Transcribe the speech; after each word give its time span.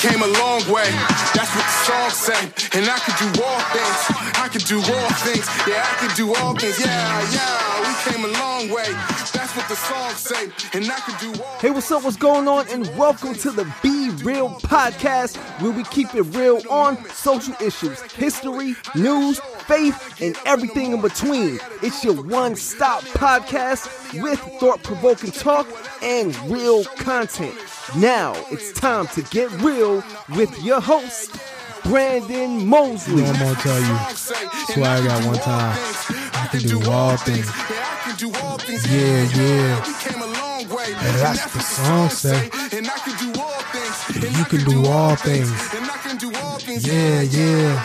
came 0.00 0.22
a 0.22 0.26
long 0.26 0.60
way. 0.68 0.90
That's 1.34 1.52
what 1.56 1.64
the 1.64 1.76
song 1.88 2.10
say. 2.10 2.40
And 2.78 2.88
I 2.88 2.98
can 2.98 3.16
do 3.16 3.42
all 3.42 3.60
things. 3.72 3.98
I 4.36 4.48
can 4.48 4.60
do 4.60 4.78
all 4.78 5.10
things. 5.24 5.46
Yeah, 5.66 5.84
I 5.84 5.94
can 6.06 6.16
do 6.16 6.34
all 6.34 6.54
things. 6.54 6.78
Yeah, 6.80 7.32
yeah. 7.32 7.65
We 8.06 8.12
came 8.12 8.24
a 8.24 8.28
long 8.28 8.68
way. 8.68 8.84
That's 9.32 9.56
what 9.56 9.68
the 9.68 9.74
song 9.74 10.10
say. 10.12 10.44
And 10.74 10.90
I 10.90 11.00
can 11.00 11.32
do 11.32 11.42
all 11.42 11.58
Hey, 11.58 11.70
what's 11.70 11.90
up? 11.90 12.04
What's 12.04 12.16
going 12.16 12.46
on? 12.46 12.68
And 12.68 12.86
welcome 12.96 13.34
to 13.34 13.50
the 13.50 13.64
Be 13.82 14.10
Real 14.22 14.50
podcast, 14.50 15.36
where 15.60 15.72
we 15.72 15.82
keep 15.84 16.14
it 16.14 16.22
real 16.22 16.60
on 16.70 17.04
social 17.10 17.54
issues, 17.60 18.00
history, 18.12 18.76
news, 18.94 19.40
faith, 19.66 20.20
and 20.20 20.36
everything 20.44 20.92
in 20.92 21.00
between. 21.00 21.58
It's 21.82 22.04
your 22.04 22.22
one 22.22 22.54
stop 22.54 23.02
podcast 23.02 24.22
with 24.22 24.40
thought 24.60 24.82
provoking 24.82 25.32
talk 25.32 25.66
and 26.02 26.36
real 26.50 26.84
content. 26.84 27.54
Now 27.96 28.34
it's 28.50 28.72
time 28.72 29.08
to 29.08 29.22
get 29.22 29.50
real 29.62 30.04
with 30.36 30.62
your 30.62 30.80
host, 30.80 31.36
Brandon 31.84 32.66
Mosley. 32.66 33.16
You 33.16 33.22
know, 33.22 33.30
I'm 33.30 33.38
gonna 33.38 33.54
tell 33.56 33.80
you, 33.80 34.14
swag 34.14 35.04
got 35.04 35.24
one 35.24 35.36
time. 35.36 35.76
I 36.34 36.48
can 36.50 36.60
do 36.60 36.90
all 36.90 37.16
things. 37.16 37.95
Yeah, 38.18 39.28
yeah. 39.36 39.84
And 40.88 41.16
that's 41.20 41.52
the 41.52 41.60
song 41.60 42.08
say. 42.08 42.50
And 42.72 42.86
I 42.86 42.98
can 42.98 43.32
do 43.32 43.40
all 43.40 43.60
things. 43.60 44.24
And 44.24 44.36
you 44.38 44.44
can 44.46 44.64
do 44.64 44.86
all 44.86 45.16
things. 45.16 45.50
And 45.74 45.84
I 45.84 45.96
can 45.98 46.16
do 46.16 46.32
all 46.36 46.58
things. 46.58 46.86
Yeah, 46.86 47.20
yeah. 47.20 47.82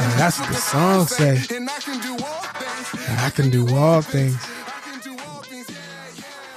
And 0.00 0.12
that's 0.18 0.36
the 0.38 0.54
song 0.54 1.06
say. 1.06 1.40
And 1.56 1.70
I 1.70 1.80
can 1.80 2.00
do 2.00 2.12
all 2.24 2.42
things. 2.42 3.08
I 3.08 3.30
can 3.30 3.50
do 3.50 3.74
all 3.74 4.02
things. 4.02 4.36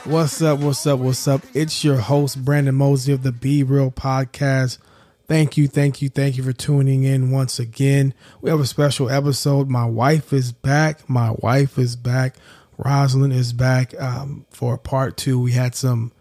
What's 0.03 0.41
up? 0.41 0.59
What's 0.59 0.85
up? 0.85 0.99
What's 0.99 1.25
up? 1.29 1.43
It's 1.53 1.81
your 1.85 1.98
host, 1.98 2.43
Brandon 2.43 2.75
Mosley 2.75 3.13
of 3.13 3.23
the 3.23 3.31
Be 3.31 3.63
Real 3.63 3.89
Podcast. 3.89 4.79
Thank 5.27 5.55
you, 5.55 5.68
thank 5.68 6.02
you, 6.02 6.09
thank 6.09 6.36
you 6.38 6.44
for 6.44 6.52
tuning 6.52 7.04
in 7.04 7.32
once 7.32 7.57
again. 7.57 8.13
We 8.41 8.49
have 8.49 8.60
a 8.60 8.66
special 8.66 9.10
episode. 9.10 9.70
My 9.70 9.85
wife 9.85 10.34
is 10.34 10.52
back. 10.52 11.10
My 11.10 11.32
wife 11.40 11.77
is 11.77 11.96
back. 11.96 12.35
Rosalind 12.77 13.32
is 13.34 13.54
back 13.54 13.99
um, 14.02 14.46
for 14.49 14.77
part 14.77 15.15
two. 15.15 15.40
We 15.40 15.54
had 15.54 15.76
some 15.76 16.12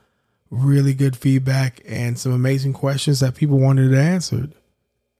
really 0.50 0.94
good 0.94 1.16
feedback 1.16 1.80
and 1.84 2.16
some 2.16 2.32
amazing 2.32 2.74
questions 2.74 3.20
that 3.20 3.34
people 3.34 3.58
wanted 3.58 3.92
answered. 3.92 4.54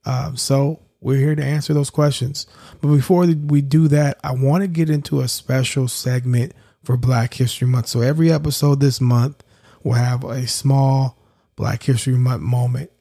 Um, 0.05 0.37
so 0.37 0.81
we're 1.01 1.19
here 1.19 1.35
to 1.35 1.45
answer 1.45 1.75
those 1.75 1.91
questions. 1.91 2.47
But 2.81 2.89
before 2.89 3.27
we 3.27 3.63
do 3.63 3.89
that, 3.89 4.21
I 4.23 4.33
want 4.33 4.63
to 4.63 4.69
get 4.69 4.91
into 4.91 5.21
a 5.21 5.29
special 5.29 5.89
segment 5.89 6.53
for 6.85 6.97
Black 6.97 7.35
History 7.35 7.67
Month. 7.67 7.89
So 7.89 8.01
every 8.01 8.31
episode 8.31 8.79
this 8.79 9.01
month 9.01 9.43
will 9.83 9.95
have 9.95 10.23
a 10.23 10.47
small 10.47 11.19
Black 11.57 11.83
History 11.83 12.17
Month 12.17 12.43
moment. 12.43 12.92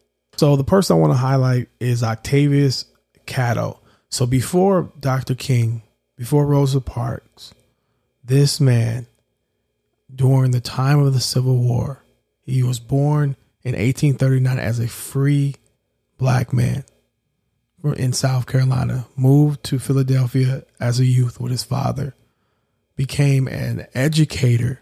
So 0.42 0.56
the 0.56 0.64
person 0.64 0.96
I 0.96 1.00
want 1.00 1.14
to 1.14 1.18
highlight 1.18 1.70
is 1.80 2.02
Octavius 2.02 2.86
Catto. 3.28 3.78
So 4.10 4.26
before 4.26 4.92
Dr. 5.00 5.36
King, 5.36 5.84
before 6.18 6.48
Rosa 6.48 6.82
Parks, 6.82 7.54
this 8.24 8.60
man, 8.60 9.06
during 10.12 10.50
the 10.50 10.60
time 10.60 10.98
of 10.98 11.14
the 11.14 11.20
Civil 11.20 11.58
War, 11.58 12.04
he 12.42 12.64
was 12.64 12.80
born 12.80 13.36
in 13.62 13.74
1839 13.74 14.58
as 14.58 14.80
a 14.80 14.88
free 14.88 15.58
black 16.18 16.52
man 16.52 16.86
in 17.96 18.12
South 18.12 18.48
Carolina, 18.48 19.06
moved 19.16 19.64
to 19.66 19.78
Philadelphia 19.78 20.64
as 20.80 21.00
a 21.00 21.06
youth 21.06 21.40
with 21.40 21.52
his 21.52 21.64
father, 21.64 22.16
became 22.96 23.48
an 23.48 23.86
educator 23.94 24.82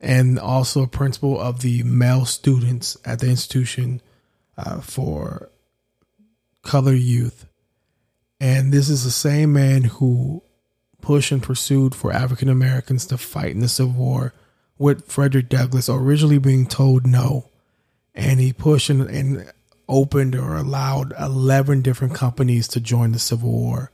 and 0.00 0.36
also 0.36 0.82
a 0.82 0.88
principal 0.88 1.40
of 1.40 1.60
the 1.60 1.84
male 1.84 2.24
students 2.24 2.96
at 3.04 3.20
the 3.20 3.28
institution 3.28 4.00
uh, 4.56 4.80
for 4.80 5.50
color 6.62 6.94
youth. 6.94 7.46
And 8.40 8.72
this 8.72 8.88
is 8.88 9.04
the 9.04 9.10
same 9.10 9.52
man 9.52 9.84
who 9.84 10.42
pushed 11.00 11.32
and 11.32 11.42
pursued 11.42 11.94
for 11.94 12.12
African 12.12 12.48
Americans 12.48 13.06
to 13.06 13.18
fight 13.18 13.52
in 13.52 13.60
the 13.60 13.68
Civil 13.68 13.94
War 13.94 14.34
with 14.78 15.06
Frederick 15.06 15.48
Douglass 15.48 15.88
originally 15.88 16.38
being 16.38 16.66
told 16.66 17.06
no. 17.06 17.50
And 18.14 18.40
he 18.40 18.52
pushed 18.52 18.90
and, 18.90 19.02
and 19.02 19.52
opened 19.88 20.34
or 20.34 20.56
allowed 20.56 21.12
11 21.18 21.82
different 21.82 22.14
companies 22.14 22.68
to 22.68 22.80
join 22.80 23.12
the 23.12 23.18
Civil 23.18 23.50
War. 23.50 23.92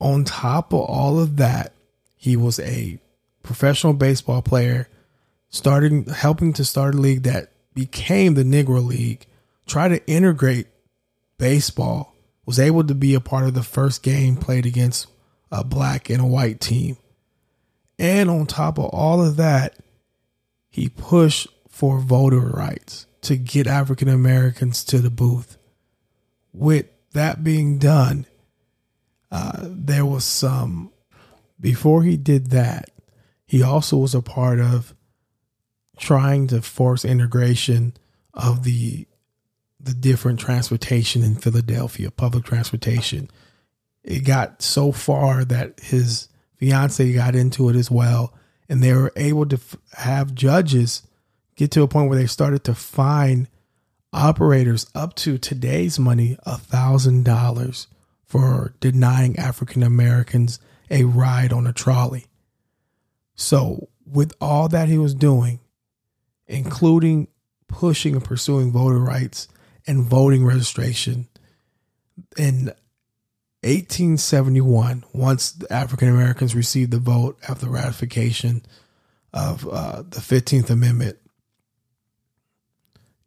On 0.00 0.24
top 0.24 0.72
of 0.72 0.80
all 0.80 1.20
of 1.20 1.36
that, 1.36 1.72
he 2.16 2.36
was 2.36 2.58
a 2.60 2.98
professional 3.42 3.92
baseball 3.92 4.42
player, 4.42 4.88
starting 5.50 6.06
helping 6.06 6.52
to 6.54 6.64
start 6.64 6.94
a 6.94 6.98
league 6.98 7.22
that 7.24 7.50
became 7.74 8.34
the 8.34 8.42
Negro 8.42 8.84
League, 8.84 9.26
try 9.70 9.88
to 9.88 10.06
integrate 10.06 10.66
baseball, 11.38 12.14
was 12.44 12.58
able 12.58 12.84
to 12.84 12.94
be 12.94 13.14
a 13.14 13.20
part 13.20 13.46
of 13.46 13.54
the 13.54 13.62
first 13.62 14.02
game 14.02 14.36
played 14.36 14.66
against 14.66 15.06
a 15.52 15.62
black 15.62 16.10
and 16.10 16.20
a 16.20 16.26
white 16.26 16.60
team. 16.60 16.96
And 17.98 18.28
on 18.28 18.46
top 18.46 18.78
of 18.78 18.86
all 18.86 19.24
of 19.24 19.36
that, 19.36 19.76
he 20.68 20.88
pushed 20.88 21.48
for 21.68 22.00
voter 22.00 22.40
rights 22.40 23.06
to 23.22 23.36
get 23.36 23.66
African 23.66 24.08
Americans 24.08 24.84
to 24.84 24.98
the 24.98 25.10
booth. 25.10 25.56
With 26.52 26.86
that 27.12 27.44
being 27.44 27.78
done, 27.78 28.26
uh, 29.30 29.58
there 29.62 30.06
was 30.06 30.24
some, 30.24 30.92
before 31.60 32.02
he 32.02 32.16
did 32.16 32.50
that, 32.50 32.90
he 33.46 33.62
also 33.62 33.98
was 33.98 34.14
a 34.14 34.22
part 34.22 34.58
of 34.58 34.94
trying 35.98 36.46
to 36.48 36.62
force 36.62 37.04
integration 37.04 37.94
of 38.32 38.64
the 38.64 39.06
the 39.82 39.94
different 39.94 40.40
transportation 40.40 41.22
in 41.22 41.34
Philadelphia, 41.36 42.10
public 42.10 42.44
transportation. 42.44 43.30
It 44.02 44.20
got 44.20 44.62
so 44.62 44.92
far 44.92 45.44
that 45.44 45.80
his 45.80 46.28
fiance 46.56 47.12
got 47.12 47.34
into 47.34 47.68
it 47.68 47.76
as 47.76 47.90
well, 47.90 48.34
and 48.68 48.82
they 48.82 48.92
were 48.92 49.12
able 49.16 49.46
to 49.46 49.56
f- 49.56 49.76
have 49.94 50.34
judges 50.34 51.02
get 51.56 51.70
to 51.72 51.82
a 51.82 51.88
point 51.88 52.08
where 52.08 52.18
they 52.18 52.26
started 52.26 52.64
to 52.64 52.74
fine 52.74 53.48
operators 54.12 54.86
up 54.94 55.14
to 55.14 55.38
today's 55.38 55.98
money 55.98 56.36
a 56.44 56.56
thousand 56.58 57.24
dollars 57.24 57.86
for 58.24 58.74
denying 58.80 59.38
African 59.38 59.82
Americans 59.82 60.58
a 60.90 61.04
ride 61.04 61.52
on 61.52 61.66
a 61.66 61.72
trolley. 61.72 62.26
So, 63.34 63.88
with 64.04 64.32
all 64.40 64.68
that 64.68 64.88
he 64.88 64.98
was 64.98 65.14
doing, 65.14 65.60
including 66.46 67.28
pushing 67.68 68.14
and 68.14 68.24
pursuing 68.24 68.72
voter 68.72 68.98
rights 68.98 69.48
and 69.90 70.04
voting 70.04 70.44
registration, 70.44 71.26
in 72.38 72.66
1871, 73.62 75.04
once 75.12 75.60
African 75.68 76.08
Americans 76.08 76.54
received 76.54 76.92
the 76.92 77.00
vote 77.00 77.36
after 77.48 77.68
ratification 77.68 78.64
of 79.34 79.68
uh, 79.68 80.02
the 80.02 80.20
15th 80.20 80.70
Amendment, 80.70 81.18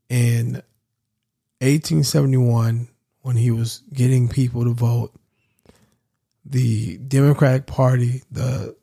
in 0.07 0.63
1871, 1.59 2.87
when 3.23 3.35
he 3.35 3.51
was 3.51 3.83
getting 3.93 4.29
people 4.29 4.63
to 4.63 4.73
vote, 4.73 5.13
the 6.45 6.97
Democratic 6.97 7.65
Party, 7.65 8.21
the 8.31 8.73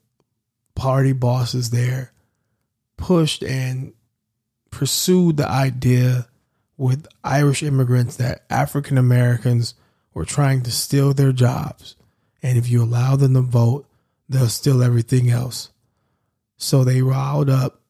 party 0.75 1.13
bosses 1.13 1.71
there, 1.71 2.11
pushed 2.97 3.43
and 3.43 3.93
pursued 4.69 5.37
the 5.37 5.47
idea 5.47 6.27
with 6.81 7.07
Irish 7.23 7.61
immigrants 7.61 8.15
that 8.15 8.43
African 8.49 8.97
Americans 8.97 9.75
were 10.15 10.25
trying 10.25 10.63
to 10.63 10.71
steal 10.71 11.13
their 11.13 11.31
jobs. 11.31 11.95
And 12.41 12.57
if 12.57 12.71
you 12.71 12.81
allow 12.81 13.15
them 13.15 13.35
to 13.35 13.41
vote, 13.41 13.85
they'll 14.27 14.47
steal 14.47 14.81
everything 14.81 15.29
else. 15.29 15.69
So 16.57 16.83
they 16.83 17.03
riled 17.03 17.51
up 17.51 17.81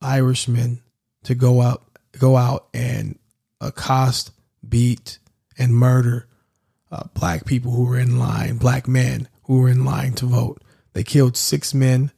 Irishmen 0.00 0.80
to 1.24 1.34
go 1.34 1.60
out 1.60 1.82
go 2.18 2.38
out 2.38 2.68
and 2.72 3.18
accost, 3.60 4.30
beat, 4.66 5.18
and 5.58 5.74
murder 5.74 6.26
uh, 6.90 7.04
black 7.12 7.44
people 7.44 7.72
who 7.72 7.84
were 7.84 7.98
in 7.98 8.18
line, 8.18 8.56
black 8.56 8.88
men 8.88 9.28
who 9.42 9.60
were 9.60 9.68
in 9.68 9.84
line 9.84 10.14
to 10.14 10.24
vote. 10.24 10.62
They 10.94 11.04
killed 11.04 11.36
six 11.36 11.74
men, 11.74 12.12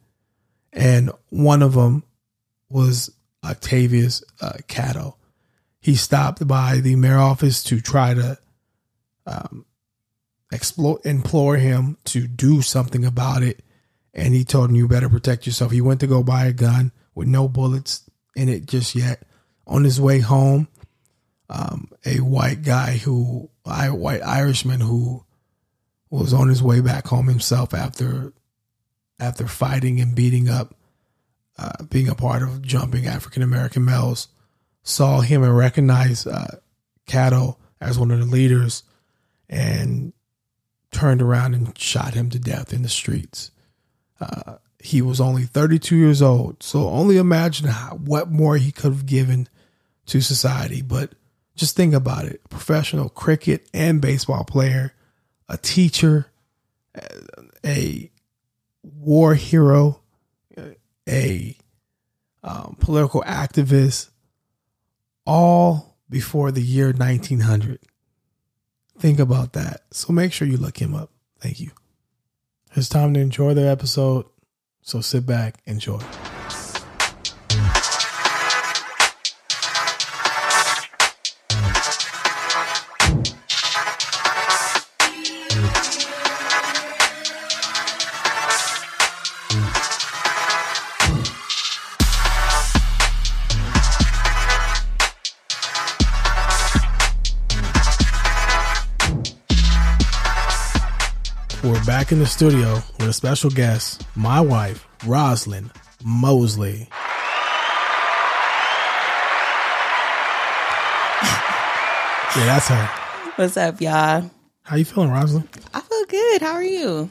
and 0.71 1.11
one 1.27 1.61
of 1.61 1.73
them 1.73 2.05
was 2.69 3.11
Octavius 3.43 4.23
uh, 4.39 4.53
Catto. 4.69 5.15
He 5.81 5.95
stopped 5.95 6.47
by 6.47 6.77
the 6.77 6.95
mayor 6.95 7.17
office 7.17 7.63
to 7.65 7.81
try 7.81 8.13
to 8.13 8.37
um, 9.25 9.65
explore, 10.51 10.99
implore 11.03 11.57
him 11.57 11.97
to 12.05 12.27
do 12.27 12.61
something 12.61 13.03
about 13.03 13.41
it. 13.41 13.63
And 14.13 14.33
he 14.33 14.43
told 14.43 14.69
him, 14.69 14.75
You 14.75 14.87
better 14.87 15.09
protect 15.09 15.47
yourself. 15.47 15.71
He 15.71 15.81
went 15.81 15.99
to 16.01 16.07
go 16.07 16.21
buy 16.23 16.45
a 16.45 16.53
gun 16.53 16.91
with 17.15 17.27
no 17.27 17.47
bullets 17.47 18.09
in 18.35 18.47
it 18.47 18.67
just 18.67 18.93
yet. 18.95 19.23
On 19.65 19.83
his 19.83 19.99
way 19.99 20.19
home, 20.19 20.67
um, 21.49 21.89
a 22.05 22.17
white 22.17 22.61
guy 22.61 22.97
who, 22.97 23.49
a 23.65 23.89
white 23.89 24.21
Irishman 24.21 24.81
who 24.81 25.25
was 26.09 26.33
on 26.33 26.49
his 26.49 26.61
way 26.61 26.81
back 26.81 27.07
home 27.07 27.27
himself 27.27 27.73
after 27.73 28.33
after 29.19 29.47
fighting 29.47 30.01
and 30.01 30.15
beating 30.15 30.49
up, 30.49 30.73
uh, 31.57 31.83
being 31.89 32.09
a 32.09 32.15
part 32.15 32.41
of 32.41 32.61
jumping 32.61 33.05
African 33.05 33.43
American 33.43 33.85
males, 33.85 34.27
saw 34.83 35.21
him 35.21 35.43
and 35.43 35.55
recognized 35.55 36.27
uh, 36.27 36.47
Catto 37.07 37.57
as 37.79 37.97
one 37.97 38.11
of 38.11 38.19
the 38.19 38.25
leaders 38.25 38.83
and 39.49 40.13
turned 40.91 41.21
around 41.21 41.53
and 41.53 41.77
shot 41.77 42.13
him 42.13 42.29
to 42.29 42.39
death 42.39 42.73
in 42.73 42.83
the 42.83 42.89
streets. 42.89 43.51
Uh, 44.19 44.55
he 44.79 45.01
was 45.01 45.21
only 45.21 45.43
32 45.43 45.95
years 45.95 46.21
old. 46.21 46.61
So 46.63 46.87
only 46.89 47.17
imagine 47.17 47.67
how, 47.67 47.95
what 47.95 48.31
more 48.31 48.57
he 48.57 48.71
could 48.71 48.91
have 48.91 49.05
given 49.05 49.47
to 50.07 50.21
society. 50.21 50.81
But 50.81 51.13
just 51.55 51.75
think 51.75 51.93
about 51.93 52.25
it 52.25 52.41
professional 52.49 53.09
cricket 53.09 53.67
and 53.73 54.01
baseball 54.01 54.43
player, 54.43 54.93
a 55.47 55.57
teacher, 55.57 56.27
a 57.65 58.11
war 58.83 59.35
hero, 59.35 60.01
a 61.07 61.55
um, 62.43 62.75
political 62.79 63.21
activist, 63.23 64.09
all 65.25 65.97
before 66.09 66.51
the 66.51 66.61
year 66.61 66.91
1900. 66.91 67.79
Think 68.97 69.19
about 69.19 69.53
that. 69.53 69.81
So 69.91 70.13
make 70.13 70.33
sure 70.33 70.47
you 70.47 70.57
look 70.57 70.81
him 70.81 70.93
up. 70.93 71.09
Thank 71.39 71.59
you. 71.59 71.71
It's 72.75 72.89
time 72.89 73.13
to 73.15 73.19
enjoy 73.19 73.53
the 73.53 73.67
episode. 73.67 74.25
So 74.81 75.01
sit 75.01 75.25
back, 75.25 75.61
enjoy. 75.65 75.99
We're 101.63 101.83
back 101.85 102.11
in 102.11 102.17
the 102.17 102.25
studio 102.25 102.73
with 102.97 103.07
a 103.09 103.13
special 103.13 103.51
guest, 103.51 104.03
my 104.15 104.41
wife, 104.41 104.87
Roslyn 105.05 105.69
Mosley. 106.03 106.87
yeah, 112.35 112.45
that's 112.45 112.67
her. 112.67 112.85
What's 113.35 113.57
up, 113.57 113.79
y'all? 113.79 114.31
How 114.63 114.75
you 114.75 114.85
feeling, 114.85 115.11
Roslyn? 115.11 115.47
I 115.73 115.81
feel 115.81 116.05
good. 116.05 116.41
How 116.41 116.53
are 116.53 116.63
you? 116.63 117.09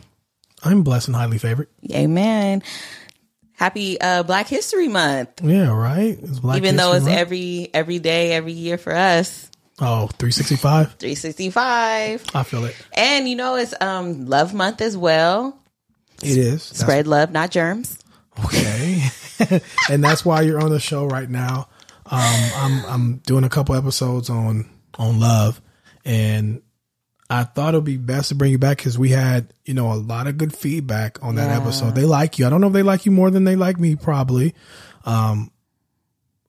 I'm 0.64 0.82
blessed 0.82 1.08
and 1.08 1.16
highly 1.16 1.38
favored. 1.38 1.68
Amen. 1.92 2.62
Happy 3.52 4.00
uh, 4.00 4.22
Black 4.24 4.48
History 4.48 4.88
Month. 4.88 5.42
Yeah, 5.44 5.68
right. 5.68 6.18
It's 6.20 6.40
Black 6.40 6.56
Even 6.56 6.76
though 6.76 6.94
it's 6.94 7.04
Month. 7.04 7.16
every 7.16 7.70
every 7.74 7.98
day, 7.98 8.32
every 8.32 8.52
year 8.52 8.78
for 8.78 8.94
us. 8.94 9.49
Oh 9.80 10.06
365. 10.18 10.94
365. 10.98 12.24
I 12.34 12.42
feel 12.42 12.64
it. 12.64 12.76
And 12.92 13.28
you 13.28 13.36
know 13.36 13.56
it's 13.56 13.74
um 13.80 14.26
Love 14.26 14.54
Month 14.54 14.80
as 14.80 14.96
well. 14.96 15.58
It 16.22 16.36
is. 16.36 16.68
That's- 16.70 16.78
Spread 16.80 17.06
love, 17.06 17.32
not 17.32 17.50
germs. 17.50 17.98
Okay. 18.44 19.02
and 19.90 20.04
that's 20.04 20.24
why 20.24 20.42
you're 20.42 20.60
on 20.60 20.70
the 20.70 20.80
show 20.80 21.06
right 21.06 21.28
now. 21.28 21.68
Um, 22.06 22.50
I'm 22.56 22.84
I'm 22.86 23.16
doing 23.18 23.44
a 23.44 23.48
couple 23.48 23.74
episodes 23.74 24.28
on 24.30 24.68
on 24.98 25.20
love, 25.20 25.60
and 26.04 26.60
I 27.28 27.44
thought 27.44 27.74
it'd 27.74 27.84
be 27.84 27.96
best 27.96 28.30
to 28.30 28.34
bring 28.34 28.50
you 28.50 28.58
back 28.58 28.78
because 28.78 28.98
we 28.98 29.10
had 29.10 29.54
you 29.64 29.74
know 29.74 29.92
a 29.92 29.94
lot 29.94 30.26
of 30.26 30.36
good 30.36 30.54
feedback 30.54 31.22
on 31.22 31.36
that 31.36 31.46
Yeah. 31.50 31.60
episode. 31.60 31.94
They 31.94 32.04
like 32.04 32.38
you. 32.38 32.46
I 32.46 32.50
don't 32.50 32.60
know 32.60 32.66
if 32.66 32.72
they 32.72 32.82
like 32.82 33.06
you 33.06 33.12
more 33.12 33.30
than 33.30 33.44
they 33.44 33.54
like 33.56 33.78
me, 33.78 33.94
probably. 33.96 34.54
Um, 35.04 35.50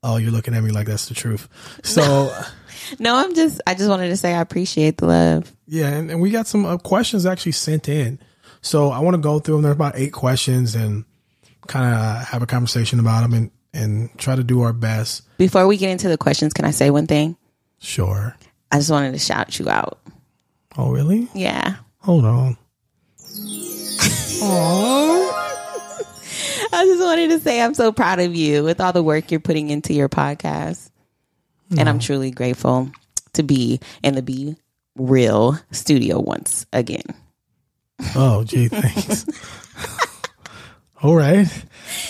oh, 0.04 0.18
you're 0.18 0.32
looking 0.32 0.56
at 0.56 0.64
me 0.64 0.72
like 0.72 0.88
that's 0.88 1.08
the 1.08 1.14
truth. 1.14 1.48
So 1.84 2.36
No, 3.00 3.16
I'm 3.16 3.34
just 3.36 3.62
I 3.68 3.74
just 3.74 3.90
wanted 3.90 4.10
to 4.10 4.18
say 4.18 4.34
I 4.34 4.42
appreciate 4.42 4.98
the 4.98 5.08
love. 5.08 5.52
yeah, 5.68 5.88
and, 5.88 6.12
and 6.12 6.22
we 6.22 6.30
got 6.32 6.48
some 6.48 6.66
uh, 6.66 6.78
questions 6.78 7.26
actually 7.26 7.54
sent 7.54 7.88
in. 7.90 8.20
So 8.62 8.90
I 8.90 9.00
want 9.00 9.16
to 9.16 9.22
go 9.22 9.40
through 9.40 9.56
them. 9.56 9.64
There's 9.64 9.76
about 9.76 9.94
eight 9.96 10.14
questions 10.14 10.76
and 10.76 11.06
kind 11.68 11.94
of 11.96 12.28
have 12.28 12.42
a 12.44 12.46
conversation 12.46 13.00
about 13.00 13.22
them 13.22 13.34
and 13.34 13.52
and 13.74 14.10
try 14.20 14.36
to 14.36 14.44
do 14.44 14.62
our 14.62 14.74
best. 14.74 15.24
Before 15.38 15.66
we 15.66 15.78
get 15.78 15.90
into 15.92 16.10
the 16.10 16.18
questions, 16.18 16.54
can 16.54 16.66
I 16.66 16.72
say 16.72 16.90
one 16.90 17.08
thing? 17.08 17.38
Sure. 17.80 18.36
I 18.72 18.78
just 18.78 18.92
wanted 18.92 19.14
to 19.14 19.20
shout 19.20 19.58
you 19.60 19.70
out. 19.70 20.00
Oh, 20.78 20.92
really? 20.92 21.28
Yeah. 21.34 21.78
Hold 22.00 22.26
on. 22.26 22.58
I 26.74 26.86
just 26.86 27.02
wanted 27.02 27.30
to 27.32 27.40
say 27.40 27.62
I'm 27.62 27.74
so 27.74 27.92
proud 27.92 28.20
of 28.20 28.36
you 28.36 28.64
with 28.64 28.80
all 28.80 28.94
the 28.94 29.04
work 29.04 29.32
you're 29.32 29.40
putting 29.40 29.70
into 29.70 29.94
your 29.94 30.10
podcast. 30.10 30.91
And 31.78 31.88
I'm 31.88 32.00
truly 32.00 32.32
grateful 32.32 32.92
to 33.34 33.44
be 33.44 33.80
in 34.04 34.16
the 34.16 34.22
Be 34.22 34.56
Real 34.96 35.58
studio 35.72 36.20
once 36.20 36.66
again. 36.74 37.04
Oh, 38.16 38.44
gee, 38.44 38.68
thanks. 38.68 39.26
All 41.04 41.16
right. 41.16 41.48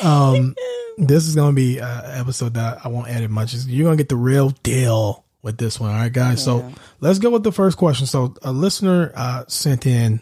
Um, 0.03 0.55
this 0.97 1.27
is 1.27 1.35
gonna 1.35 1.53
be 1.53 1.77
an 1.79 2.19
episode 2.19 2.55
that 2.55 2.85
I 2.85 2.89
won't 2.89 3.09
edit 3.09 3.29
much. 3.31 3.53
You're 3.53 3.85
gonna 3.85 3.97
get 3.97 4.09
the 4.09 4.15
real 4.17 4.49
deal 4.63 5.25
with 5.41 5.57
this 5.57 5.79
one. 5.79 5.91
All 5.91 5.97
right, 5.97 6.11
guys. 6.11 6.43
So 6.43 6.71
let's 6.99 7.19
go 7.19 7.29
with 7.29 7.43
the 7.43 7.51
first 7.51 7.77
question. 7.77 8.05
So 8.05 8.35
a 8.41 8.51
listener 8.51 9.11
uh, 9.15 9.45
sent 9.47 9.85
in 9.85 10.21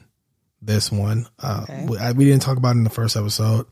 this 0.61 0.91
one. 0.91 1.25
Uh, 1.39 1.65
we, 1.87 1.97
I, 1.97 2.11
we 2.11 2.25
didn't 2.25 2.41
talk 2.41 2.57
about 2.57 2.75
it 2.75 2.79
in 2.79 2.83
the 2.83 2.89
first 2.89 3.15
episode. 3.17 3.65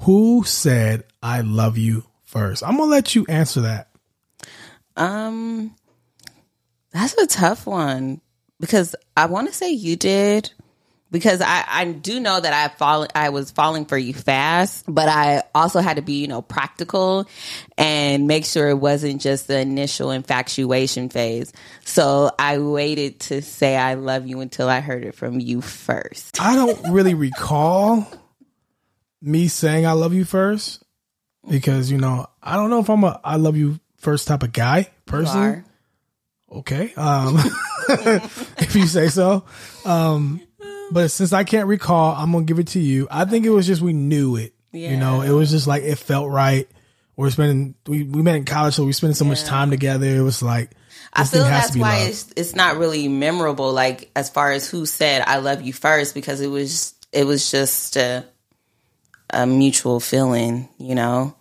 Who 0.00 0.44
said 0.44 1.04
"I 1.22 1.40
love 1.40 1.78
you" 1.78 2.04
first? 2.24 2.62
I'm 2.62 2.76
gonna 2.76 2.90
let 2.90 3.14
you 3.14 3.24
answer 3.28 3.62
that. 3.62 3.88
Um 4.96 5.74
that's 6.92 7.14
a 7.14 7.26
tough 7.26 7.66
one 7.66 8.20
because 8.60 8.94
I 9.16 9.26
want 9.26 9.48
to 9.48 9.54
say 9.54 9.70
you 9.70 9.96
did 9.96 10.52
because 11.12 11.42
I, 11.42 11.64
I 11.68 11.84
do 11.84 12.18
know 12.18 12.40
that 12.40 12.52
I 12.52 12.74
fall 12.74 13.06
I 13.14 13.28
was 13.28 13.50
falling 13.50 13.84
for 13.84 13.98
you 13.98 14.14
fast, 14.14 14.84
but 14.88 15.08
I 15.08 15.42
also 15.54 15.80
had 15.80 15.96
to 15.96 16.02
be, 16.02 16.14
you 16.14 16.26
know, 16.26 16.42
practical 16.42 17.28
and 17.76 18.26
make 18.26 18.46
sure 18.46 18.68
it 18.70 18.78
wasn't 18.78 19.20
just 19.20 19.46
the 19.46 19.60
initial 19.60 20.10
infatuation 20.10 21.10
phase. 21.10 21.52
So 21.84 22.30
I 22.38 22.58
waited 22.58 23.20
to 23.20 23.42
say 23.42 23.76
I 23.76 23.94
love 23.94 24.26
you 24.26 24.40
until 24.40 24.68
I 24.68 24.80
heard 24.80 25.04
it 25.04 25.14
from 25.14 25.38
you 25.38 25.60
first. 25.60 26.40
I 26.40 26.56
don't 26.56 26.92
really 26.92 27.14
recall 27.14 28.06
me 29.20 29.48
saying 29.48 29.86
I 29.86 29.92
love 29.92 30.14
you 30.14 30.24
first 30.24 30.82
because 31.48 31.90
you 31.90 31.98
know 31.98 32.26
I 32.42 32.56
don't 32.56 32.70
know 32.70 32.80
if 32.80 32.88
I'm 32.88 33.04
a 33.04 33.20
I 33.22 33.36
love 33.36 33.56
you 33.56 33.78
first 34.02 34.28
type 34.28 34.42
of 34.42 34.52
guy 34.52 34.90
personally. 35.06 35.46
are. 35.46 35.64
Okay, 36.50 36.92
um, 36.94 37.38
if 37.88 38.76
you 38.76 38.86
say 38.86 39.08
so. 39.08 39.44
Um, 39.86 40.42
but 40.90 41.10
since 41.10 41.32
I 41.32 41.44
can't 41.44 41.66
recall, 41.66 42.14
I'm 42.14 42.32
gonna 42.32 42.44
give 42.44 42.58
it 42.58 42.68
to 42.68 42.78
you. 42.78 43.08
I 43.10 43.24
think 43.24 43.46
it 43.46 43.50
was 43.50 43.66
just 43.66 43.80
we 43.80 43.94
knew 43.94 44.36
it. 44.36 44.52
Yeah. 44.70 44.90
You 44.90 44.96
know, 44.98 45.22
it 45.22 45.30
was 45.30 45.50
just 45.50 45.66
like 45.66 45.82
it 45.82 45.96
felt 45.96 46.30
right. 46.30 46.68
We're 47.16 47.30
spending 47.30 47.74
we 47.86 48.02
we 48.02 48.20
met 48.20 48.36
in 48.36 48.44
college, 48.44 48.74
so 48.74 48.84
we 48.84 48.92
spending 48.92 49.14
so 49.14 49.24
much 49.24 49.44
time 49.44 49.70
together. 49.70 50.06
It 50.06 50.20
was 50.20 50.42
like 50.42 50.72
I 51.12 51.24
feel 51.24 51.44
that's 51.44 51.76
why 51.76 52.00
it's 52.08 52.32
it's 52.36 52.54
not 52.54 52.76
really 52.76 53.08
memorable, 53.08 53.72
like 53.72 54.10
as 54.16 54.30
far 54.30 54.52
as 54.52 54.68
who 54.68 54.86
said 54.86 55.22
"I 55.26 55.38
love 55.38 55.62
you" 55.62 55.72
first, 55.72 56.14
because 56.14 56.40
it 56.40 56.48
was 56.48 56.94
it 57.12 57.24
was 57.24 57.50
just 57.50 57.96
a, 57.96 58.24
a 59.30 59.46
mutual 59.46 60.00
feeling, 60.00 60.68
you 60.78 60.94
know, 60.94 61.34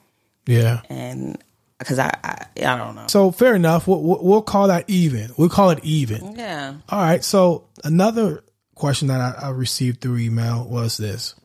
yeah. 0.46 0.82
and 0.90 1.42
because 1.82 2.00
I, 2.00 2.12
I 2.24 2.46
I 2.64 2.78
don't 2.78 2.96
know, 2.96 3.08
So 3.08 3.32
fair 3.32 3.56
enough. 3.56 3.88
We'll, 3.88 4.02
we'll 4.22 4.42
call 4.42 4.68
that 4.68 4.90
even. 4.90 5.32
We'll 5.38 5.50
call 5.50 5.72
it 5.72 5.80
even. 5.84 6.36
yeah. 6.36 6.76
All 6.90 7.02
right. 7.02 7.24
So 7.24 7.68
another 7.84 8.44
question 8.76 9.08
that 9.10 9.20
I, 9.20 9.48
I 9.48 9.50
received 9.50 10.02
through 10.02 10.18
email 10.20 10.68
was 10.68 10.98
this: 10.98 11.36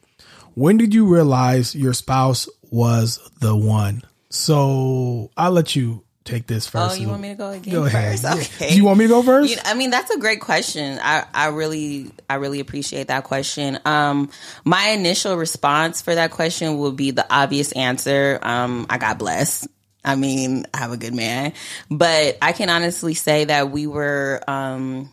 When 0.55 0.77
did 0.77 0.95
you 0.95 1.07
realize 1.07 1.75
your 1.75 1.95
spouse 1.95 2.49
was 2.71 3.19
the 3.41 3.57
one? 3.57 4.03
So 4.29 5.31
I'll 5.37 5.53
let 5.53 5.75
you 5.75 6.03
take 6.25 6.47
this 6.47 6.67
first. 6.67 6.85
Oh, 6.85 6.89
first. 6.89 7.01
you 7.01 7.09
want 7.09 7.23
me 7.23 7.29
to 7.29 7.35
go 7.35 7.51
again? 7.51 7.73
Go 7.73 7.85
ahead. 7.85 8.23
Okay. 8.25 8.71
Do 8.71 8.77
you 8.77 8.85
want 8.85 8.99
me 8.99 9.05
to 9.05 9.09
go 9.09 9.23
first? 9.23 9.49
You 9.49 9.57
know, 9.57 9.63
I 9.65 9.75
mean, 9.75 9.91
that's 9.91 10.11
a 10.11 10.19
great 10.19 10.41
question. 10.41 10.99
I, 11.01 11.25
I 11.33 11.47
really, 11.49 12.11
I 12.29 12.35
really 12.35 12.61
appreciate 12.61 13.09
that 13.09 13.25
question. 13.25 13.79
Um, 13.85 14.31
my 14.65 14.89
initial 14.89 15.37
response 15.37 16.03
for 16.03 16.15
that 16.15 16.33
question 16.33 16.79
would 16.79 16.97
be 16.97 17.13
the 17.13 17.25
obvious 17.33 17.73
answer. 17.73 18.39
Um, 18.43 18.87
I 18.91 18.99
got 18.99 19.19
blessed. 19.19 19.69
I 20.07 20.15
mean, 20.15 20.67
I 20.73 20.79
have 20.79 20.93
a 20.93 20.97
good 20.97 21.15
man, 21.15 21.53
but 21.91 22.39
I 22.41 22.53
can 22.53 22.71
honestly 22.71 23.15
say 23.15 23.47
that 23.47 23.71
we 23.71 23.89
were, 23.89 24.41
um, 24.47 25.13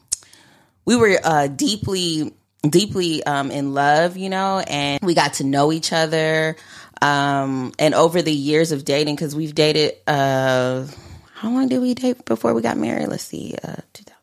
we 0.85 0.95
were 0.95 1.19
uh, 1.23 1.47
deeply, 1.47 2.31
deeply 2.61 3.23
um, 3.23 3.49
in 3.49 3.73
love, 3.73 4.15
you 4.15 4.29
know, 4.29 4.59
and 4.59 4.99
we 5.01 5.15
got 5.15 5.33
to 5.35 5.43
know 5.43 5.71
each 5.73 5.91
other. 5.91 6.55
Um, 7.01 7.73
and 7.79 7.95
over 7.95 8.21
the 8.21 8.31
years 8.31 8.71
of 8.71 8.85
dating, 8.85 9.15
because 9.15 9.35
we've 9.35 9.55
dated, 9.55 9.95
uh, 10.07 10.85
how 11.33 11.49
long 11.49 11.67
did 11.67 11.81
we 11.81 11.95
date 11.95 12.23
before 12.23 12.53
we 12.53 12.61
got 12.61 12.77
married? 12.77 13.07
Let's 13.07 13.23
see, 13.23 13.55
uh, 13.63 13.77
2000. 13.93 14.13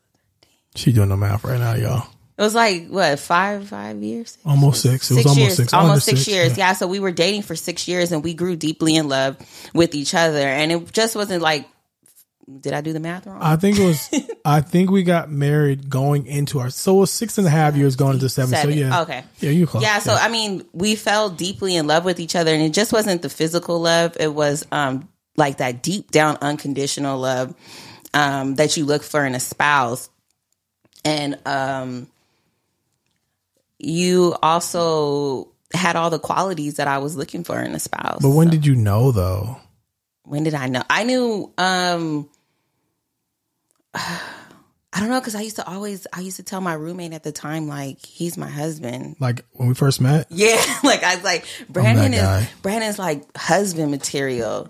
she 0.77 0.93
doing 0.93 1.09
the 1.09 1.17
math 1.17 1.45
right 1.45 1.59
now, 1.59 1.75
y'all. 1.75 2.09
It 2.40 2.42
was 2.42 2.54
like 2.54 2.88
what 2.88 3.18
five 3.18 3.68
five 3.68 4.02
years, 4.02 4.38
Almost 4.47 4.80
six. 4.80 5.11
It 5.11 5.16
was 5.16 5.26
almost 5.26 5.38
years, 5.38 5.56
six. 5.56 5.75
almost 5.75 6.06
six, 6.06 6.20
six, 6.20 6.28
years. 6.28 6.56
yeah. 6.56 6.68
Yeah. 6.68 6.73
so 6.73 6.87
we 6.87 6.99
were 6.99 7.11
dating 7.11 7.42
for 7.42 7.54
six 7.54 7.87
years, 7.87 8.12
and 8.12 8.25
we 8.25 8.32
grew 8.32 8.56
deeply 8.56 8.97
in 8.97 9.11
love 9.11 9.37
with 9.75 9.94
each 9.94 10.14
other, 10.14 10.38
and 10.38 10.73
it 10.73 10.90
just 10.90 11.14
wasn't 11.14 11.42
like 11.42 11.68
did 12.61 12.73
I 12.73 12.80
do 12.80 12.94
the 12.94 12.99
math 12.99 13.26
wrong? 13.26 13.42
I 13.42 13.56
think 13.56 13.78
it 13.78 13.85
was. 13.85 14.09
I 14.44 14.62
think 14.62 14.90
we 14.90 15.02
got 15.02 15.30
married 15.30 15.90
going 15.90 16.25
into 16.25 16.61
our. 16.61 16.70
So 16.70 16.97
it 16.97 17.00
was 17.00 17.11
six 17.11 17.37
and 17.37 17.47
a 17.47 17.50
half 17.50 17.76
years 17.76 17.94
going 17.94 18.14
into 18.14 18.30
seven. 18.30 18.54
Seven. 18.54 18.73
So 18.73 18.78
yeah. 18.78 19.02
Okay. 19.02 19.23
Yeah, 19.40 19.50
you 19.50 19.66
close. 19.66 19.82
yeah, 19.82 19.99
so 19.99 20.14
I 20.14 20.30
mean, 20.30 20.64
we 20.73 20.97
fell 20.97 21.28
deeply 21.28 21.76
in 21.76 21.87
love 21.87 22.06
with 22.06 22.20
each 22.20 22.35
other, 22.35 22.54
and 22.54 22.62
it 22.62 22.73
just 22.73 22.90
wasn't 22.90 23.20
the 23.20 23.28
physical 23.28 23.82
love; 23.82 24.16
it 24.18 24.32
was 24.32 24.66
um 24.73 25.11
like 25.37 25.59
that 25.59 25.82
deep 25.82 26.11
down 26.11 26.38
unconditional 26.40 27.18
love 27.18 27.54
um 28.14 28.54
that 28.54 28.78
you 28.78 28.87
look 28.87 29.02
for 29.02 29.26
in 29.26 29.35
a 29.35 29.40
spouse, 29.40 30.09
and 31.04 31.38
um 31.44 32.06
you 33.81 34.37
also 34.43 35.53
had 35.73 35.97
all 35.97 36.11
the 36.11 36.19
qualities 36.19 36.77
that 36.77 36.89
I 36.89 36.99
was 36.99 37.17
looking 37.17 37.45
for 37.45 37.61
in 37.61 37.75
a 37.75 37.79
spouse. 37.81 38.21
But 38.23 38.31
when 38.31 38.49
did 38.49 38.67
you 38.67 38.75
know 38.75 39.13
though? 39.13 39.57
when 40.31 40.45
did 40.45 40.55
I 40.55 40.69
know? 40.69 40.83
I 40.89 41.05
knew 41.05 41.53
um 41.59 42.29
I 44.93 44.99
don't 44.99 45.09
know 45.09 45.21
because 45.21 45.37
I 45.37 45.43
used 45.43 45.57
to 45.57 45.67
always 45.67 46.07
I 46.13 46.21
used 46.21 46.37
to 46.37 46.43
tell 46.43 46.61
my 46.61 46.75
roommate 46.75 47.13
at 47.13 47.23
the 47.23 47.33
time 47.33 47.69
like 47.69 48.05
he's 48.05 48.37
my 48.39 48.49
husband. 48.49 49.17
Like 49.21 49.45
when 49.53 49.69
we 49.69 49.75
first 49.75 50.01
met? 50.01 50.27
Yeah, 50.31 50.63
like 50.85 51.03
I 51.03 51.17
was 51.17 51.25
like 51.25 51.45
Brandon 51.69 52.15
is. 52.15 52.49
Brandon's 52.63 52.99
like 52.99 53.37
husband 53.37 53.91
material 53.91 54.69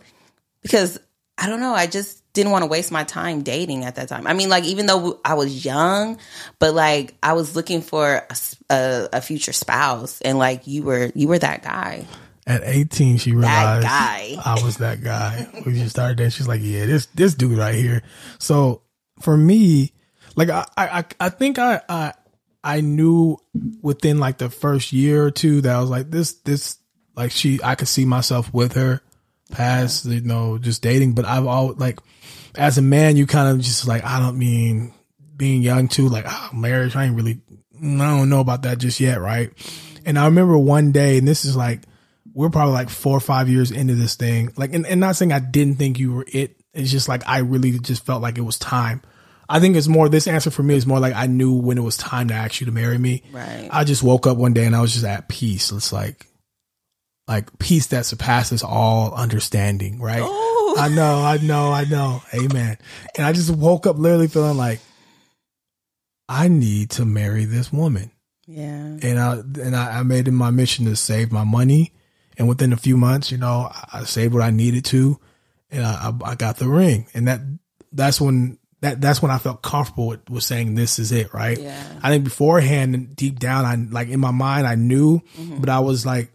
because 0.62 0.98
I 1.38 1.48
don't 1.48 1.60
know. 1.60 1.74
I 1.74 1.86
just 1.86 2.19
didn't 2.32 2.52
want 2.52 2.62
to 2.62 2.66
waste 2.66 2.92
my 2.92 3.04
time 3.04 3.42
dating 3.42 3.84
at 3.84 3.96
that 3.96 4.08
time. 4.08 4.26
I 4.26 4.32
mean, 4.32 4.48
like 4.48 4.64
even 4.64 4.86
though 4.86 5.20
I 5.24 5.34
was 5.34 5.64
young, 5.64 6.18
but 6.58 6.74
like 6.74 7.14
I 7.22 7.32
was 7.32 7.56
looking 7.56 7.82
for 7.82 8.26
a 8.70 9.20
future 9.20 9.52
spouse, 9.52 10.20
and 10.20 10.38
like 10.38 10.66
you 10.66 10.82
were 10.82 11.10
you 11.14 11.28
were 11.28 11.38
that 11.38 11.62
guy. 11.62 12.06
At 12.46 12.62
18, 12.64 13.18
she 13.18 13.32
realized. 13.32 13.86
I 13.86 14.62
was 14.64 14.78
that 14.78 15.02
guy. 15.02 15.46
We 15.64 15.74
just 15.74 15.90
started 15.90 16.16
dating. 16.16 16.30
She's 16.30 16.48
like, 16.48 16.62
yeah, 16.62 16.86
this 16.86 17.06
this 17.06 17.34
dude 17.34 17.58
right 17.58 17.74
here. 17.74 18.02
So 18.38 18.82
for 19.20 19.36
me, 19.36 19.92
like 20.36 20.50
I 20.50 20.64
I, 20.76 21.04
I 21.18 21.28
think 21.28 21.58
I, 21.58 21.80
I 21.88 22.12
I 22.62 22.80
knew 22.80 23.38
within 23.82 24.18
like 24.18 24.38
the 24.38 24.50
first 24.50 24.92
year 24.92 25.24
or 25.24 25.30
two 25.30 25.60
that 25.62 25.74
I 25.74 25.80
was 25.80 25.90
like 25.90 26.10
this 26.10 26.34
this 26.34 26.78
like 27.16 27.30
she 27.30 27.60
I 27.62 27.74
could 27.74 27.88
see 27.88 28.04
myself 28.04 28.52
with 28.52 28.74
her 28.74 29.02
past 29.50 30.06
you 30.06 30.20
know 30.20 30.58
just 30.58 30.82
dating. 30.82 31.14
But 31.14 31.24
I've 31.24 31.46
all 31.46 31.74
like 31.74 31.98
as 32.56 32.78
a 32.78 32.82
man, 32.82 33.16
you 33.16 33.26
kind 33.26 33.48
of 33.48 33.62
just 33.62 33.86
like 33.86 34.04
I 34.04 34.18
don't 34.18 34.38
mean 34.38 34.92
being 35.36 35.62
young 35.62 35.88
too. 35.88 36.08
Like 36.08 36.24
oh, 36.28 36.50
marriage, 36.52 36.96
I 36.96 37.04
ain't 37.04 37.16
really 37.16 37.40
I 37.82 38.16
don't 38.16 38.28
know 38.28 38.40
about 38.40 38.62
that 38.62 38.78
just 38.78 39.00
yet, 39.00 39.20
right? 39.20 39.50
And 40.04 40.18
I 40.18 40.26
remember 40.26 40.58
one 40.58 40.92
day, 40.92 41.18
and 41.18 41.28
this 41.28 41.44
is 41.44 41.56
like 41.56 41.82
we're 42.34 42.50
probably 42.50 42.74
like 42.74 42.90
four 42.90 43.16
or 43.16 43.20
five 43.20 43.48
years 43.48 43.70
into 43.70 43.94
this 43.94 44.14
thing. 44.14 44.52
Like, 44.56 44.72
and, 44.72 44.86
and 44.86 45.00
not 45.00 45.16
saying 45.16 45.32
I 45.32 45.40
didn't 45.40 45.76
think 45.76 45.98
you 45.98 46.12
were 46.12 46.26
it. 46.32 46.56
It's 46.72 46.90
just 46.90 47.08
like 47.08 47.22
I 47.26 47.38
really 47.38 47.78
just 47.78 48.06
felt 48.06 48.22
like 48.22 48.38
it 48.38 48.42
was 48.42 48.58
time. 48.58 49.02
I 49.48 49.58
think 49.58 49.76
it's 49.76 49.88
more 49.88 50.08
this 50.08 50.28
answer 50.28 50.50
for 50.50 50.62
me 50.62 50.76
is 50.76 50.86
more 50.86 51.00
like 51.00 51.14
I 51.14 51.26
knew 51.26 51.54
when 51.54 51.76
it 51.76 51.82
was 51.82 51.96
time 51.96 52.28
to 52.28 52.34
ask 52.34 52.60
you 52.60 52.66
to 52.66 52.72
marry 52.72 52.98
me. 52.98 53.24
Right. 53.32 53.68
I 53.72 53.82
just 53.82 54.02
woke 54.02 54.28
up 54.28 54.36
one 54.36 54.52
day 54.52 54.64
and 54.64 54.76
I 54.76 54.80
was 54.80 54.92
just 54.92 55.04
at 55.04 55.28
peace. 55.28 55.72
It's 55.72 55.92
like 55.92 56.29
like 57.30 57.58
peace 57.60 57.86
that 57.88 58.06
surpasses 58.06 58.64
all 58.64 59.14
understanding, 59.14 60.00
right? 60.00 60.22
Oh. 60.22 60.74
I 60.78 60.88
know, 60.88 61.22
I 61.22 61.38
know, 61.38 61.72
I 61.72 61.84
know. 61.84 62.22
Amen. 62.34 62.76
And 63.16 63.24
I 63.24 63.32
just 63.32 63.50
woke 63.50 63.86
up 63.86 63.98
literally 63.98 64.26
feeling 64.28 64.56
like 64.56 64.80
I 66.28 66.48
need 66.48 66.90
to 66.90 67.04
marry 67.04 67.44
this 67.44 67.72
woman 67.72 68.10
Yeah. 68.46 68.96
and 69.02 69.18
I 69.18 69.34
and 69.34 69.76
I, 69.76 69.98
I 69.98 70.02
made 70.02 70.28
it 70.28 70.32
my 70.32 70.50
mission 70.50 70.86
to 70.86 70.96
save 70.96 71.30
my 71.32 71.44
money. 71.44 71.92
And 72.36 72.48
within 72.48 72.72
a 72.72 72.76
few 72.76 72.96
months, 72.96 73.30
you 73.30 73.38
know, 73.38 73.68
I, 73.70 74.00
I 74.00 74.04
saved 74.04 74.32
what 74.32 74.42
I 74.42 74.50
needed 74.50 74.84
to, 74.86 75.20
and 75.70 75.84
I, 75.84 76.08
I, 76.08 76.30
I 76.30 76.34
got 76.36 76.56
the 76.56 76.68
ring. 76.68 77.06
And 77.14 77.28
that 77.28 77.40
that's 77.92 78.20
when 78.20 78.58
that 78.80 79.00
that's 79.00 79.20
when 79.20 79.30
I 79.30 79.38
felt 79.38 79.62
comfortable 79.62 80.08
with, 80.08 80.30
with 80.30 80.42
saying 80.42 80.74
this 80.74 80.98
is 80.98 81.12
it, 81.12 81.34
right? 81.34 81.58
Yeah. 81.58 81.98
I 82.02 82.10
think 82.10 82.24
beforehand, 82.24 82.94
and 82.94 83.14
deep 83.14 83.38
down, 83.38 83.64
I 83.66 83.74
like 83.74 84.08
in 84.08 84.20
my 84.20 84.30
mind, 84.30 84.66
I 84.66 84.74
knew, 84.74 85.20
mm-hmm. 85.38 85.60
but 85.60 85.68
I 85.68 85.80
was 85.80 86.06
like, 86.06 86.32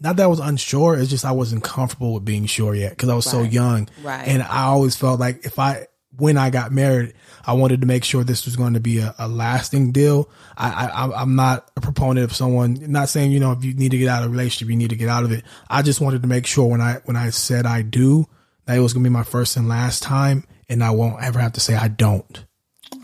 not 0.00 0.16
that 0.16 0.24
I 0.24 0.26
was 0.26 0.40
unsure. 0.40 0.96
It's 0.98 1.10
just 1.10 1.24
I 1.24 1.32
wasn't 1.32 1.64
comfortable 1.64 2.14
with 2.14 2.24
being 2.24 2.46
sure 2.46 2.74
yet 2.74 2.90
because 2.90 3.08
I 3.08 3.14
was 3.14 3.24
so 3.24 3.42
young, 3.42 3.88
Right. 4.02 4.26
And 4.28 4.42
I 4.42 4.64
always 4.64 4.96
felt 4.96 5.18
like 5.20 5.44
if 5.46 5.58
I 5.58 5.86
when 6.18 6.38
I 6.38 6.48
got 6.50 6.72
married, 6.72 7.12
I 7.44 7.52
wanted 7.52 7.82
to 7.82 7.86
make 7.86 8.02
sure 8.02 8.24
this 8.24 8.46
was 8.46 8.56
going 8.56 8.72
to 8.72 8.80
be 8.80 8.98
a, 9.00 9.14
a 9.18 9.28
lasting 9.28 9.92
deal. 9.92 10.30
I, 10.56 10.70
I 10.70 10.86
I'm- 11.02 11.12
I'm 11.14 11.36
not 11.36 11.70
a 11.76 11.80
proponent 11.80 12.24
of 12.24 12.34
someone. 12.34 12.78
Not 12.90 13.08
saying 13.10 13.32
you 13.32 13.40
know 13.40 13.52
if 13.52 13.64
you 13.64 13.74
need 13.74 13.90
to 13.90 13.98
get 13.98 14.08
out 14.08 14.22
of 14.22 14.28
a 14.28 14.32
relationship, 14.32 14.70
you 14.70 14.76
need 14.76 14.90
to 14.90 14.96
get 14.96 15.08
out 15.08 15.24
of 15.24 15.32
it. 15.32 15.44
I 15.68 15.82
just 15.82 16.00
wanted 16.00 16.22
to 16.22 16.28
make 16.28 16.46
sure 16.46 16.66
when 16.68 16.80
I 16.80 17.00
when 17.04 17.16
I 17.16 17.30
said 17.30 17.66
I 17.66 17.82
do 17.82 18.26
that 18.66 18.76
it 18.76 18.80
was 18.80 18.92
going 18.92 19.04
to 19.04 19.10
be 19.10 19.12
my 19.14 19.24
first 19.24 19.56
and 19.56 19.68
last 19.68 20.02
time, 20.02 20.44
and 20.68 20.82
I 20.82 20.90
won't 20.90 21.22
ever 21.22 21.38
have 21.38 21.52
to 21.52 21.60
say 21.60 21.74
I 21.74 21.88
don't. 21.88 22.44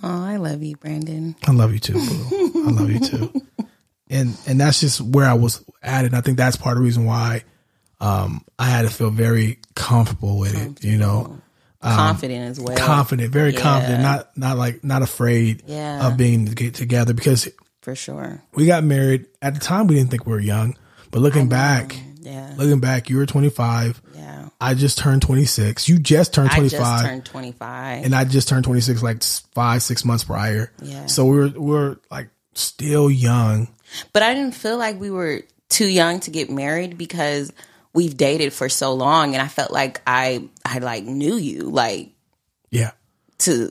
Oh, 0.02 0.24
I 0.24 0.36
love 0.36 0.62
you, 0.62 0.76
Brandon. 0.76 1.36
I 1.46 1.52
love 1.52 1.72
you 1.72 1.78
too, 1.80 1.94
boo. 1.94 2.52
I 2.66 2.70
love 2.70 2.90
you 2.90 2.98
too. 3.00 3.32
And 4.12 4.36
and 4.46 4.60
that's 4.60 4.78
just 4.80 5.00
where 5.00 5.26
I 5.26 5.34
was 5.34 5.64
at, 5.82 6.04
and 6.04 6.14
I 6.14 6.20
think 6.20 6.36
that's 6.36 6.54
part 6.56 6.76
of 6.76 6.82
the 6.82 6.84
reason 6.84 7.04
why 7.06 7.42
um, 8.00 8.44
I 8.58 8.66
had 8.66 8.82
to 8.82 8.90
feel 8.90 9.10
very 9.10 9.58
comfortable 9.74 10.38
with 10.38 10.54
it. 10.54 10.84
You 10.84 10.98
know, 10.98 11.40
Confident 11.82 12.50
as 12.50 12.60
well. 12.60 12.76
confident, 12.76 13.32
very 13.32 13.52
Yeah. 13.54 13.60
confident, 13.60 14.02
not 14.02 14.36
not 14.36 14.56
like 14.58 14.84
not 14.84 15.02
afraid 15.02 15.62
Yeah. 15.66 16.06
of 16.06 16.16
being 16.16 16.46
to 16.46 16.54
get 16.54 16.74
together 16.74 17.14
because 17.14 17.48
for 17.80 17.94
sure. 17.96 18.42
we 18.54 18.66
got 18.66 18.84
married 18.84 19.26
at 19.40 19.54
the 19.54 19.60
time. 19.60 19.86
We 19.88 19.96
didn't 19.96 20.10
think 20.10 20.26
we 20.26 20.32
were 20.32 20.40
young, 20.40 20.76
but 21.10 21.20
looking 21.20 21.48
back, 21.48 21.96
Yeah. 22.20 22.52
looking 22.56 22.78
back, 22.80 23.08
you 23.10 23.16
were 23.16 23.26
25. 23.26 24.00
Yeah. 24.14 24.48
I 24.60 24.74
just 24.74 24.98
turned 24.98 25.22
26. 25.22 25.88
You 25.88 25.98
just 25.98 26.32
turned 26.34 26.50
I 26.50 26.58
25. 26.58 26.80
just 26.80 27.04
turned 27.04 27.24
25. 27.24 28.04
and 28.04 28.14
I 28.14 28.24
just 28.24 28.46
turned 28.46 28.64
26 28.64 29.02
like 29.02 29.22
five, 29.54 29.82
six 29.82 30.04
months 30.04 30.22
prior. 30.24 30.70
Yeah. 30.82 31.06
So 31.06 31.24
we 31.24 31.36
were, 31.38 31.48
we 31.48 31.70
were 31.72 32.00
like 32.10 32.28
still 32.54 33.10
young. 33.10 33.68
But 34.12 34.22
I 34.22 34.34
didn't 34.34 34.54
feel 34.54 34.78
like 34.78 34.98
we 35.00 35.10
were 35.10 35.42
too 35.68 35.86
young 35.86 36.20
to 36.20 36.30
get 36.30 36.50
married 36.50 36.98
because 36.98 37.52
we've 37.94 38.16
dated 38.16 38.52
for 38.52 38.68
so 38.68 38.94
long 38.94 39.34
and 39.34 39.42
I 39.42 39.48
felt 39.48 39.70
like 39.70 40.00
I 40.06 40.48
I 40.64 40.78
like 40.78 41.04
knew 41.04 41.36
you 41.36 41.64
like 41.70 42.10
Yeah. 42.70 42.92
to 43.40 43.70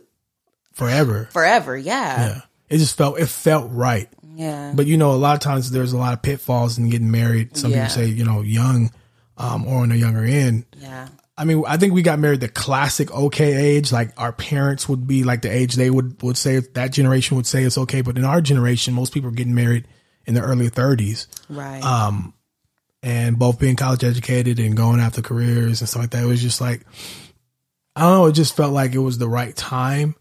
Forever. 0.73 1.27
forever. 1.31 1.77
Yeah. 1.77 2.27
Yeah. 2.27 2.41
It 2.69 2.77
just 2.77 2.95
felt, 2.97 3.19
it 3.19 3.27
felt 3.27 3.69
right. 3.71 4.07
Yeah. 4.35 4.71
But 4.75 4.87
you 4.87 4.97
know, 4.97 5.11
a 5.11 5.17
lot 5.17 5.33
of 5.33 5.41
times 5.41 5.71
there's 5.71 5.93
a 5.93 5.97
lot 5.97 6.13
of 6.13 6.21
pitfalls 6.21 6.77
in 6.77 6.89
getting 6.89 7.11
married. 7.11 7.57
Some 7.57 7.71
Yeah. 7.71 7.87
people 7.87 8.03
say, 8.03 8.05
you 8.07 8.23
know, 8.23 8.41
young, 8.41 8.91
um, 9.37 9.65
or 9.67 9.81
on 9.83 9.89
the 9.89 9.97
younger 9.97 10.23
end. 10.23 10.65
yeah. 10.79 11.07
I 11.37 11.43
mean, 11.43 11.63
I 11.67 11.77
think 11.77 11.93
we 11.93 12.03
got 12.03 12.19
married 12.19 12.39
the 12.41 12.47
classic 12.47 13.11
okay 13.11 13.53
age. 13.75 13.91
Like 13.91 14.11
our 14.17 14.31
parents 14.31 14.87
would 14.87 15.07
be 15.07 15.23
like 15.23 15.41
the 15.41 15.51
age 15.51 15.73
they 15.75 15.89
would, 15.89 16.21
would 16.21 16.37
say 16.37 16.59
that 16.59 16.91
generation 16.91 17.35
would 17.37 17.47
say 17.47 17.63
it's 17.63 17.77
okay. 17.79 18.01
But 18.01 18.17
in 18.17 18.25
our 18.25 18.41
generation, 18.41 18.93
most 18.93 19.11
people 19.13 19.29
are 19.29 19.33
getting 19.33 19.55
married 19.55 19.87
in 20.25 20.33
their 20.33 20.43
early 20.43 20.69
thirties 20.69 21.27
Right. 21.49 21.83
Um, 21.83 22.33
and 23.03 23.37
both 23.39 23.59
being 23.59 23.75
college 23.75 24.03
educated 24.03 24.59
and 24.59 24.77
going 24.77 24.99
after 24.99 25.21
careers 25.21 25.81
and 25.81 25.89
stuff 25.89 26.01
like 26.01 26.11
that. 26.11 26.23
It 26.23 26.27
was 26.27 26.41
just 26.41 26.61
like, 26.61 26.85
I 27.95 28.01
don't 28.01 28.11
know. 28.13 28.25
It 28.27 28.33
just 28.33 28.55
felt 28.55 28.73
like 28.73 28.93
it 28.93 28.99
was 28.99 29.17
the 29.17 29.27
right 29.27 29.55
time. 29.55 30.15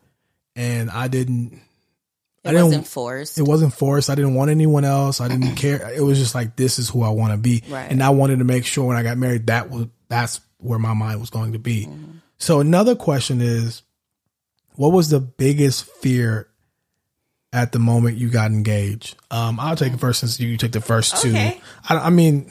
And 0.57 0.91
I 0.91 1.09
didn't, 1.09 1.61
I 2.45 2.49
it 2.49 2.53
didn't- 2.53 2.65
wasn't 2.67 2.87
forced. 2.87 3.39
it 3.39 3.43
wasn't 3.43 3.75
forced. 3.75 4.09
I 4.11 4.15
didn't 4.15 4.35
want 4.35 4.51
anyone 4.51 4.85
else. 4.87 5.21
I 5.21 5.29
didn't 5.29 5.55
care. 5.57 5.93
It 5.95 6.01
was 6.03 6.19
just 6.19 6.35
like 6.35 6.57
this 6.57 6.79
is 6.79 6.89
who 6.89 7.03
I 7.03 7.11
want 7.11 7.33
to 7.33 7.37
be, 7.39 7.63
Right. 7.69 7.91
and 7.91 8.03
I 8.03 8.11
wanted 8.11 8.39
to 8.39 8.45
make 8.45 8.65
sure 8.65 8.87
when 8.87 8.97
I 8.97 9.03
got 9.03 9.19
married 9.19 9.47
that 9.49 9.69
was 9.71 9.87
that's 10.09 10.41
where 10.59 10.79
my 10.79 10.95
mind 10.95 11.21
was 11.21 11.31
going 11.31 11.53
to 11.53 11.59
be. 11.59 11.89
So 12.39 12.61
another 12.61 12.95
question 12.97 13.41
is, 13.43 13.83
what 14.77 14.89
was 14.93 15.11
the 15.11 15.21
biggest 15.21 15.85
fear 15.85 16.49
at 17.53 17.73
the 17.73 17.79
moment 17.79 18.17
you 18.17 18.31
got 18.31 18.51
engaged? 18.51 19.17
Um, 19.31 19.59
I'll 19.61 19.77
take 19.77 19.93
it 19.93 20.01
first 20.01 20.21
since 20.21 20.39
you 20.41 20.57
took 20.57 20.73
the 20.73 20.81
first 20.81 21.25
Okay. 21.25 21.55
two. 21.57 21.61
I, 21.95 21.99
I 22.07 22.11
mean, 22.11 22.51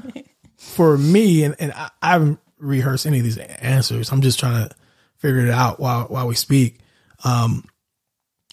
for 0.56 0.96
me, 0.98 1.44
and, 1.44 1.54
and 1.58 1.72
I, 1.72 1.90
I 2.02 2.12
haven't 2.12 2.38
rehearsed 2.58 3.06
any 3.06 3.18
of 3.18 3.24
these 3.24 3.38
answers. 3.38 4.10
I'm 4.12 4.20
just 4.22 4.38
trying 4.38 4.68
to 4.68 4.74
figure 5.18 5.40
it 5.46 5.50
out 5.50 5.80
while 5.80 6.04
while 6.04 6.26
we 6.26 6.34
speak. 6.34 6.78
Um, 7.24 7.64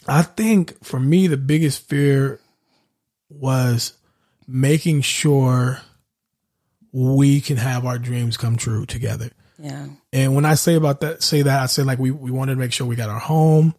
I 0.08 0.22
think 0.22 0.84
for 0.84 1.00
me, 1.00 1.28
the 1.28 1.38
biggest 1.38 1.88
fear 1.88 2.40
was 3.30 3.94
making 4.48 5.02
sure 5.02 5.80
we 6.92 7.42
can 7.42 7.58
have 7.58 7.86
our 7.86 7.98
dreams 7.98 8.38
come 8.38 8.56
true 8.56 8.86
together. 8.86 9.32
yeah. 9.58 9.88
And 10.12 10.36
when 10.36 10.46
I 10.46 10.54
say 10.54 10.76
about 10.76 11.02
that, 11.02 11.24
say 11.24 11.42
that 11.42 11.62
I 11.64 11.66
say 11.66 11.82
like 11.84 11.98
we 12.00 12.12
we 12.12 12.30
wanted 12.32 12.54
to 12.54 12.60
make 12.60 12.72
sure 12.72 12.86
we 12.86 12.96
got 12.96 13.10
our 13.10 13.20
home. 13.20 13.74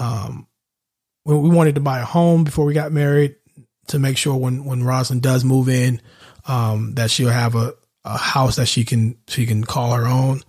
Um, 0.00 0.46
when 1.28 1.42
we 1.42 1.50
wanted 1.50 1.74
to 1.74 1.82
buy 1.82 2.00
a 2.00 2.06
home 2.06 2.42
before 2.42 2.64
we 2.64 2.72
got 2.72 2.90
married 2.90 3.36
to 3.88 3.98
make 3.98 4.16
sure 4.16 4.34
when 4.34 4.64
when 4.64 4.82
Rosalind 4.82 5.20
does 5.22 5.44
move 5.44 5.68
in, 5.68 6.00
um, 6.46 6.94
that 6.94 7.10
she'll 7.10 7.28
have 7.28 7.54
a, 7.54 7.74
a 8.02 8.16
house 8.16 8.56
that 8.56 8.64
she 8.64 8.86
can 8.86 9.18
she 9.28 9.44
can 9.44 9.62
call 9.62 9.92
her 9.92 10.06
own. 10.06 10.42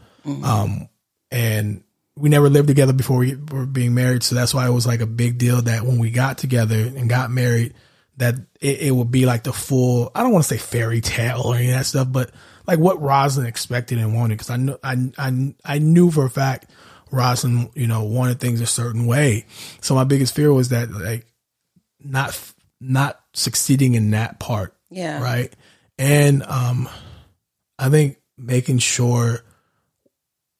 Um, 0.45 0.89
and 1.31 1.83
we 2.15 2.29
never 2.29 2.49
lived 2.49 2.69
together 2.69 2.93
before 2.93 3.17
we 3.17 3.35
were 3.35 3.65
being 3.65 3.93
married, 3.93 4.23
so 4.23 4.35
that's 4.35 4.53
why 4.53 4.67
it 4.67 4.71
was 4.71 4.87
like 4.87 5.01
a 5.01 5.05
big 5.05 5.37
deal 5.37 5.61
that 5.63 5.83
when 5.83 5.99
we 5.99 6.11
got 6.11 6.37
together 6.37 6.77
and 6.77 7.09
got 7.09 7.29
married, 7.29 7.73
that 8.15 8.35
it, 8.61 8.79
it 8.79 8.91
would 8.91 9.11
be 9.11 9.25
like 9.25 9.43
the 9.43 9.51
full. 9.51 10.11
I 10.15 10.23
don't 10.23 10.31
want 10.31 10.45
to 10.45 10.49
say 10.49 10.57
fairy 10.57 11.01
tale 11.01 11.41
or 11.43 11.55
any 11.55 11.71
of 11.71 11.73
that 11.73 11.87
stuff, 11.87 12.09
but 12.09 12.31
like 12.65 12.79
what 12.79 13.01
Rosalind 13.01 13.49
expected 13.49 13.97
and 13.97 14.15
wanted. 14.15 14.37
Because 14.37 14.49
I 14.49 14.55
knew 14.55 14.77
I, 14.81 15.11
I 15.17 15.55
I 15.65 15.79
knew 15.79 16.09
for 16.09 16.25
a 16.25 16.29
fact 16.29 16.71
Roslyn, 17.11 17.69
you 17.75 17.87
know, 17.87 18.03
wanted 18.03 18.39
things 18.39 18.61
a 18.61 18.65
certain 18.65 19.05
way. 19.05 19.45
So 19.81 19.95
my 19.95 20.03
biggest 20.03 20.35
fear 20.35 20.53
was 20.53 20.69
that 20.69 20.91
like 20.91 21.25
not 21.99 22.39
not 22.79 23.19
succeeding 23.33 23.95
in 23.95 24.11
that 24.11 24.39
part. 24.39 24.75
Yeah. 24.89 25.21
Right. 25.21 25.53
And 25.97 26.43
um 26.43 26.89
I 27.77 27.89
think 27.89 28.17
making 28.37 28.79
sure 28.79 29.43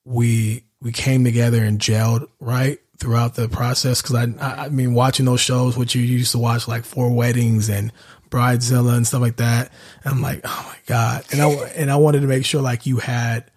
we 0.05 0.63
we 0.81 0.91
came 0.91 1.23
together 1.23 1.63
and 1.63 1.79
gelled 1.79 2.27
right 2.39 2.79
throughout 2.97 3.35
the 3.35 3.47
process 3.47 4.01
because 4.01 4.15
I, 4.15 4.23
I 4.39 4.65
I 4.65 4.69
mean 4.69 4.93
watching 4.93 5.25
those 5.25 5.41
shows 5.41 5.77
which 5.77 5.95
you 5.95 6.01
used 6.01 6.31
to 6.33 6.37
watch 6.37 6.67
like 6.67 6.83
Four 6.83 7.11
Weddings 7.13 7.69
and 7.69 7.93
Bridezilla 8.29 8.95
and 8.95 9.07
stuff 9.07 9.21
like 9.21 9.37
that 9.37 9.71
and 10.03 10.13
I'm 10.13 10.21
like 10.21 10.41
oh 10.43 10.65
my 10.67 10.77
god 10.85 11.23
and 11.31 11.41
I 11.41 11.47
and 11.75 11.89
I 11.91 11.95
wanted 11.95 12.21
to 12.21 12.27
make 12.27 12.45
sure 12.45 12.61
like 12.61 12.85
you 12.85 12.97
had 12.97 13.49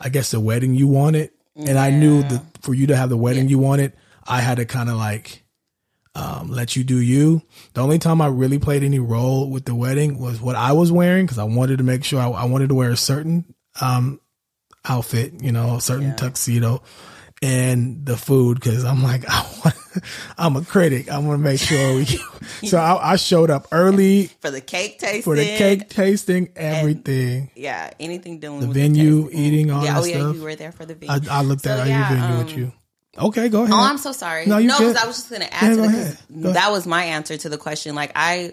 I 0.00 0.08
guess 0.08 0.30
the 0.30 0.40
wedding 0.40 0.74
you 0.74 0.88
wanted 0.88 1.30
and 1.68 1.78
I 1.78 1.90
knew 1.90 2.22
that 2.22 2.42
for 2.62 2.74
you 2.74 2.86
to 2.88 2.96
have 2.96 3.08
the 3.08 3.16
wedding 3.16 3.48
you 3.48 3.58
wanted 3.58 3.92
I 4.26 4.40
had 4.40 4.56
to 4.56 4.64
kind 4.64 4.88
of 4.88 4.96
like 4.96 5.42
um, 6.14 6.50
let 6.50 6.76
you 6.76 6.84
do 6.84 7.00
you. 7.00 7.42
The 7.74 7.82
only 7.82 7.98
time 7.98 8.20
I 8.20 8.26
really 8.28 8.58
played 8.58 8.82
any 8.82 8.98
role 8.98 9.50
with 9.50 9.64
the 9.64 9.74
wedding 9.74 10.18
was 10.18 10.40
what 10.40 10.56
I 10.56 10.72
was 10.72 10.92
wearing 10.92 11.26
because 11.26 11.38
I 11.38 11.44
wanted 11.44 11.78
to 11.78 11.84
make 11.84 12.04
sure 12.04 12.20
I, 12.20 12.28
I 12.28 12.44
wanted 12.44 12.68
to 12.68 12.74
wear 12.74 12.90
a 12.90 12.96
certain 12.96 13.54
um, 13.80 14.20
outfit, 14.84 15.34
you 15.42 15.52
know, 15.52 15.76
a 15.76 15.80
certain 15.80 16.14
tuxedo, 16.16 16.82
and 17.42 18.04
the 18.04 18.16
food 18.16 18.60
because 18.60 18.84
I'm 18.84 19.02
like 19.02 19.24
I 19.28 19.46
want, 19.64 19.76
I'm 20.38 20.56
a 20.56 20.62
critic. 20.64 21.10
I 21.10 21.18
want 21.18 21.38
to 21.40 21.44
make 21.44 21.58
sure 21.60 21.96
we. 21.96 22.04
so 22.68 22.78
I, 22.78 23.12
I 23.12 23.16
showed 23.16 23.50
up 23.50 23.68
early 23.72 24.26
For 24.40 24.50
the 24.50 24.60
cake 24.60 24.98
tasting. 24.98 25.22
for 25.22 25.36
the 25.36 25.44
cake 25.44 25.88
tasting, 25.88 26.50
everything, 26.56 27.50
Yeah, 27.54 27.90
anything 27.98 28.38
doing 28.40 28.60
the 28.60 28.68
with 28.68 28.76
venue, 28.76 29.24
tasting. 29.24 29.38
eating, 29.44 29.70
all 29.70 29.84
Yeah, 29.84 29.94
that 29.94 30.02
oh 30.02 30.04
yeah, 30.04 30.18
stuff. 30.18 30.36
you 30.36 30.42
were 30.42 30.54
there 30.54 30.72
for 30.72 30.84
the 30.86 30.94
venue. 30.94 31.28
I, 31.30 31.38
I 31.38 31.42
looked 31.42 31.62
So, 31.62 31.70
at 31.70 31.86
yeah, 31.88 32.08
your 32.10 32.18
venue 32.20 32.38
with 32.38 32.52
um, 32.52 32.58
you. 32.58 32.72
Okay, 33.18 33.48
go 33.48 33.64
ahead. 33.64 33.74
Oh, 33.74 33.80
I'm 33.82 33.98
so 33.98 34.12
sorry. 34.12 34.46
No, 34.46 34.58
No, 34.60 34.78
because. 34.78 34.96
I 34.96 35.06
was 35.06 35.16
just 35.16 35.30
going 35.30 35.42
to 35.42 35.52
add 35.52 35.62
Yeah, 35.62 35.70
to 35.70 35.76
go 35.76 35.82
that. 35.82 35.90
'cause 35.90 35.98
ahead. 36.04 36.18
Go 36.30 36.40
ahead. 36.50 36.54
That 36.54 36.70
was 36.70 36.86
my 36.86 37.04
answer 37.04 37.36
to 37.36 37.48
the 37.48 37.58
question. 37.58 37.94
Like 37.96 38.12
I, 38.14 38.52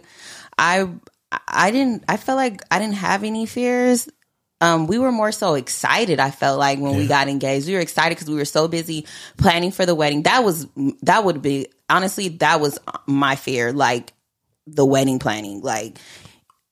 I, 0.58 0.90
I 1.48 1.72
didn't. 1.72 2.04
I 2.08 2.18
felt 2.18 2.38
like 2.38 2.62
I 2.72 2.80
didn't 2.80 2.96
have 2.96 3.24
any 3.24 3.46
fears. 3.46 4.10
Um, 4.60 4.88
we 4.88 4.98
were 4.98 5.12
more 5.12 5.32
so 5.32 5.54
excited. 5.54 6.20
I 6.20 6.32
felt 6.32 6.58
like 6.58 6.80
when 6.80 6.96
we 6.98 7.06
got 7.06 7.28
engaged, 7.28 7.68
we 7.68 7.76
were 7.76 7.80
excited 7.80 8.16
because 8.18 8.30
we 8.30 8.36
were 8.38 8.46
so 8.46 8.68
busy 8.68 9.06
planning 9.38 9.72
for 9.72 9.86
the 9.86 9.94
wedding. 9.94 10.24
That 10.24 10.44
was 10.44 10.68
that 11.04 11.24
would 11.24 11.42
be 11.42 11.68
honestly 11.90 12.30
that 12.30 12.60
was 12.60 12.80
my 13.06 13.36
fear. 13.36 13.72
Like 13.72 14.14
the 14.66 14.86
wedding 14.86 15.20
planning. 15.20 15.62
Like 15.62 16.00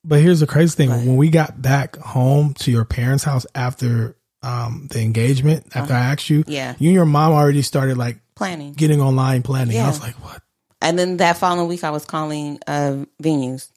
But 0.04 0.20
here's 0.22 0.40
the 0.40 0.48
crazy 0.48 0.76
thing: 0.76 0.90
when 0.90 1.16
we 1.16 1.30
got 1.30 1.62
back 1.62 1.96
home 1.98 2.54
to 2.56 2.72
your 2.72 2.86
parents' 2.86 3.24
house 3.24 3.46
after 3.54 4.16
um, 4.42 4.88
the 4.92 5.02
engagement, 5.02 5.68
after 5.76 5.94
I 5.94 6.00
asked 6.00 6.30
you, 6.30 6.40
Uh-huh. 6.42 6.52
Yeah. 6.52 6.76
you 6.80 6.90
and 6.90 6.96
your 6.96 7.06
mom 7.06 7.34
already 7.34 7.62
started 7.62 7.98
like 7.98 8.18
planning. 8.36 8.74
getting 8.74 9.02
online 9.02 9.44
planning. 9.44 9.80
I 9.80 9.88
was 9.88 10.02
like, 10.02 10.16
what? 10.24 10.42
And 10.82 11.00
then 11.00 11.18
that 11.18 11.38
following 11.38 11.68
week, 11.68 11.84
I 11.84 11.90
was 11.92 12.06
calling 12.06 12.60
uh, 12.68 13.06
venues. 13.22 13.70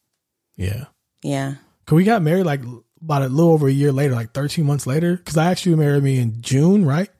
Yeah. 0.57 0.87
Yeah. 1.23 1.55
Cause 1.87 1.97
we 1.97 2.05
got 2.05 2.21
married 2.21 2.45
like 2.45 2.61
about 3.02 3.23
a 3.23 3.28
little 3.28 3.52
over 3.52 3.69
a 3.69 3.73
year 3.73 3.93
later, 3.93 4.14
like 4.14 4.33
13 4.33 4.64
months 4.64 4.87
later. 4.87 5.17
Cause 5.19 5.37
I 5.37 5.50
asked 5.50 5.67
you 5.67 5.73
to 5.73 5.78
marry 5.78 6.00
me 6.00 6.19
in 6.19 6.40
June, 6.43 6.85
right? 6.85 7.11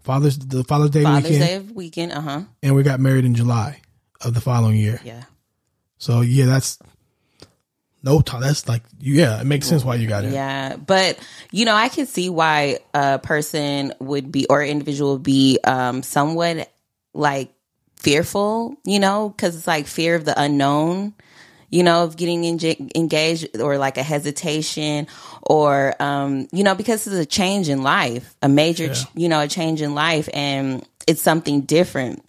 Father's 0.00 0.38
the 0.38 0.64
Father's 0.64 0.90
Day 0.90 1.02
Father's 1.02 1.30
weekend, 1.30 1.68
Day 1.68 1.74
weekend. 1.74 2.12
Uh 2.12 2.20
huh. 2.20 2.42
and 2.62 2.74
we 2.74 2.82
got 2.82 3.00
married 3.00 3.24
in 3.24 3.34
July 3.34 3.80
of 4.20 4.34
the 4.34 4.40
following 4.40 4.76
year. 4.76 5.00
Yeah. 5.04 5.24
So 5.98 6.22
yeah, 6.22 6.46
that's 6.46 6.78
no 8.02 8.20
time. 8.22 8.40
That's 8.40 8.66
like 8.66 8.82
yeah, 8.98 9.40
it 9.40 9.44
makes 9.44 9.66
sense 9.66 9.84
why 9.84 9.96
you 9.96 10.08
got 10.08 10.24
it. 10.24 10.32
Yeah, 10.32 10.76
but 10.76 11.18
you 11.52 11.64
know, 11.64 11.74
I 11.74 11.88
can 11.90 12.06
see 12.06 12.30
why 12.30 12.78
a 12.94 13.18
person 13.18 13.92
would 14.00 14.32
be 14.32 14.46
or 14.48 14.62
individual 14.62 15.14
would 15.14 15.22
be 15.22 15.58
um 15.64 16.02
somewhat 16.02 16.72
like 17.12 17.52
fearful, 17.96 18.76
you 18.84 18.98
know, 18.98 19.28
because 19.28 19.56
it's 19.56 19.66
like 19.66 19.86
fear 19.86 20.14
of 20.14 20.24
the 20.24 20.40
unknown, 20.40 21.12
you 21.70 21.82
know, 21.82 22.04
of 22.04 22.16
getting 22.16 22.42
enga- 22.42 22.90
engaged 22.94 23.58
or 23.60 23.78
like 23.78 23.96
a 23.96 24.02
hesitation 24.02 25.06
or 25.42 25.94
um 26.02 26.48
you 26.52 26.64
know 26.64 26.74
because 26.74 27.06
it's 27.06 27.16
a 27.16 27.26
change 27.26 27.68
in 27.68 27.82
life, 27.82 28.34
a 28.42 28.48
major 28.48 28.92
ch- 28.92 29.06
you 29.14 29.28
know 29.28 29.40
a 29.40 29.48
change 29.48 29.80
in 29.80 29.94
life, 29.94 30.28
and 30.34 30.86
it's 31.06 31.22
something 31.22 31.62
different. 31.62 32.22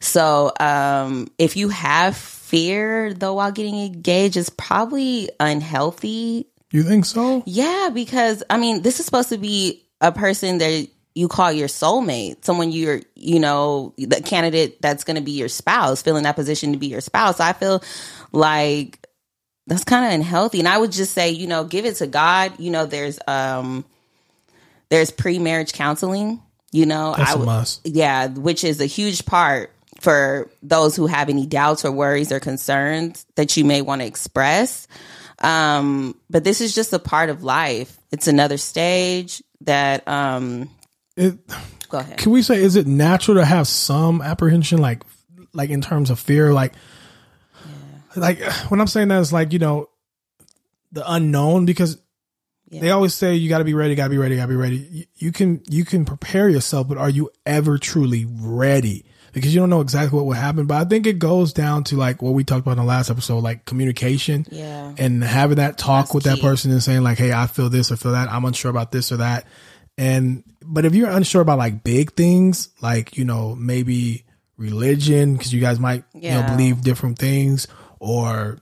So, 0.00 0.52
um, 0.60 1.28
if 1.38 1.56
you 1.56 1.68
have 1.70 2.16
fear 2.16 3.12
though 3.14 3.34
while 3.34 3.52
getting 3.52 3.78
engaged, 3.78 4.36
it's 4.36 4.50
probably 4.50 5.30
unhealthy. 5.40 6.46
You 6.70 6.82
think 6.82 7.04
so? 7.06 7.42
Yeah, 7.46 7.90
because 7.92 8.42
I 8.50 8.58
mean, 8.58 8.82
this 8.82 9.00
is 9.00 9.06
supposed 9.06 9.30
to 9.30 9.38
be 9.38 9.86
a 10.00 10.12
person 10.12 10.58
that 10.58 10.88
you 11.16 11.28
call 11.28 11.50
your 11.50 11.66
soulmate, 11.66 12.44
someone 12.44 12.70
you're, 12.70 13.00
you 13.14 13.40
know, 13.40 13.94
the 13.96 14.20
candidate 14.20 14.82
that's 14.82 15.02
going 15.02 15.16
to 15.16 15.22
be 15.22 15.32
your 15.32 15.48
spouse, 15.48 16.02
fill 16.02 16.16
in 16.18 16.24
that 16.24 16.36
position 16.36 16.72
to 16.72 16.78
be 16.78 16.88
your 16.88 17.00
spouse. 17.00 17.40
I 17.40 17.54
feel 17.54 17.82
like 18.32 19.04
that's 19.66 19.82
kind 19.84 20.04
of 20.04 20.12
unhealthy, 20.12 20.58
and 20.58 20.68
I 20.68 20.76
would 20.76 20.92
just 20.92 21.14
say, 21.14 21.30
you 21.30 21.46
know, 21.46 21.64
give 21.64 21.86
it 21.86 21.96
to 21.96 22.06
God. 22.06 22.52
You 22.60 22.70
know, 22.70 22.84
there's 22.84 23.18
um, 23.26 23.84
there's 24.90 25.10
pre-marriage 25.10 25.72
counseling. 25.72 26.42
You 26.70 26.84
know, 26.84 27.14
That's 27.16 27.30
I 27.30 27.34
would- 27.36 27.46
must. 27.46 27.86
yeah, 27.86 28.26
which 28.28 28.62
is 28.62 28.80
a 28.80 28.86
huge 28.86 29.24
part 29.24 29.72
for 30.00 30.50
those 30.62 30.94
who 30.94 31.06
have 31.06 31.30
any 31.30 31.46
doubts 31.46 31.84
or 31.86 31.90
worries 31.90 32.30
or 32.30 32.38
concerns 32.40 33.24
that 33.36 33.56
you 33.56 33.64
may 33.64 33.80
want 33.80 34.02
to 34.02 34.06
express. 34.06 34.86
Um, 35.38 36.14
but 36.28 36.44
this 36.44 36.60
is 36.60 36.74
just 36.74 36.92
a 36.92 36.98
part 36.98 37.30
of 37.30 37.42
life. 37.42 37.96
It's 38.12 38.26
another 38.28 38.58
stage 38.58 39.42
that 39.62 40.06
um 40.06 40.68
It, 41.16 41.38
go 41.88 41.98
ahead. 41.98 42.18
can 42.18 42.32
we 42.32 42.42
say 42.42 42.62
is 42.62 42.76
it 42.76 42.86
natural 42.86 43.38
to 43.38 43.44
have 43.44 43.66
some 43.66 44.20
apprehension, 44.20 44.78
like 44.78 45.02
like 45.52 45.70
in 45.70 45.80
terms 45.80 46.10
of 46.10 46.18
fear, 46.20 46.52
like 46.52 46.74
like 48.14 48.42
when 48.68 48.80
I'm 48.80 48.86
saying 48.86 49.08
that 49.08 49.20
it's 49.20 49.32
like 49.32 49.52
you 49.52 49.58
know 49.58 49.88
the 50.92 51.10
unknown 51.10 51.66
because 51.66 51.98
they 52.70 52.90
always 52.90 53.14
say 53.14 53.34
you 53.34 53.48
got 53.48 53.58
to 53.58 53.64
be 53.64 53.74
ready, 53.74 53.94
got 53.94 54.04
to 54.04 54.10
be 54.10 54.18
ready, 54.18 54.36
got 54.36 54.42
to 54.42 54.48
be 54.48 54.56
ready. 54.56 54.76
You, 54.76 55.04
you 55.16 55.32
can 55.32 55.62
you 55.68 55.84
can 55.84 56.04
prepare 56.04 56.48
yourself, 56.48 56.88
but 56.88 56.98
are 56.98 57.10
you 57.10 57.30
ever 57.44 57.78
truly 57.78 58.26
ready? 58.28 59.04
Because 59.32 59.54
you 59.54 59.60
don't 59.60 59.68
know 59.68 59.82
exactly 59.82 60.16
what 60.16 60.24
will 60.24 60.32
happen. 60.32 60.66
But 60.66 60.86
I 60.86 60.88
think 60.88 61.06
it 61.06 61.18
goes 61.18 61.52
down 61.52 61.84
to 61.84 61.96
like 61.96 62.22
what 62.22 62.32
we 62.32 62.42
talked 62.42 62.60
about 62.60 62.72
in 62.72 62.78
the 62.78 62.84
last 62.84 63.10
episode, 63.10 63.40
like 63.40 63.66
communication. 63.66 64.46
Yeah. 64.50 64.94
And 64.96 65.22
having 65.22 65.56
that 65.56 65.76
talk 65.76 66.06
That's 66.06 66.14
with 66.14 66.24
that 66.24 66.40
person 66.40 66.70
and 66.70 66.82
saying 66.82 67.02
like, 67.02 67.18
"Hey, 67.18 67.32
I 67.32 67.46
feel 67.46 67.68
this 67.68 67.92
or 67.92 67.96
feel 67.96 68.12
that. 68.12 68.30
I'm 68.30 68.44
unsure 68.44 68.70
about 68.70 68.92
this 68.92 69.12
or 69.12 69.18
that." 69.18 69.46
And 69.98 70.44
but 70.62 70.84
if 70.84 70.94
you're 70.94 71.10
unsure 71.10 71.40
about 71.42 71.58
like 71.58 71.82
big 71.82 72.12
things, 72.14 72.68
like 72.82 73.16
you 73.16 73.24
know 73.24 73.54
maybe 73.54 74.24
religion, 74.56 75.34
because 75.36 75.52
you 75.52 75.60
guys 75.60 75.78
might 75.80 76.04
you 76.14 76.30
know 76.30 76.40
Yeah. 76.40 76.50
believe 76.50 76.82
different 76.82 77.18
things, 77.18 77.66
or 77.98 78.58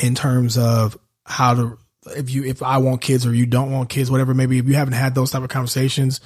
in 0.00 0.14
terms 0.14 0.58
of 0.58 0.98
how 1.24 1.54
to 1.54 1.78
if 2.16 2.30
you 2.30 2.44
if 2.44 2.62
I 2.62 2.78
want 2.78 3.00
kids 3.00 3.24
or 3.26 3.34
you 3.34 3.46
don't 3.46 3.70
want 3.72 3.88
kids, 3.90 4.10
whatever. 4.10 4.34
Maybe 4.34 4.58
if 4.58 4.66
you 4.66 4.74
haven't 4.74 4.94
had 4.94 5.14
those 5.14 5.30
type 5.30 5.42
of 5.42 5.48
conversations, 5.48 6.20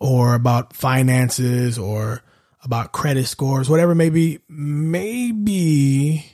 or 0.00 0.34
about 0.34 0.74
finances 0.74 1.78
or 1.78 2.22
about 2.64 2.92
credit 2.92 3.26
scores, 3.26 3.70
whatever. 3.70 3.94
Maybe 3.94 4.40
maybe 4.48 6.24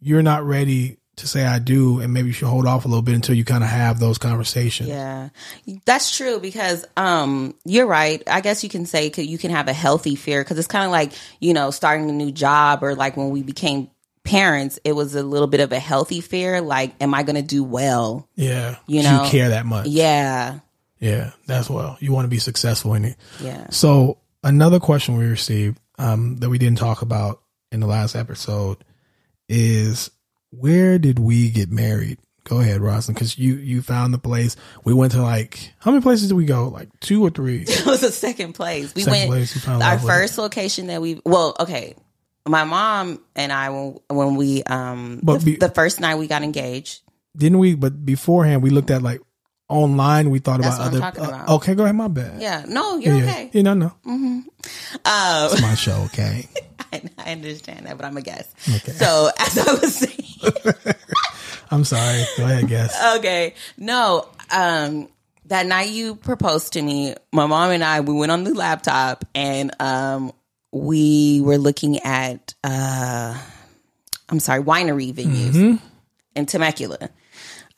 you're 0.00 0.22
not 0.22 0.44
ready 0.44 0.98
to 1.16 1.28
say 1.28 1.44
I 1.44 1.58
do, 1.58 2.00
and 2.00 2.12
maybe 2.12 2.28
you 2.28 2.32
should 2.32 2.48
hold 2.48 2.66
off 2.66 2.84
a 2.84 2.88
little 2.88 3.02
bit 3.02 3.14
until 3.14 3.36
you 3.36 3.44
kind 3.44 3.62
of 3.62 3.70
have 3.70 4.00
those 4.00 4.18
conversations. 4.18 4.88
Yeah, 4.88 5.28
that's 5.84 6.16
true 6.16 6.40
because 6.40 6.84
um, 6.96 7.54
you're 7.64 7.86
right. 7.86 8.22
I 8.26 8.40
guess 8.40 8.64
you 8.64 8.70
can 8.70 8.86
say 8.86 9.12
you 9.16 9.38
can 9.38 9.50
have 9.50 9.68
a 9.68 9.72
healthy 9.72 10.16
fear 10.16 10.42
because 10.42 10.58
it's 10.58 10.68
kind 10.68 10.84
of 10.84 10.90
like 10.90 11.12
you 11.40 11.54
know 11.54 11.70
starting 11.70 12.10
a 12.10 12.12
new 12.12 12.32
job 12.32 12.82
or 12.82 12.94
like 12.94 13.16
when 13.16 13.30
we 13.30 13.42
became 13.42 13.90
parents, 14.24 14.78
it 14.84 14.92
was 14.92 15.14
a 15.14 15.22
little 15.22 15.46
bit 15.46 15.60
of 15.60 15.70
a 15.70 15.78
healthy 15.78 16.20
fear. 16.20 16.60
Like, 16.60 16.94
am 17.00 17.14
I 17.14 17.22
going 17.22 17.36
to 17.36 17.42
do 17.42 17.62
well? 17.62 18.28
Yeah, 18.34 18.76
You 18.86 19.02
know, 19.02 19.24
you 19.24 19.30
care 19.30 19.50
that 19.50 19.66
much. 19.66 19.86
Yeah, 19.86 20.60
Yeah, 20.98 21.32
that's 21.46 21.68
well. 21.68 21.96
You 22.00 22.12
want 22.12 22.24
to 22.24 22.30
be 22.30 22.38
successful 22.38 22.94
in 22.94 23.04
it. 23.04 23.16
yeah. 23.40 23.68
So 23.70 24.18
another 24.42 24.80
question 24.80 25.16
we 25.18 25.26
received 25.26 25.78
um, 25.98 26.38
that 26.38 26.48
we 26.48 26.58
didn't 26.58 26.78
talk 26.78 27.02
about 27.02 27.42
in 27.70 27.80
the 27.80 27.86
last 27.86 28.14
episode 28.14 28.78
is 29.48 30.10
where 30.58 30.98
did 30.98 31.18
we 31.18 31.50
get 31.50 31.70
married? 31.70 32.18
Go 32.44 32.60
ahead, 32.60 32.82
Roslyn, 32.82 33.14
because 33.14 33.38
you 33.38 33.54
you 33.54 33.80
found 33.80 34.12
the 34.12 34.18
place. 34.18 34.54
We 34.84 34.92
went 34.92 35.12
to 35.12 35.22
like 35.22 35.72
how 35.78 35.90
many 35.90 36.02
places 36.02 36.28
did 36.28 36.34
we 36.34 36.44
go? 36.44 36.68
Like 36.68 36.88
two 37.00 37.24
or 37.24 37.30
three? 37.30 37.62
It 37.68 37.86
was 37.86 38.02
a 38.02 38.12
second 38.12 38.52
place. 38.52 38.94
We 38.94 39.02
Second 39.02 39.18
went 39.18 39.30
place, 39.30 39.56
found 39.64 39.82
our 39.82 39.98
first 39.98 40.36
location 40.36 40.88
that 40.88 41.00
we 41.00 41.20
well, 41.24 41.56
okay. 41.60 41.96
My 42.46 42.64
mom 42.64 43.20
and 43.34 43.50
I 43.50 43.70
when 43.70 43.98
when 44.10 44.36
we 44.36 44.62
um 44.64 45.20
But 45.22 45.38
the, 45.38 45.44
be- 45.44 45.56
the 45.56 45.70
first 45.70 46.00
night 46.00 46.16
we 46.16 46.26
got 46.26 46.42
engaged. 46.42 47.00
Didn't 47.34 47.58
we? 47.58 47.74
But 47.74 48.04
beforehand, 48.04 48.62
we 48.62 48.68
looked 48.68 48.90
at 48.90 49.00
like 49.00 49.20
online. 49.68 50.30
We 50.30 50.38
thought 50.38 50.60
That's 50.60 50.76
about 50.76 50.88
other. 50.88 51.00
talking 51.00 51.24
uh, 51.24 51.46
okay, 51.56 51.74
go 51.74 51.84
ahead. 51.84 51.96
My 51.96 52.08
bad. 52.08 52.40
Yeah, 52.40 52.64
no, 52.68 52.96
you're 52.96 53.16
yeah, 53.16 53.24
okay. 53.24 53.50
You 53.52 53.62
know, 53.62 53.74
no, 53.74 53.92
Um, 54.04 54.44
it's 55.04 55.60
my 55.62 55.74
show. 55.74 56.02
Okay. 56.06 56.48
I, 56.92 57.02
I 57.18 57.32
understand 57.32 57.86
that, 57.86 57.96
but 57.96 58.04
I'm 58.06 58.16
a 58.16 58.22
guest. 58.22 58.50
So 58.98 59.30
as 59.38 59.58
I 59.58 59.72
was 59.74 59.94
saying, 59.96 60.52
I'm 61.70 61.84
sorry. 61.84 62.24
Go 62.36 62.44
ahead, 62.44 62.68
guess. 62.68 63.16
okay, 63.18 63.54
no, 63.76 64.28
um, 64.50 65.08
that 65.46 65.66
night 65.66 65.90
you 65.90 66.14
proposed 66.16 66.74
to 66.74 66.82
me, 66.82 67.14
my 67.32 67.46
mom 67.46 67.70
and 67.70 67.82
I 67.82 68.00
we 68.00 68.14
went 68.14 68.32
on 68.32 68.44
the 68.44 68.54
laptop 68.54 69.24
and 69.34 69.72
um 69.80 70.32
we 70.72 71.40
were 71.42 71.58
looking 71.58 71.98
at 72.00 72.54
uh 72.64 73.36
I'm 74.28 74.40
sorry, 74.40 74.62
winery 74.62 75.12
venues 75.12 75.80
in 76.34 76.46
Temecula. 76.46 77.10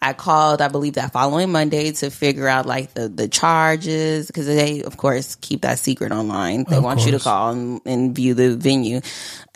I 0.09 0.13
called, 0.13 0.63
I 0.63 0.69
believe, 0.69 0.95
that 0.95 1.13
following 1.13 1.51
Monday 1.51 1.91
to 1.93 2.11
figure 2.11 2.47
out 2.47 2.65
like 2.65 2.95
the 2.95 3.09
the 3.09 3.27
charges 3.29 4.27
because 4.29 4.47
they, 4.47 4.83
of 4.83 4.97
course, 4.97 5.35
keep 5.37 5.63
that 5.63 5.79
secret 5.79 6.13
online. 6.13 6.65
They 6.65 6.77
Of 6.77 6.85
want 6.85 7.05
you 7.05 7.13
to 7.13 7.19
call 7.19 7.51
and, 7.51 7.81
and 7.85 8.15
view 8.15 8.35
the 8.35 8.57
venue, 8.57 9.01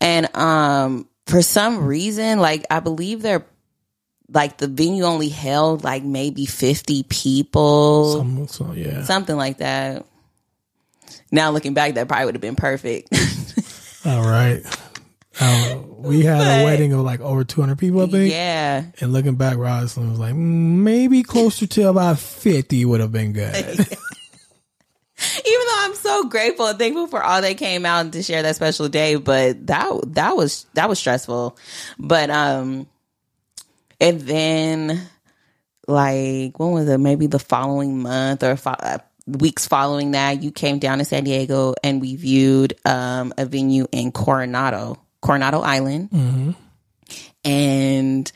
and 0.01 0.35
um, 0.37 1.09
for 1.27 1.41
some 1.43 1.85
reason, 1.85 2.41
like 2.41 2.67
I 2.71 2.81
believe 2.81 3.23
they're 3.23 3.47
like 4.33 4.59
the 4.59 4.67
venue 4.69 5.05
only 5.05 5.29
held 5.29 5.85
like 5.85 6.03
maybe 6.03 6.47
fifty 6.47 7.05
people, 7.05 8.19
Some- 8.19 8.49
so, 8.49 8.73
yeah. 8.73 9.05
something 9.05 9.37
like 9.37 9.59
that. 9.59 10.05
Now 11.31 11.53
looking 11.53 11.75
back, 11.75 11.95
that 11.95 12.09
probably 12.09 12.25
would 12.27 12.35
have 12.35 12.43
been 12.43 12.57
perfect. 12.57 13.09
All 14.05 14.23
right. 14.23 14.63
Uh, 15.39 15.77
we 16.03 16.23
had 16.25 16.41
a 16.61 16.65
wedding 16.65 16.93
of 16.93 17.01
like 17.01 17.21
over 17.21 17.45
200 17.45 17.79
people, 17.79 18.03
I 18.03 18.07
think. 18.07 18.33
yeah, 18.33 18.85
And 19.01 19.13
looking 19.13 19.35
back, 19.37 19.57
Rosalind 19.57 20.11
was 20.11 20.19
like, 20.19 20.35
mm, 20.35 20.37
maybe 20.83 21.23
closer 21.23 21.67
to 21.67 21.89
about 21.89 22.19
50 22.19 22.85
would 22.85 23.01
have 23.01 23.13
been 23.13 23.33
good. 23.33 23.55
even 25.47 25.67
though 25.67 25.79
I'm 25.79 25.95
so 25.95 26.25
grateful 26.29 26.67
and 26.67 26.79
thankful 26.79 27.07
for 27.07 27.23
all 27.23 27.41
they 27.43 27.55
came 27.55 27.85
out 27.85 28.13
to 28.13 28.23
share 28.23 28.43
that 28.43 28.57
special 28.57 28.89
day, 28.89 29.17
but 29.17 29.67
that 29.67 29.91
that 30.15 30.37
was 30.37 30.67
that 30.75 30.89
was 30.89 30.99
stressful. 30.99 31.59
But 31.99 32.31
um, 32.31 32.87
and 34.01 34.21
then 34.23 35.09
like 35.87 36.59
when 36.59 36.73
was 36.73 36.89
it? 36.89 36.99
Maybe 36.99 37.27
the 37.27 37.39
following 37.39 38.01
month 38.03 38.43
or 38.43 38.57
fo- 38.57 38.71
uh, 38.71 38.99
weeks 39.27 39.67
following 39.69 40.13
that, 40.13 40.43
you 40.43 40.51
came 40.51 40.79
down 40.79 40.99
to 40.99 41.05
San 41.05 41.25
Diego 41.25 41.75
and 41.85 42.01
we 42.01 42.17
viewed 42.17 42.75
um 42.87 43.35
a 43.37 43.45
venue 43.45 43.87
in 43.93 44.13
Coronado, 44.13 44.97
Coronado 45.21 45.61
Island, 45.61 46.11
Mm-hmm. 46.11 46.51
and 47.45 48.31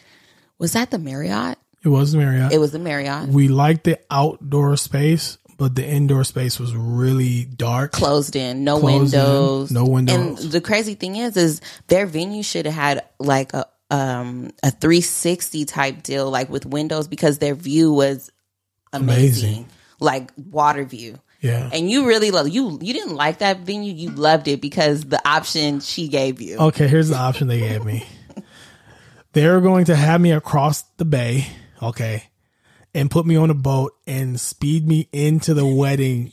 was 0.59 0.73
that 0.73 0.91
the 0.91 0.99
Marriott? 0.99 1.59
it 1.85 1.89
was 1.89 2.13
the 2.13 2.19
Marriott. 2.19 2.53
It 2.53 2.59
was 2.59 2.73
the 2.73 2.79
Marriott. 2.79 3.29
we 3.29 3.49
liked 3.49 3.85
the 3.85 3.99
outdoor 4.11 4.77
space, 4.77 5.37
but 5.59 5.75
the 5.75 5.87
indoor 5.87 6.25
space 6.25 6.59
was 6.59 6.75
really 6.75 7.45
dark. 7.45 7.93
closed 7.93 8.37
in, 8.37 8.65
no 8.65 8.81
Closed 8.81 9.15
in, 9.15 9.21
windows, 9.21 9.71
no 9.71 9.85
windows. 9.85 10.17
And 10.45 10.53
the 10.53 10.61
crazy 10.63 10.95
thing 10.95 11.17
is, 11.17 11.37
is 11.37 11.61
their 11.89 12.07
venue 12.07 12.43
should 12.43 12.65
have 12.67 12.75
had 12.75 13.05
like 13.19 13.53
a 13.53 13.67
um 13.91 14.51
a 14.63 14.71
360 14.71 15.65
type 15.67 16.03
deal, 16.03 16.31
like 16.31 16.49
with 16.49 16.65
windows, 16.65 17.07
because 17.07 17.39
their 17.39 17.55
view 17.55 17.93
was 17.93 18.31
amazing, 18.93 19.15
Amazing. 19.51 19.67
like 20.01 20.31
water 20.51 20.85
view. 20.85 21.19
Yeah. 21.45 21.69
And 21.75 21.91
you 21.91 22.07
really 22.07 22.31
love 22.31 22.49
you. 22.49 22.79
You 22.81 22.95
didn't 22.95 23.17
like 23.17 23.41
that 23.41 23.61
venue. 23.61 23.93
You 23.93 24.09
loved 24.13 24.49
it 24.49 24.63
because 24.63 25.05
the 25.05 25.21
option 25.29 25.81
she 25.81 26.09
gave 26.09 26.41
you. 26.41 26.57
Okay, 26.57 26.89
here's 26.89 27.11
the 27.11 27.19
option 27.19 27.49
they 27.49 27.61
gave 27.61 27.85
me. 27.85 28.07
They 29.35 29.47
were 29.47 29.61
going 29.61 29.85
to 29.87 29.97
have 29.97 30.23
me 30.23 30.33
across 30.33 30.83
the 30.97 31.05
bay, 31.05 31.47
okay, 31.83 32.23
and 32.95 33.11
put 33.11 33.27
me 33.27 33.37
on 33.37 33.51
a 33.51 33.55
boat 33.55 33.93
and 34.07 34.41
speed 34.41 34.89
me 34.89 35.11
into 35.13 35.53
the 35.53 35.67
wedding 35.67 36.33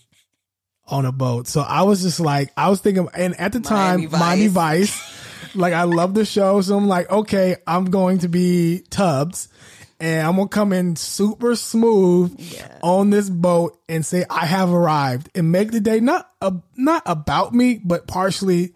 on 0.87 1.05
a 1.05 1.11
boat. 1.11 1.47
So 1.47 1.59
I 1.59 1.81
was 1.81 2.03
just 2.03 2.21
like, 2.21 2.53
I 2.55 2.69
was 2.69 2.79
thinking, 2.79 3.09
and 3.13 3.37
at 3.37 3.51
the 3.51 3.59
time, 3.59 4.01
Miami 4.01 4.17
Miami 4.17 4.47
Vice, 4.47 5.55
like 5.55 5.73
I 5.73 5.83
love 5.83 6.13
the 6.13 6.23
show, 6.23 6.61
so 6.61 6.77
I'm 6.77 6.87
like, 6.87 7.11
okay, 7.11 7.57
I'm 7.67 7.89
going 7.89 8.19
to 8.19 8.29
be 8.29 8.85
Tubbs. 8.89 9.49
And 10.01 10.25
I'm 10.27 10.35
gonna 10.35 10.49
come 10.49 10.73
in 10.73 10.95
super 10.95 11.55
smooth 11.55 12.37
on 12.81 13.11
this 13.11 13.29
boat 13.29 13.77
and 13.87 14.05
say 14.05 14.25
I 14.29 14.45
have 14.47 14.71
arrived 14.71 15.29
and 15.35 15.51
make 15.51 15.71
the 15.71 15.79
day 15.79 15.99
not 15.99 16.27
a, 16.41 16.53
not 16.75 17.03
about 17.05 17.53
me, 17.53 17.79
but 17.83 18.07
partially 18.07 18.73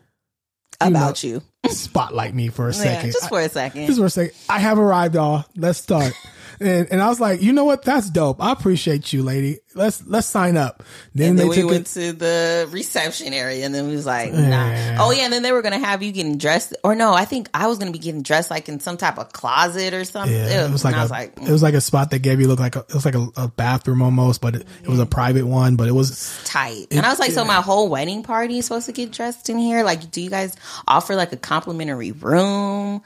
about 0.80 1.24
you. 1.24 1.42
spotlight 1.68 2.36
me 2.36 2.50
for 2.50 2.70
a 2.70 2.74
Yeah, 2.76 2.82
second. 2.84 3.12
just 3.14 3.30
for 3.30 3.40
a 3.42 3.50
second. 3.50 3.88
Just 3.88 3.98
for 4.00 4.06
a 4.06 4.10
second. 4.10 4.36
I 4.50 4.60
have 4.60 4.78
arrived, 4.78 5.16
y'all. 5.16 5.46
Let's 5.56 5.80
start. 5.80 6.14
and 6.60 6.88
and 6.92 7.02
I 7.02 7.10
was 7.10 7.20
like, 7.20 7.42
you 7.42 7.54
know 7.54 7.66
what? 7.66 7.84
That's 7.84 8.10
dope. 8.10 8.42
I 8.42 8.52
appreciate 8.52 9.12
you, 9.14 9.24
lady. 9.24 9.60
Let's 9.74 10.06
let's 10.06 10.28
sign 10.28 10.58
up. 10.58 10.84
Then 11.14 11.32
And 11.32 11.40
they 11.40 11.50
then 11.50 11.66
we 11.68 11.72
went 11.72 11.88
to 11.88 12.14
the 12.14 12.68
reception 12.72 13.34
area, 13.34 13.66
and 13.66 13.76
then 13.76 13.88
we 13.88 13.96
was 13.96 14.06
like, 14.06 14.32
nah. 14.32 14.40
Yeah. 14.40 14.98
Oh 15.00 15.12
yeah, 15.12 15.24
and 15.24 15.34
then 15.34 15.44
they 15.44 15.52
were 15.52 15.62
gonna 15.62 15.80
have 15.80 16.02
you 16.02 16.12
getting 16.12 16.38
dressed, 16.38 16.76
or 16.84 16.96
no, 16.96 17.14
I 17.14 17.26
think 17.26 17.50
I 17.54 17.68
was 17.68 17.78
gonna 17.78 17.92
be 17.92 18.00
getting 18.00 18.22
dressed 18.22 18.50
like 18.50 18.70
in 18.70 18.80
some 18.80 18.98
type 18.98 19.18
of 19.18 19.34
closet 19.34 19.94
or 19.94 20.04
something. 20.06 20.34
Yeah, 20.34 20.66
it 20.66 20.72
was 20.72 20.84
like 20.84 20.94
and 20.94 21.02
was 21.02 21.12
like, 21.12 21.36
mm, 21.36 21.48
it 21.48 21.52
was 21.52 21.64
like 21.64 21.74
a 21.74 21.82
spot 21.82 22.12
that 22.12 22.20
gave 22.20 22.40
you 22.40 22.48
look 22.48 22.60
like 22.60 22.76
a, 22.76 22.80
it 22.80 22.94
was 22.94 23.06
like 23.06 23.16
a, 23.16 23.28
a 23.38 23.48
bathroom 23.48 24.02
almost, 24.02 24.42
but 24.42 24.56
it, 24.56 24.68
it 24.84 24.90
was 24.90 25.00
a 25.00 25.06
private 25.06 25.46
one. 25.46 25.76
But 25.76 25.88
it 25.88 25.94
was 25.94 26.40
tight. 26.46 26.88
And 26.92 27.06
I 27.06 27.10
was 27.10 27.20
like, 27.20 27.32
so 27.32 27.44
my 27.44 27.62
whole 27.62 27.90
wedding 27.90 28.24
party 28.24 28.60
is 28.60 28.66
supposed 28.66 28.86
to 28.86 28.92
get 28.94 29.12
dressed 29.12 29.50
in 29.50 29.58
here? 29.58 29.84
Like, 29.84 30.12
do 30.12 30.22
you 30.22 30.30
guys 30.30 30.56
offer 30.88 31.16
like 31.16 31.34
a 31.34 31.38
complimentary 31.38 32.12
room? 32.12 33.02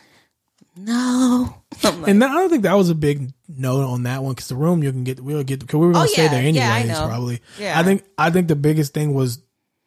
No. 0.86 1.56
Like, 1.82 2.10
And 2.10 2.22
I 2.24 2.34
don't 2.34 2.50
think 2.50 2.64
that 2.64 2.74
was 2.74 2.90
a 2.90 2.96
big 2.96 3.32
note 3.48 3.86
on 3.86 4.04
that 4.04 4.22
one 4.22 4.34
because 4.34 4.50
the 4.50 4.56
room 4.56 4.84
you 4.84 4.92
can 4.92 5.06
get 5.06 5.20
we'll 5.22 5.44
get 5.44 5.60
because 5.62 5.80
we 5.80 5.86
were 5.88 5.94
gonna 5.94 6.06
Oh, 6.06 6.08
stay 6.08 6.24
yeah. 6.24 6.30
there 6.30 6.42
anyways. 6.42 6.88
Yeah, 6.88 7.06
Probably. 7.08 7.42
Yeah. 7.58 7.80
I 7.80 7.84
think 7.84 8.04
I 8.18 8.32
think 8.32 8.48
the 8.50 8.56
biggest 8.58 8.94
thing 8.94 9.14
was 9.14 9.42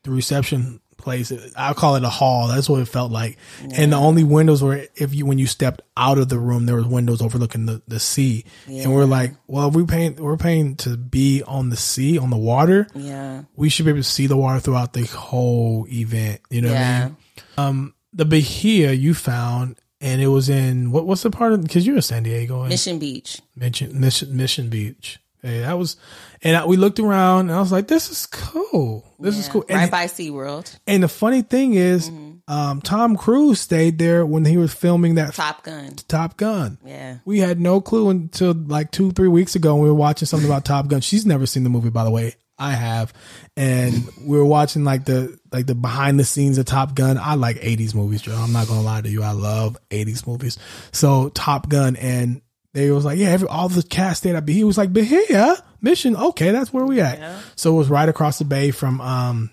the 0.04 0.10
reception 0.10 0.80
place. 0.96 1.30
I'll 1.54 1.74
call 1.74 1.96
it 1.96 2.04
a 2.04 2.08
hall. 2.08 2.48
That's 2.48 2.66
what 2.68 2.80
it 2.80 2.86
felt 2.88 3.12
like. 3.12 3.36
And 3.74 3.92
the 3.92 3.96
only 3.98 4.24
windows 4.24 4.62
were 4.62 4.86
if 4.94 5.12
you 5.14 5.26
when 5.26 5.38
you 5.38 5.46
stepped 5.46 5.82
out 5.96 6.16
of 6.16 6.30
the 6.30 6.38
room, 6.38 6.64
there 6.64 6.76
was 6.76 6.86
windows 6.86 7.20
overlooking 7.20 7.66
the, 7.66 7.82
the 7.88 8.00
sea. 8.00 8.46
And 8.66 8.94
we're 8.94 9.04
like, 9.04 9.34
well, 9.46 9.70
we 9.70 9.84
paying 9.84 10.16
we're 10.16 10.38
paying 10.38 10.76
to 10.76 10.96
be 10.96 11.42
on 11.42 11.68
the 11.68 11.76
sea 11.76 12.16
on 12.16 12.30
the 12.30 12.38
water. 12.38 12.86
yeah. 12.94 13.42
We 13.54 13.68
should 13.68 13.84
be 13.84 13.90
able 13.90 14.00
to 14.00 14.04
see 14.04 14.28
the 14.28 14.36
water 14.38 14.60
throughout 14.60 14.94
the 14.94 15.04
whole 15.06 15.86
event. 15.90 16.40
You 16.48 16.62
know 16.62 16.68
what 16.68 16.76
I 16.78 16.80
Yeah. 16.80 17.04
mean? 17.06 17.16
Um, 17.58 17.94
the 18.14 18.24
Bahia 18.24 18.92
you 18.92 19.12
found. 19.12 19.76
And 20.02 20.20
it 20.20 20.26
was 20.26 20.48
in 20.48 20.90
what? 20.90 21.06
What's 21.06 21.22
the 21.22 21.30
part 21.30 21.52
of? 21.52 21.62
Because 21.62 21.86
you're 21.86 21.96
in 21.96 22.02
San 22.02 22.24
Diego. 22.24 22.66
Mission 22.66 22.98
Beach. 22.98 23.40
Mission 23.56 23.98
Mission, 24.00 24.36
Mission 24.36 24.68
Beach. 24.68 25.18
Hey, 25.40 25.60
that 25.60 25.76
was, 25.78 25.96
and 26.42 26.56
I, 26.56 26.66
we 26.66 26.76
looked 26.76 27.00
around, 27.00 27.48
and 27.48 27.52
I 27.52 27.60
was 27.60 27.72
like, 27.72 27.88
"This 27.88 28.10
is 28.10 28.26
cool. 28.26 29.04
This 29.18 29.38
is 29.38 29.48
cool." 29.48 29.64
And, 29.68 29.76
Right 29.78 29.90
by 29.90 30.04
SeaWorld. 30.06 30.76
and 30.86 31.02
the 31.02 31.08
funny 31.08 31.42
thing 31.42 31.74
is, 31.74 32.10
um, 32.46 32.80
Tom 32.80 33.16
Cruise 33.16 33.60
stayed 33.60 33.98
there 33.98 34.24
when 34.26 34.44
he 34.44 34.56
was 34.56 34.72
filming 34.74 35.16
that 35.16 35.34
Top 35.34 35.64
Gun. 35.64 35.94
Top 36.08 36.36
Gun. 36.36 36.78
Yeah. 36.84 37.18
We 37.24 37.40
had 37.40 37.60
no 37.60 37.80
clue 37.80 38.08
until 38.10 38.52
like 38.54 38.90
two, 38.92 39.10
three 39.12 39.26
weeks 39.28 39.56
ago 39.56 39.74
when 39.74 39.82
we 39.84 39.88
were 39.88 39.94
watching 39.96 40.26
something 40.26 40.48
about 40.48 40.64
Top 40.64 40.86
Gun. 40.88 41.00
She's 41.00 41.26
never 41.26 41.46
seen 41.46 41.64
the 41.64 41.70
movie, 41.70 41.90
by 41.90 42.04
the 42.04 42.10
way. 42.10 42.34
I 42.58 42.72
have, 42.72 43.12
and 43.56 44.08
we 44.24 44.36
were 44.38 44.44
watching 44.44 44.84
like 44.84 45.04
the 45.06 45.38
like 45.52 45.66
the 45.66 45.74
behind 45.74 46.18
the 46.18 46.24
scenes 46.24 46.58
of 46.58 46.66
Top 46.66 46.94
Gun. 46.94 47.18
I 47.18 47.34
like 47.34 47.56
'80s 47.56 47.94
movies, 47.94 48.22
Joe. 48.22 48.34
I'm 48.34 48.52
not 48.52 48.68
gonna 48.68 48.82
lie 48.82 49.00
to 49.00 49.08
you. 49.08 49.22
I 49.22 49.32
love 49.32 49.76
'80s 49.90 50.26
movies. 50.26 50.58
So 50.92 51.28
Top 51.30 51.68
Gun, 51.68 51.96
and 51.96 52.42
they 52.74 52.90
was 52.90 53.04
like, 53.04 53.18
yeah, 53.18 53.28
every, 53.28 53.48
all 53.48 53.68
the 53.68 53.82
cast 53.82 54.20
stayed 54.20 54.34
at. 54.34 54.48
He 54.48 54.64
was 54.64 54.78
like, 54.78 54.92
Bahia 54.92 55.56
Mission. 55.80 56.16
Okay, 56.16 56.50
that's 56.52 56.72
where 56.72 56.84
we 56.84 57.00
at. 57.00 57.42
So 57.56 57.74
it 57.74 57.78
was 57.78 57.90
right 57.90 58.08
across 58.08 58.38
the 58.38 58.44
bay 58.44 58.70
from 58.70 59.00
um, 59.00 59.50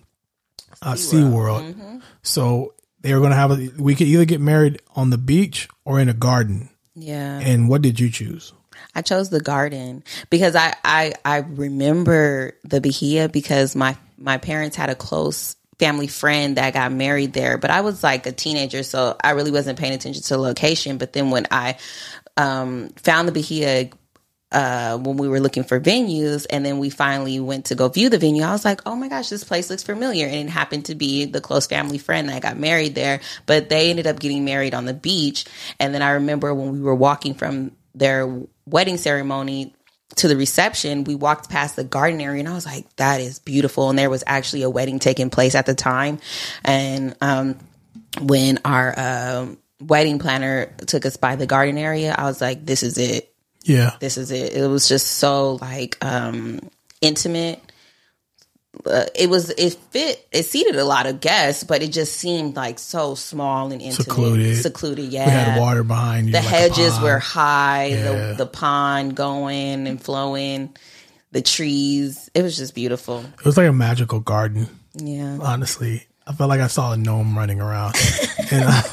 uh, 0.82 0.94
SeaWorld. 0.94 2.02
So 2.22 2.74
they 3.02 3.14
were 3.14 3.22
gonna 3.22 3.36
have 3.36 3.52
a. 3.52 3.70
We 3.78 3.96
could 3.96 4.08
either 4.08 4.26
get 4.26 4.42
married 4.42 4.82
on 4.96 5.10
the 5.10 5.18
beach 5.18 5.68
or 5.86 6.00
in 6.00 6.10
a 6.10 6.14
garden. 6.14 6.70
Yeah. 6.96 7.40
And 7.40 7.70
what 7.70 7.82
did 7.82 8.00
you 8.00 8.10
choose? 8.10 8.54
I 8.96 9.02
chose 9.02 9.30
the 9.30 9.40
garden 9.40 10.04
because 10.30 10.56
I, 10.56 10.74
I 10.84 11.14
I 11.24 11.38
remember 11.38 12.54
the 12.64 12.82
Bahia 12.82 13.30
because 13.30 13.76
my 13.76 13.96
my 14.18 14.38
parents 14.38 14.76
had 14.76 14.90
a 14.90 14.96
close 14.96 15.56
family 15.80 16.08
friend 16.08 16.58
that 16.58 16.74
got 16.74 16.92
married 16.92 17.34
there, 17.34 17.58
but 17.58 17.72
I 17.72 17.82
was 17.82 18.04
like 18.04 18.26
a 18.26 18.32
teenager, 18.32 18.84
so 18.84 19.15
I 19.24 19.32
really 19.32 19.52
wasn't 19.52 19.80
paying 19.80 19.94
attention 19.94 20.22
to 20.22 20.30
the 20.30 20.38
location. 20.38 20.98
But 20.98 21.13
then 21.13 21.32
when 21.32 21.48
I 21.50 21.78
um, 22.38 22.89
found 22.98 23.28
the 23.28 23.32
Bahia 23.32 23.89
uh, 24.52 24.98
when 24.98 25.18
we 25.18 25.28
were 25.28 25.39
looking 25.39 25.63
for 25.63 25.80
venues, 25.80 26.48
and 26.50 26.65
then 26.65 26.80
we 26.80 26.89
finally 26.89 27.39
went 27.39 27.65
to 27.65 27.76
go 27.76 27.88
view 27.88 28.10
the 28.10 28.18
venue, 28.18 28.44
I 28.44 28.52
was 28.52 28.65
like, 28.65 28.82
"Oh 28.86 28.96
my 28.96 29.08
gosh, 29.08 29.30
this 29.30 29.44
place 29.44 29.70
looks 29.70 29.84
familiar!" 29.84 30.26
And 30.28 30.36
it 30.36 30.50
happened 30.50 30.86
to 30.86 30.96
be 30.96 31.26
the 31.26 31.42
close 31.42 31.68
family 31.68 31.98
friend 31.98 32.30
that 32.30 32.42
got 32.42 32.58
married 32.58 32.96
there, 32.96 33.22
but 33.46 33.70
they 33.70 33.89
ended 33.89 34.08
up 34.08 34.20
getting 34.20 34.46
married 34.46 34.74
on 34.74 34.86
the 34.86 34.94
beach. 34.94 35.46
And 35.80 35.94
then 35.94 36.02
I 36.02 36.12
remember 36.12 36.54
when 36.54 36.72
we 36.72 36.82
were 36.82 36.96
walking 36.96 37.36
from 37.36 37.72
their 37.94 38.42
wedding 38.65 38.98
ceremony 38.98 39.76
to 40.15 40.28
the 40.28 40.36
reception, 40.36 41.04
we 41.04 41.15
walked 41.15 41.50
past 41.50 41.76
the 41.76 41.84
garden 41.84 42.19
area, 42.22 42.39
and 42.39 42.50
I 42.50 42.54
was 42.54 42.65
like, 42.65 42.93
"That 42.95 43.22
is 43.22 43.39
beautiful." 43.39 43.89
And 43.89 43.98
there 43.98 44.10
was 44.10 44.24
actually 44.26 44.63
a 44.63 44.69
wedding 44.69 45.00
taking 45.00 45.30
place 45.30 45.56
at 45.56 45.65
the 45.65 45.76
time, 45.76 46.19
and 46.63 47.15
um, 47.22 47.58
when 48.22 48.60
our 48.65 48.93
um, 48.98 49.58
wedding 49.82 50.19
planner 50.19 50.74
took 50.88 51.06
us 51.06 51.17
by 51.17 51.36
the 51.36 51.45
garden 51.45 51.78
area, 51.78 52.15
I 52.17 52.24
was 52.24 52.41
like, 52.41 52.65
"This 52.65 52.84
is 52.84 52.98
it." 52.98 53.34
Yeah. 53.63 53.91
this 54.00 54.17
is 54.17 54.32
it. 54.32 54.54
It 54.54 54.67
was 54.67 54.88
just 54.88 55.06
so 55.06 55.56
like 55.62 55.98
um 56.04 56.60
intimate. 57.02 57.62
Uh, 58.86 59.05
it 59.15 59.29
was 59.29 59.49
it 59.49 59.73
fit 59.89 60.27
it 60.32 60.43
seated 60.43 60.75
a 60.75 60.84
lot 60.86 61.08
of 61.08 61.19
guests, 61.19 61.63
but 61.63 61.82
it 61.82 61.91
just 61.91 62.15
seemed 62.17 62.55
like 62.55 62.77
so 62.77 63.15
small 63.15 63.71
and 63.71 63.82
intimate, 63.82 64.05
Secluded. 64.05 64.58
secluded. 64.62 65.05
Yeah, 65.12 65.25
We 65.25 65.32
had 65.32 65.60
water 65.60 65.84
behind 65.84 66.27
you. 66.27 66.34
the 66.34 66.38
like 66.39 66.47
hedges 66.47 66.99
were 66.99 67.17
high, 67.19 67.86
Yeah. 67.88 68.12
the 68.29 68.36
the 68.39 68.45
pond 68.45 69.15
going 69.15 69.88
and 69.88 70.01
flowing. 70.01 70.75
the 71.32 71.41
trees. 71.41 72.29
It 72.34 72.41
was 72.43 72.58
just 72.58 72.73
beautiful. 72.75 73.19
It 73.39 73.45
was 73.45 73.58
like 73.58 73.67
a 73.67 73.73
magical 73.73 74.19
garden. 74.19 74.67
Yeah. 74.95 75.38
Honestly, 75.41 76.08
I 76.25 76.34
felt 76.34 76.49
like 76.49 76.62
I 76.62 76.67
saw 76.67 76.93
a 76.93 76.97
gnome 76.97 77.38
running 77.38 77.60
around, 77.62 77.95
and 78.51 78.65
I, 78.65 78.84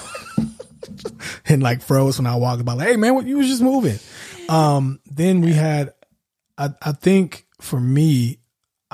and 1.46 1.62
like 1.62 1.82
froze 1.82 2.18
when 2.18 2.26
I 2.26 2.36
walked 2.36 2.64
by. 2.64 2.72
Like, 2.74 2.88
hey 2.88 2.96
man, 2.96 3.14
what 3.14 3.26
you 3.26 3.36
was 3.38 3.46
just 3.48 3.62
moving. 3.62 3.98
Um, 4.48 5.00
then 5.10 5.40
we 5.40 5.52
had, 5.52 5.92
I 6.58 6.70
I 6.82 6.92
think 6.92 7.46
for 7.60 7.80
me, 7.80 8.38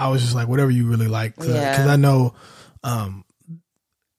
I 0.02 0.08
was 0.08 0.22
just 0.22 0.34
like 0.34 0.48
whatever 0.48 0.70
you 0.70 0.88
really 0.88 1.08
like 1.08 1.36
because 1.36 1.54
Yeah. 1.54 1.86
I 1.88 1.96
know, 1.96 2.34
um, 2.82 3.24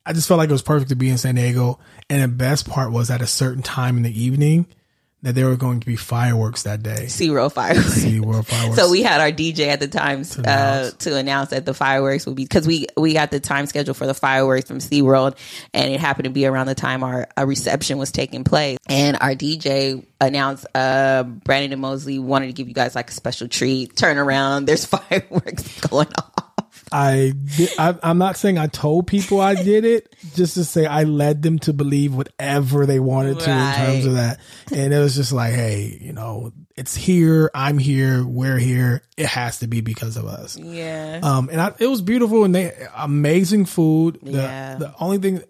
I 0.05 0.13
just 0.13 0.27
felt 0.27 0.37
like 0.37 0.49
it 0.49 0.53
was 0.53 0.61
perfect 0.61 0.89
to 0.89 0.95
be 0.95 1.09
in 1.09 1.17
San 1.17 1.35
Diego. 1.35 1.79
And 2.09 2.21
the 2.23 2.27
best 2.27 2.67
part 2.69 2.91
was 2.91 3.09
at 3.09 3.21
a 3.21 3.27
certain 3.27 3.63
time 3.63 3.97
in 3.97 4.03
the 4.03 4.21
evening 4.23 4.67
that 5.23 5.35
there 5.35 5.47
were 5.47 5.55
going 5.55 5.79
to 5.79 5.87
be 5.87 5.95
fireworks 5.95 6.63
that 6.63 6.83
day. 6.83 7.05
SeaWorld 7.05 7.53
fireworks. 7.53 8.03
SeaWorld 8.03 8.45
fireworks. 8.45 8.75
So 8.75 8.91
we 8.91 9.01
had 9.03 9.21
our 9.21 9.31
DJ 9.31 9.67
at 9.67 9.79
the 9.79 9.87
time 9.87 10.19
uh, 10.19 10.41
announce. 10.41 10.93
to 10.95 11.15
announce 11.15 11.49
that 11.51 11.65
the 11.65 11.73
fireworks 11.73 12.25
would 12.25 12.35
be 12.35 12.43
because 12.43 12.67
we 12.67 12.87
we 12.97 13.13
got 13.13 13.31
the 13.31 13.39
time 13.39 13.65
schedule 13.65 13.93
for 13.93 14.05
the 14.05 14.13
fireworks 14.13 14.67
from 14.67 14.79
SeaWorld 14.79 15.37
and 15.73 15.91
it 15.93 15.99
happened 15.99 16.25
to 16.25 16.29
be 16.29 16.45
around 16.45 16.67
the 16.67 16.75
time 16.75 17.03
our 17.03 17.27
a 17.37 17.47
reception 17.47 17.97
was 17.97 18.11
taking 18.11 18.43
place 18.43 18.77
and 18.87 19.17
our 19.21 19.31
DJ 19.31 20.05
announced 20.19 20.65
uh 20.75 21.23
Brandon 21.23 21.71
and 21.71 21.81
Mosley 21.81 22.19
wanted 22.19 22.47
to 22.47 22.53
give 22.53 22.67
you 22.67 22.73
guys 22.73 22.93
like 22.93 23.09
a 23.09 23.13
special 23.13 23.47
treat. 23.47 23.95
Turn 23.95 24.17
around, 24.17 24.65
there's 24.65 24.85
fireworks 24.93 25.79
going 25.81 26.09
off. 26.17 26.42
I, 26.93 27.33
I 27.79 27.95
I'm 28.03 28.19
not 28.19 28.37
saying 28.37 28.57
I 28.59 28.67
told 28.67 29.07
people 29.07 29.41
I 29.41 29.55
did 29.55 29.83
it, 29.83 30.15
just 30.35 30.53
to 30.53 30.63
say 30.63 30.85
I 30.85 31.03
led 31.03 31.41
them 31.41 31.57
to 31.59 31.73
believe 31.73 32.13
whatever 32.13 32.85
they 32.85 32.99
wanted 32.99 33.39
to 33.39 33.49
in 33.49 33.73
terms 33.75 34.05
of 34.05 34.13
that. 34.13 34.39
And 34.71 34.93
it 34.93 34.99
was 34.99 35.15
just 35.15 35.31
like, 35.31 35.53
hey, 35.53 35.97
you 35.99 36.13
know, 36.13 36.53
it's 36.75 36.95
here, 36.95 37.49
I'm 37.55 37.77
here, 37.79 38.23
we're 38.25 38.57
here. 38.59 39.01
It 39.17 39.25
has 39.25 39.59
to 39.59 39.67
be 39.67 39.81
because 39.81 40.17
of 40.17 40.25
us. 40.25 40.55
Yeah. 40.57 41.19
Um, 41.23 41.49
and 41.51 41.59
I, 41.59 41.73
it 41.79 41.87
was 41.87 42.01
beautiful 42.01 42.43
and 42.43 42.53
they 42.53 42.73
amazing 42.95 43.65
food. 43.65 44.19
The, 44.21 44.31
Yeah. 44.31 44.75
the 44.75 44.93
only 44.99 45.17
thing, 45.17 45.41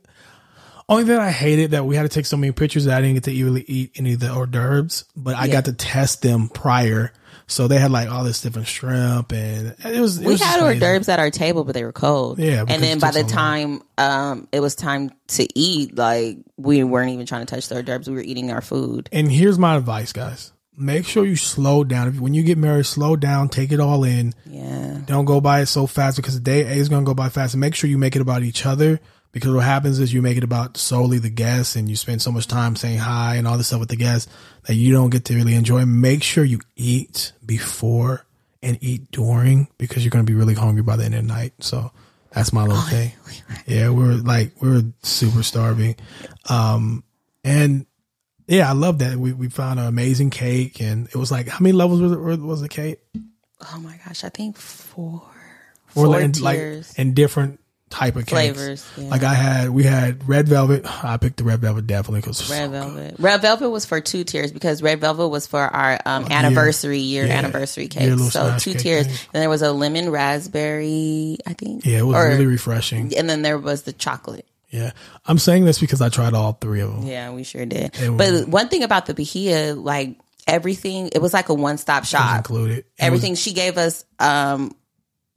only 0.90 1.06
thing 1.06 1.18
I 1.18 1.32
hated 1.32 1.72
that 1.72 1.86
we 1.86 1.96
had 1.96 2.04
to 2.04 2.10
take 2.10 2.26
so 2.26 2.38
many 2.38 2.52
pictures 2.52 2.86
that 2.86 2.98
I 2.98 3.02
didn't 3.02 3.16
get 3.16 3.24
to 3.26 3.44
really 3.46 3.66
eat 3.68 3.92
any 3.96 4.14
of 4.14 4.20
the 4.20 4.30
hors 4.34 4.48
d'oeuvres, 4.48 5.06
but 5.16 5.36
I 5.36 5.46
Yeah. 5.46 5.52
got 5.54 5.66
to 5.66 5.74
test 5.74 6.22
them 6.22 6.50
prior. 6.50 7.12
So 7.48 7.68
they 7.68 7.78
had 7.78 7.92
like 7.92 8.10
all 8.10 8.24
this 8.24 8.42
different 8.42 8.68
shrimp 8.68 9.32
and 9.32 9.76
it 9.84 10.00
was, 10.00 10.20
it 10.20 10.26
we 10.26 10.34
was 10.34 10.42
had 10.42 10.62
hors 10.62 10.80
d'oeuvres 10.80 11.10
at 11.10 11.20
our 11.20 11.30
table, 11.30 11.64
but 11.64 11.74
they 11.74 11.84
were 11.84 11.92
cold. 11.92 12.40
Yeah, 12.40 12.66
and 12.68 12.82
then 12.82 13.00
by 13.00 13.12
the 13.12 13.28
so 13.28 13.28
time 13.28 13.82
um 13.98 14.48
it 14.52 14.60
was 14.60 14.76
time 14.76 15.12
to 15.30 15.48
eat, 15.58 15.96
like 15.98 16.38
we 16.58 16.84
weren't 16.84 17.12
even 17.12 17.26
trying 17.26 17.46
to 17.46 17.56
touch 17.56 17.68
the 17.68 17.76
hors 17.76 17.84
d'oeuvres. 17.84 18.10
We 18.10 18.16
were 18.16 18.22
eating 18.22 18.52
our 18.52 18.62
food. 18.62 19.10
And 19.12 19.32
here's 19.32 19.60
my 19.60 19.76
advice, 19.76 20.14
guys. 20.14 20.52
Make 20.76 21.06
sure 21.06 21.24
you 21.24 21.36
slow 21.36 21.84
down. 21.84 22.20
When 22.20 22.34
you 22.34 22.42
get 22.42 22.58
married, 22.58 22.88
slow 22.88 23.16
down, 23.16 23.50
take 23.50 23.72
it 23.72 23.80
all 23.80 24.04
in. 24.04 24.34
Yeah. 24.48 25.02
Don't 25.06 25.26
go 25.26 25.40
by 25.40 25.62
it 25.62 25.68
so 25.68 25.86
fast 25.86 26.18
because 26.18 26.34
the 26.34 26.40
day 26.40 26.62
A 26.62 26.74
is 26.74 26.90
going 26.90 27.04
to 27.04 27.06
go 27.06 27.14
by 27.14 27.30
fast. 27.30 27.54
And 27.54 27.62
make 27.62 27.76
sure 27.76 27.88
you 27.88 28.00
make 28.00 28.16
it 28.16 28.24
about 28.24 28.42
each 28.42 28.66
other 28.66 29.00
because 29.34 29.52
what 29.52 29.66
happens 29.66 30.00
is 30.00 30.14
you 30.14 30.22
make 30.22 30.38
it 30.38 30.44
about 30.44 30.78
solely 30.78 31.18
the 31.18 31.30
guests 31.30 31.76
and 31.76 31.90
you 31.90 31.96
spend 31.96 32.22
so 32.22 32.32
much 32.32 32.48
time 32.48 32.76
saying 32.76 33.00
hi 33.00 33.36
and 33.36 33.48
all 33.48 33.58
this 33.58 33.68
stuff 33.68 33.80
with 33.80 33.90
the 33.90 33.96
guests 33.96 34.32
that 34.68 34.76
you 34.76 34.94
don't 34.94 35.10
get 35.10 35.26
to 35.26 35.36
really 35.36 35.56
enjoy. 35.56 35.84
Make 35.86 36.24
sure 36.24 36.46
you 36.46 36.60
eat 36.76 37.34
before 37.44 38.26
and 38.62 38.78
eat 38.80 39.12
during 39.12 39.68
because 39.80 40.06
you're 40.06 40.12
going 40.12 40.26
to 40.26 40.32
be 40.32 40.38
really 40.38 40.54
hungry 40.54 40.84
by 40.84 40.96
the 40.96 41.06
end 41.06 41.16
of 41.16 41.24
the 41.24 41.28
night. 41.28 41.54
So 41.60 41.92
that's 42.32 42.54
my 42.54 42.64
little 42.64 42.82
thing. 42.84 43.12
Yeah, 43.66 43.90
we 43.90 44.04
were 44.04 44.14
like, 44.16 44.62
we 44.62 44.70
were 44.70 44.84
super 45.02 45.42
starving. 45.42 45.96
Um, 46.50 47.04
and 47.44 47.86
yeah, 48.48 48.70
I 48.70 48.74
love 48.74 49.00
that. 49.00 49.16
We, 49.18 49.34
we 49.34 49.50
found 49.50 49.80
an 49.80 49.88
amazing 49.88 50.30
cake 50.30 50.80
and 50.80 51.08
it 51.08 51.16
was 51.16 51.32
like, 51.32 51.48
how 51.48 51.60
many 51.60 51.74
levels 51.74 52.02
was 52.02 52.12
it, 52.12 52.40
was 52.40 52.62
the 52.62 52.70
cake? 52.70 53.00
Oh 53.62 53.80
my 53.80 54.00
gosh, 54.06 54.24
I 54.24 54.30
think 54.30 54.58
four. 54.58 55.24
Four 55.88 56.20
and, 56.20 56.40
like 56.42 56.58
tiers. 56.58 56.94
and 56.98 57.16
different 57.16 57.60
type 57.94 58.16
of. 58.16 58.28
Flavors, 58.28 58.86
yeah. 58.98 59.10
Like 59.10 59.24
I 59.24 59.34
had, 59.34 59.70
we 59.70 59.84
had 59.84 60.28
red 60.28 60.48
velvet. 60.48 60.84
I 61.06 61.18
picked 61.18 61.38
the 61.38 61.44
red 61.44 61.60
velvet 61.62 61.86
definitely 61.88 62.22
because 62.22 62.50
Red 62.50 62.72
velvet. 62.72 63.16
Red 63.20 63.42
velvet 63.42 63.70
was 63.70 63.86
for 63.86 64.02
two 64.02 64.24
tiers 64.24 64.52
because 64.52 64.82
red 64.82 65.00
velvet 65.00 65.28
was 65.30 65.46
for 65.48 65.62
our 65.62 66.00
um, 66.06 66.26
anniversary 66.32 67.00
year 67.00 67.26
Yeah. 67.26 67.38
anniversary 67.38 67.88
cake. 67.88 68.10
little 68.10 68.30
So 68.32 68.58
two 68.58 68.72
cake 68.74 68.82
tiers. 68.82 69.06
thing. 69.08 69.16
And 69.34 69.42
there 69.42 69.50
was 69.50 69.62
a 69.62 69.72
lemon 69.72 70.10
raspberry, 70.54 71.38
I 71.46 71.54
think. 71.54 71.86
yeah, 71.86 72.00
it 72.00 72.06
was 72.06 72.16
Or- 72.16 72.28
really 72.28 72.46
refreshing. 72.46 73.16
And 73.16 73.30
then 73.30 73.42
there 73.42 73.58
was 73.58 73.84
the 73.84 73.94
chocolate. 73.94 74.46
Yeah, 74.70 74.92
I'm 75.28 75.38
saying 75.38 75.66
this 75.66 75.80
because 75.80 76.02
I 76.02 76.10
tried 76.10 76.34
all 76.34 76.54
three 76.54 76.82
of 76.82 76.90
them. 76.92 77.04
Yeah, 77.06 77.32
we 77.32 77.44
sure 77.44 77.66
did. 77.66 77.94
It 78.02 78.10
was- 78.10 78.42
But 78.42 78.48
one 78.50 78.70
thing 78.70 78.82
about 78.84 79.06
the 79.06 79.14
Bahia, 79.14 79.76
like 79.76 80.18
everything, 80.48 81.10
it 81.14 81.22
was 81.22 81.32
like 81.34 81.50
a 81.50 81.54
one 81.54 81.78
stop 81.78 82.06
shop. 82.06 82.38
included. 82.38 82.80
It 82.80 82.86
was- 82.86 83.06
Everything 83.08 83.36
she 83.36 83.54
gave 83.54 83.78
us, 83.78 84.04
um, 84.20 84.74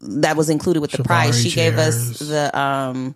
that 0.00 0.37
was 0.37 0.50
included 0.50 0.80
with 0.80 0.92
the 0.92 1.02
price. 1.02 1.38
Shibari 1.38 1.42
She 1.42 1.50
gave 1.54 1.78
us 1.78 2.18
the 2.18 2.59
um, 2.59 3.14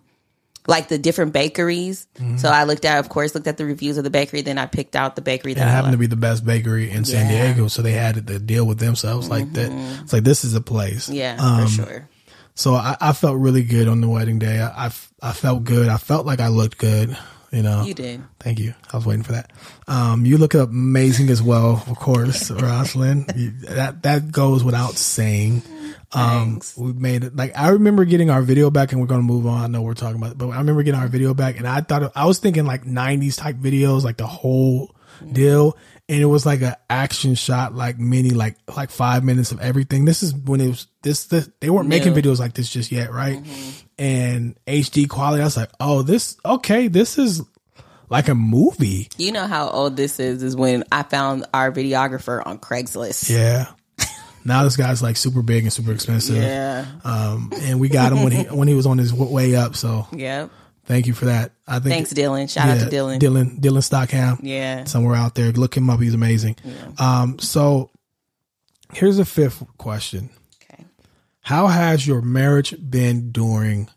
like 0.67 0.87
the 0.87 0.97
different 0.97 1.33
bakeries. 1.33 2.07
Mm-hmm. 2.15 2.37
So 2.37 2.49
I 2.49 2.63
looked 2.65 2.85
at, 2.85 2.99
of 2.99 3.09
course, 3.09 3.33
looked 3.33 3.47
at 3.47 3.57
the 3.57 3.65
reviews 3.65 3.97
of 3.97 4.03
the 4.03 4.09
bakery. 4.09 4.41
Then 4.41 4.57
I 4.57 4.65
picked 4.65 4.95
out 4.95 5.15
the 5.15 5.21
bakery 5.21 5.53
it 5.53 5.55
that 5.55 5.67
I 5.67 5.71
happened 5.71 5.93
to 5.93 5.97
be 5.97 6.07
the 6.07 6.15
best 6.15 6.45
bakery 6.45 6.91
in 6.91 7.05
San 7.05 7.25
Yeah. 7.25 7.31
Mm-hmm. 7.31 7.53
Diego, 7.53 7.67
so 7.67 7.81
they 7.81 7.93
had 7.93 8.27
to 8.27 8.39
deal 8.39 8.65
with 8.65 8.79
themselves 8.79 9.29
I 9.29 9.33
was 9.35 9.43
like, 9.43 9.53
that. 9.53 9.71
It's 10.03 10.13
like 10.13 10.23
this 10.23 10.43
is 10.43 10.53
a 10.53 10.61
place. 10.61 11.09
Yeah, 11.09 11.37
Um, 11.39 11.67
for 11.67 11.71
sure. 11.71 12.09
So 12.53 12.75
I, 12.75 12.97
I 12.99 13.13
felt 13.13 13.37
really 13.37 13.63
good 13.63 13.87
on 13.87 14.01
the 14.01 14.09
wedding 14.09 14.37
day. 14.37 14.61
I 14.61 14.91
I 15.21 15.31
felt 15.33 15.63
good. 15.63 15.87
I 15.87 15.97
felt 15.97 16.25
like 16.25 16.39
I 16.39 16.49
looked 16.49 16.77
good. 16.77 17.17
You 17.51 17.63
know, 17.63 17.83
You 17.83 17.93
did. 17.93 18.23
Thank 18.39 18.59
you. 18.59 18.73
I 18.93 18.95
was 18.95 19.05
waiting 19.05 19.23
for 19.23 19.33
that. 19.33 19.51
Um, 19.85 20.25
you 20.25 20.37
look 20.37 20.53
amazing 20.53 21.29
as 21.29 21.43
well, 21.43 21.83
of 21.85 21.99
course. 21.99 22.49
You, 23.35 23.51
that 23.67 24.03
that 24.03 24.31
goes 24.31 24.63
without 24.63 24.93
saying. 24.93 25.61
Um, 26.13 26.51
Thanks. 26.51 26.77
we 26.77 26.93
made 26.93 27.25
it 27.25 27.35
like 27.35 27.57
I 27.57 27.69
remember 27.69 28.05
getting 28.05 28.29
our 28.29 28.41
video 28.41 28.69
back, 28.69 28.93
and 28.93 29.01
we're 29.01 29.07
going 29.07 29.19
to 29.19 29.27
move 29.27 29.47
on. 29.47 29.63
I 29.63 29.67
know 29.67 29.81
we're 29.81 29.93
talking 29.95 30.15
about, 30.17 30.31
it, 30.31 30.37
but 30.37 30.47
I 30.49 30.57
remember 30.59 30.83
getting 30.83 30.99
our 30.99 31.07
video 31.09 31.33
back, 31.33 31.57
and 31.57 31.67
I 31.67 31.81
thought 31.81 32.13
I 32.15 32.25
was 32.25 32.39
thinking 32.39 32.65
like 32.65 32.85
'90s 32.85 33.37
type 33.37 33.57
videos, 33.57 34.03
like 34.03 34.17
the 34.17 34.27
whole 34.27 34.95
deal, 35.31 35.77
and 36.09 36.21
it 36.21 36.25
was 36.25 36.45
like 36.45 36.61
an 36.61 36.75
action 36.89 37.35
shot, 37.35 37.73
like 37.73 37.97
mini, 37.99 38.31
like 38.31 38.57
like 38.75 38.89
five 38.89 39.23
minutes 39.23 39.51
of 39.51 39.59
everything. 39.61 40.05
This 40.05 40.23
is 40.23 40.33
when 40.33 40.61
it 40.61 40.67
was 40.67 40.87
this. 41.01 41.25
this 41.25 41.49
they 41.59 41.69
weren't 41.69 41.87
making 41.89 42.13
videos 42.13 42.39
like 42.39 42.53
this 42.53 42.69
just 42.69 42.91
yet, 42.91 43.11
right? 43.11 43.41
And 43.97 44.57
HD 44.65 45.07
quality. 45.07 45.41
I 45.41 45.45
was 45.45 45.57
like, 45.57 45.71
oh, 45.79 46.01
this 46.01 46.37
okay. 46.45 46.87
This 46.87 47.17
is 47.17 47.41
like 48.11 48.27
a 48.27 48.35
movie. 48.35 49.07
You 49.17 49.31
know 49.31 49.47
how 49.47 49.69
old 49.69 49.95
this 49.95 50.19
is? 50.19 50.43
Is 50.43 50.55
when 50.55 50.83
I 50.91 51.03
found 51.03 51.45
our 51.53 51.71
videographer 51.71 52.45
on 52.45 52.59
Craigslist. 52.59 53.29
Yeah. 53.29 53.67
now 54.45 54.65
this 54.65 54.75
guy's 54.75 55.01
like 55.01 55.15
super 55.15 55.41
big 55.41 55.63
and 55.63 55.71
super 55.71 55.93
expensive. 55.93 56.35
Yeah. 56.35 56.85
Um, 57.05 57.53
and 57.61 57.79
we 57.79 57.87
got 57.87 58.11
him 58.11 58.23
when 58.23 58.33
he 58.33 58.43
when 58.51 58.67
he 58.67 58.73
was 58.73 58.85
on 58.85 58.97
his 58.97 59.13
way 59.13 59.55
up. 59.55 59.77
So 59.77 60.07
Yep. 60.11 60.51
Thank 60.91 61.07
you 61.07 61.13
for 61.13 61.25
that. 61.25 61.53
I 61.65 61.79
think 61.79 61.93
Thanks, 61.93 62.13
Dylan. 62.13 62.51
Shout 62.51 62.67
out 62.67 62.79
to 62.79 62.93
Dylan. 62.93 63.17
Dylan 63.17 63.59
Dylan 63.61 63.81
Stockham. 63.81 64.39
Yeah. 64.43 64.83
somewhere 64.83 65.15
out 65.15 65.35
there. 65.35 65.51
Look 65.53 65.75
him 65.77 65.89
up. 65.89 66.01
He's 66.01 66.13
amazing. 66.13 66.57
Um, 66.99 67.39
so 67.39 67.89
here's 68.93 69.17
a 69.17 69.25
fifth 69.25 69.63
question: 69.77 70.29
Okay. 70.63 70.83
How 71.39 71.67
has 71.67 72.05
your 72.05 72.21
marriage 72.21 72.75
been 72.77 73.31
during 73.31 73.89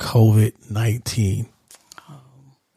COVID 0.00 0.70
nineteen? 0.70 1.48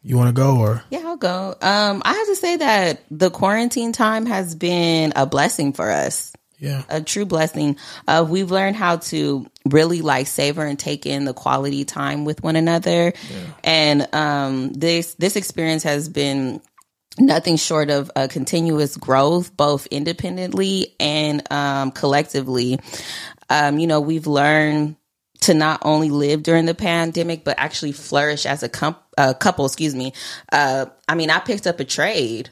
You 0.04 0.18
want 0.18 0.30
to 0.30 0.34
go 0.34 0.58
or 0.58 0.84
Yeah, 0.90 1.04
I'll 1.06 1.16
go. 1.16 1.56
Um, 1.62 2.02
I 2.04 2.14
have 2.14 2.28
to 2.28 2.36
say 2.36 2.56
that 2.58 3.04
the 3.12 3.30
quarantine 3.30 3.94
time 3.94 4.26
has 4.26 4.56
been 4.56 5.14
a 5.16 5.26
blessing 5.28 5.74
for 5.74 5.92
us. 5.92 6.34
Yeah? 6.62 6.84
a 6.88 7.02
true 7.02 7.26
blessing. 7.26 7.76
Uh, 8.08 8.26
we've 8.28 8.52
learned 8.52 8.78
how 8.78 8.97
to 8.97 9.45
really 9.65 10.02
like 10.02 10.28
savor 10.28 10.63
and 10.63 10.80
take 10.80 11.06
in 11.06 11.26
the 11.26 11.34
quality 11.34 11.84
time 11.84 12.24
with 12.24 12.41
one 12.43 12.56
another, 12.56 13.13
and 13.63 14.08
um, 14.13 14.71
this 14.71 15.15
this 15.15 15.36
experience 15.36 15.84
has 15.84 16.08
been 16.08 16.62
nothing 17.19 17.58
short 17.58 17.89
of 17.89 18.10
a 18.15 18.28
continuous 18.28 18.95
growth, 18.95 19.56
both 19.58 19.88
independently 19.88 20.95
and 21.00 21.52
um, 21.52 21.91
collectively. 21.91 22.80
Um, 23.50 23.80
you 23.80 23.88
know, 23.88 24.00
we've 24.00 24.28
learned 24.28 24.95
to 25.41 25.54
not 25.54 25.82
only 25.84 26.10
live 26.10 26.43
during 26.43 26.65
the 26.65 26.76
pandemic, 26.76 27.43
but 27.43 27.58
actually 27.58 27.91
flourish 27.91 28.45
as 28.45 28.63
a 28.63 28.69
com- 28.69 28.95
uh, 29.17 29.34
couple. 29.34 29.65
Excuse 29.65 29.95
me. 29.95 30.13
Uh, 30.52 30.86
I 31.08 31.15
mean, 31.15 31.30
I 31.30 31.39
picked 31.39 31.67
up 31.67 31.80
a 31.80 31.84
trade. 31.84 32.50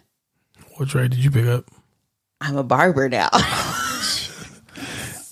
What 0.75 0.89
trade 0.89 1.11
did 1.11 1.23
you 1.23 1.31
pick 1.31 1.45
up? 1.45 1.65
I'm 2.41 2.57
a 2.57 2.63
barber 2.63 3.09
now. 3.09 3.29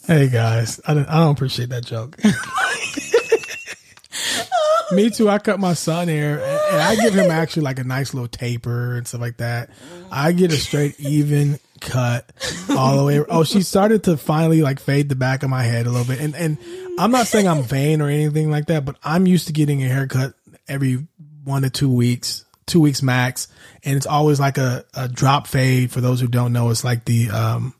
Hey 0.07 0.29
guys, 0.29 0.79
I 0.87 0.93
don't, 0.93 1.05
I 1.09 1.15
don't 1.15 1.33
appreciate 1.33 1.67
that 1.67 1.85
joke. 1.85 2.17
Me 4.95 5.09
too. 5.09 5.27
I 5.27 5.37
cut 5.37 5.59
my 5.59 5.73
son 5.73 6.07
hair, 6.07 6.39
and 6.39 6.61
and 6.71 6.81
I 6.81 6.95
give 6.95 7.13
him 7.13 7.29
actually 7.29 7.63
like 7.63 7.77
a 7.77 7.83
nice 7.83 8.13
little 8.13 8.29
taper 8.29 8.95
and 8.95 9.05
stuff 9.05 9.19
like 9.19 9.35
that. 9.37 9.69
I 10.09 10.31
get 10.31 10.53
a 10.53 10.55
straight 10.55 10.97
even 11.01 11.59
cut 11.81 12.31
all 12.69 12.95
the 12.95 13.03
way. 13.03 13.19
Oh, 13.27 13.43
she 13.43 13.63
started 13.63 14.05
to 14.05 14.15
finally 14.15 14.61
like 14.61 14.79
fade 14.79 15.09
the 15.09 15.15
back 15.15 15.43
of 15.43 15.49
my 15.49 15.63
head 15.63 15.87
a 15.87 15.89
little 15.89 16.07
bit, 16.07 16.21
and 16.21 16.33
and 16.37 16.57
I'm 16.97 17.11
not 17.11 17.27
saying 17.27 17.45
I'm 17.45 17.63
vain 17.63 17.99
or 17.99 18.07
anything 18.07 18.49
like 18.49 18.67
that, 18.67 18.85
but 18.85 18.95
I'm 19.03 19.27
used 19.27 19.47
to 19.47 19.53
getting 19.53 19.83
a 19.83 19.89
haircut 19.89 20.35
every 20.69 21.05
one 21.43 21.63
to 21.63 21.69
two 21.69 21.91
weeks, 21.91 22.45
two 22.65 22.79
weeks 22.79 23.03
max, 23.03 23.49
and 23.83 23.97
it's 23.97 24.07
always 24.07 24.39
like 24.39 24.57
a, 24.57 24.85
a 24.93 25.09
drop 25.09 25.47
fade. 25.47 25.91
For 25.91 25.99
those 25.99 26.21
who 26.21 26.27
don't 26.27 26.53
know, 26.53 26.69
it's 26.69 26.85
like 26.85 27.03
the 27.03 27.29
um 27.29 27.73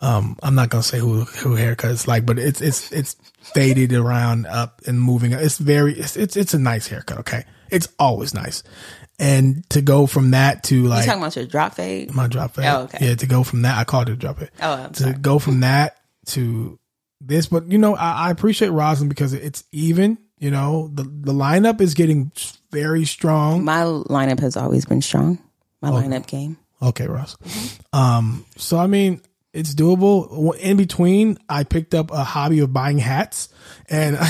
Um, 0.00 0.36
I'm 0.42 0.54
not 0.54 0.68
gonna 0.68 0.82
say 0.82 0.98
who 0.98 1.24
who 1.24 1.54
haircut 1.56 1.90
it's 1.90 2.06
like, 2.06 2.24
but 2.24 2.38
it's 2.38 2.60
it's 2.60 2.92
it's 2.92 3.16
faded 3.40 3.92
around 3.92 4.46
up 4.46 4.80
and 4.86 5.00
moving. 5.00 5.32
It's 5.32 5.58
very 5.58 5.94
it's 5.98 6.16
it's 6.16 6.36
it's 6.36 6.54
a 6.54 6.58
nice 6.58 6.86
haircut. 6.86 7.18
Okay, 7.18 7.44
it's 7.70 7.88
always 7.98 8.32
nice. 8.34 8.62
And 9.18 9.68
to 9.70 9.82
go 9.82 10.06
from 10.06 10.30
that 10.30 10.62
to 10.64 10.84
like 10.84 11.00
You 11.00 11.06
talking 11.06 11.22
about 11.22 11.34
your 11.36 11.46
drop 11.46 11.74
fade? 11.74 12.14
my 12.14 12.28
drop 12.28 12.54
fade, 12.54 12.66
Oh, 12.66 12.82
okay. 12.82 13.08
yeah, 13.08 13.14
to 13.16 13.26
go 13.26 13.42
from 13.42 13.62
that, 13.62 13.76
I 13.76 13.82
called 13.82 14.08
it 14.08 14.12
a 14.12 14.16
drop 14.16 14.38
fade. 14.38 14.50
Oh, 14.62 14.72
I'm 14.74 14.92
to 14.92 15.02
sorry. 15.02 15.14
go 15.14 15.40
from 15.40 15.60
that 15.60 15.96
to 16.26 16.78
this, 17.20 17.48
but 17.48 17.68
you 17.72 17.78
know, 17.78 17.96
I, 17.96 18.28
I 18.28 18.30
appreciate 18.30 18.68
Roslyn 18.68 19.08
because 19.08 19.32
it's 19.32 19.64
even. 19.72 20.18
You 20.40 20.52
know, 20.52 20.88
the 20.94 21.02
the 21.02 21.32
lineup 21.32 21.80
is 21.80 21.94
getting 21.94 22.30
very 22.70 23.04
strong. 23.04 23.64
My 23.64 23.80
lineup 23.82 24.38
has 24.38 24.56
always 24.56 24.84
been 24.84 25.02
strong. 25.02 25.40
My 25.82 25.90
lineup 25.90 26.28
game. 26.28 26.56
Okay, 26.80 27.08
Ross. 27.08 27.36
Um, 27.92 28.44
so 28.56 28.78
I 28.78 28.86
mean, 28.86 29.20
it's 29.52 29.74
doable. 29.74 30.56
In 30.56 30.76
between, 30.76 31.38
I 31.48 31.64
picked 31.64 31.94
up 31.94 32.10
a 32.10 32.24
hobby 32.24 32.60
of 32.60 32.72
buying 32.72 32.98
hats 32.98 33.48
and 33.88 34.16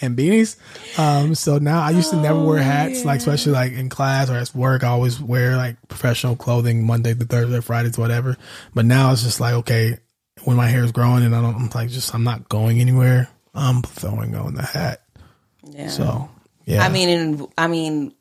and 0.00 0.16
beanies. 0.16 0.56
Um, 0.98 1.34
so 1.34 1.58
now 1.58 1.82
I 1.82 1.90
used 1.90 2.10
to 2.10 2.16
never 2.16 2.42
wear 2.42 2.62
hats, 2.62 3.04
like 3.04 3.18
especially 3.18 3.52
like 3.52 3.72
in 3.72 3.88
class 3.88 4.30
or 4.30 4.34
at 4.34 4.54
work. 4.54 4.84
I 4.84 4.88
always 4.88 5.20
wear 5.20 5.56
like 5.56 5.76
professional 5.88 6.36
clothing 6.36 6.86
Monday 6.86 7.14
to 7.14 7.24
Thursday, 7.24 7.60
Fridays, 7.60 7.98
whatever. 7.98 8.36
But 8.74 8.84
now 8.84 9.12
it's 9.12 9.22
just 9.22 9.40
like 9.40 9.54
okay, 9.54 9.98
when 10.44 10.56
my 10.56 10.66
hair 10.66 10.84
is 10.84 10.92
growing 10.92 11.24
and 11.24 11.34
I 11.34 11.40
don't 11.40 11.54
I'm 11.54 11.70
like 11.74 11.90
just 11.90 12.14
I'm 12.14 12.24
not 12.24 12.48
going 12.48 12.80
anywhere. 12.80 13.28
I'm 13.54 13.82
throwing 13.82 14.34
on 14.34 14.54
the 14.54 14.62
hat. 14.62 15.02
Yeah. 15.64 15.88
So 15.88 16.30
yeah, 16.64 16.84
I 16.84 16.88
mean, 16.88 17.46
I 17.58 17.66
mean, 17.66 18.14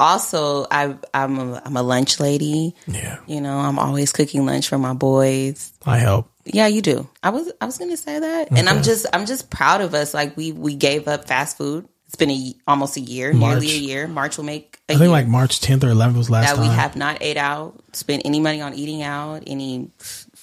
also, 0.00 0.66
I, 0.70 0.96
I'm 1.12 1.38
a, 1.38 1.62
I'm 1.64 1.76
a 1.76 1.82
lunch 1.82 2.20
lady. 2.20 2.74
yeah, 2.86 3.18
You 3.26 3.40
know, 3.40 3.58
I'm 3.58 3.78
always 3.78 4.12
cooking 4.12 4.46
lunch 4.46 4.68
for 4.68 4.78
my 4.78 4.94
boys. 4.94 5.72
I 5.84 5.98
help. 5.98 6.30
Yeah, 6.44 6.66
you 6.66 6.80
do. 6.80 7.08
I 7.22 7.30
was 7.30 7.52
I 7.60 7.66
was 7.66 7.76
gonna 7.76 7.96
say 7.98 8.18
that, 8.20 8.50
and 8.52 8.68
I'm 8.70 8.82
just 8.82 9.04
I'm 9.12 9.26
just 9.26 9.50
proud 9.50 9.82
of 9.82 9.92
us. 9.94 10.14
Like 10.14 10.34
we 10.34 10.52
we 10.52 10.74
gave 10.76 11.06
up 11.06 11.26
fast 11.28 11.58
food. 11.58 11.86
It's 12.06 12.16
been 12.16 12.30
a 12.30 12.54
almost 12.66 12.96
a 12.96 13.00
year, 13.00 13.34
March. 13.34 13.60
nearly 13.60 13.74
a 13.74 13.78
year. 13.78 14.08
March 14.08 14.38
will 14.38 14.44
make 14.46 14.78
a 14.88 14.92
I 14.92 14.94
think 14.94 15.00
year 15.02 15.10
like 15.10 15.26
March 15.28 15.60
10th 15.60 15.84
or 15.84 15.88
11th 15.88 16.16
was 16.16 16.30
last 16.30 16.48
that 16.48 16.56
time. 16.56 16.68
we 16.70 16.74
have 16.74 16.96
not 16.96 17.18
ate 17.20 17.36
out, 17.36 17.78
spent 17.92 18.22
any 18.24 18.40
money 18.40 18.62
on 18.62 18.72
eating 18.72 19.02
out, 19.02 19.42
any. 19.46 19.90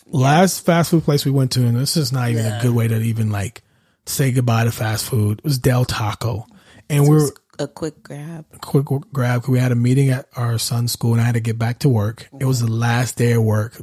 Last 0.07 0.63
fast 0.63 0.91
food 0.91 1.03
place 1.03 1.25
we 1.25 1.31
went 1.31 1.51
to, 1.53 1.65
and 1.65 1.75
this 1.75 1.97
is 1.97 2.11
not 2.11 2.29
even 2.29 2.45
a 2.45 2.59
good 2.61 2.75
way 2.75 2.87
to 2.87 3.01
even 3.01 3.31
like 3.31 3.63
say 4.05 4.31
goodbye 4.31 4.65
to 4.65 4.71
fast 4.71 5.05
food. 5.05 5.39
It 5.39 5.43
was 5.43 5.57
Del 5.57 5.85
Taco, 5.85 6.45
and 6.87 7.05
we 7.05 7.15
were 7.15 7.31
A 7.59 7.67
quick 7.67 8.03
grab. 8.03 8.45
quick 8.61 8.85
grab. 9.13 9.47
We 9.47 9.59
had 9.59 9.71
a 9.71 9.75
meeting 9.75 10.09
at 10.09 10.27
our 10.35 10.57
son's 10.57 10.91
school, 10.91 11.13
and 11.13 11.21
I 11.21 11.25
had 11.25 11.35
to 11.35 11.39
get 11.39 11.57
back 11.57 11.79
to 11.79 11.89
work. 11.89 12.27
It 12.39 12.45
was 12.45 12.59
the 12.59 12.71
last 12.71 13.17
day 13.17 13.33
of 13.33 13.43
work. 13.43 13.77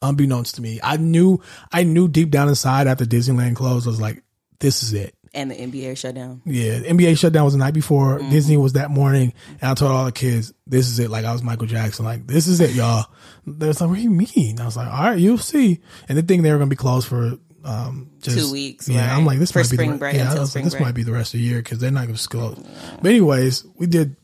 Unbeknownst 0.00 0.54
to 0.54 0.62
me, 0.62 0.78
I 0.82 0.96
knew 0.96 1.42
I 1.72 1.82
knew 1.82 2.06
deep 2.06 2.30
down 2.30 2.48
inside 2.48 2.86
after 2.86 3.04
Disneyland 3.04 3.56
closed, 3.56 3.86
I 3.86 3.90
was 3.90 4.00
like, 4.00 4.22
"This 4.60 4.82
is 4.82 4.92
it." 4.92 5.14
And 5.34 5.50
the 5.50 5.56
NBA 5.56 5.96
shutdown. 5.98 6.40
Yeah, 6.46 6.78
the 6.78 6.88
NBA 6.88 7.18
shutdown 7.18 7.44
was 7.44 7.54
the 7.54 7.58
night 7.58 7.74
before. 7.74 8.18
Mm-hmm. 8.18 8.30
Disney 8.30 8.56
was 8.56 8.74
that 8.74 8.90
morning, 8.90 9.34
and 9.60 9.70
I 9.70 9.74
told 9.74 9.90
all 9.90 10.04
the 10.04 10.12
kids, 10.12 10.52
"This 10.66 10.88
is 10.88 11.00
it." 11.00 11.10
Like 11.10 11.24
I 11.24 11.32
was 11.32 11.42
Michael 11.42 11.66
Jackson. 11.66 12.04
Like 12.04 12.26
this 12.26 12.46
is 12.46 12.60
it, 12.60 12.70
y'all. 12.70 13.06
They 13.44 13.66
was 13.66 13.80
like, 13.80 13.90
"What 13.90 13.96
do 13.96 14.02
you 14.02 14.10
mean?" 14.10 14.60
I 14.60 14.64
was 14.64 14.76
like, 14.76 14.86
"All 14.86 15.02
right, 15.02 15.18
you'll 15.18 15.36
see." 15.38 15.80
And 16.08 16.16
they 16.16 16.22
think 16.22 16.42
they 16.42 16.52
were 16.52 16.58
gonna 16.58 16.68
be 16.68 16.76
closed 16.76 17.08
for 17.08 17.38
um 17.68 18.10
just 18.20 18.38
Two 18.38 18.52
weeks, 18.52 18.88
Yeah, 18.88 19.06
right. 19.08 19.16
I'm 19.16 19.26
like, 19.26 19.38
this 19.38 19.52
For 19.52 19.58
might 19.58 19.70
be 19.70 19.76
spring 19.76 19.90
the, 19.92 19.98
break, 19.98 20.14
Yeah, 20.16 20.28
until 20.28 20.40
was 20.40 20.54
like, 20.54 20.64
this 20.64 20.74
break. 20.74 20.82
might 20.84 20.94
be 20.94 21.02
the 21.02 21.12
rest 21.12 21.34
of 21.34 21.40
the 21.40 21.44
year 21.46 21.58
because 21.58 21.78
they're 21.78 21.90
not 21.90 22.06
gonna 22.06 22.18
close. 22.18 22.58
But 23.02 23.10
anyways, 23.10 23.64
we 23.76 23.86
did 23.86 24.16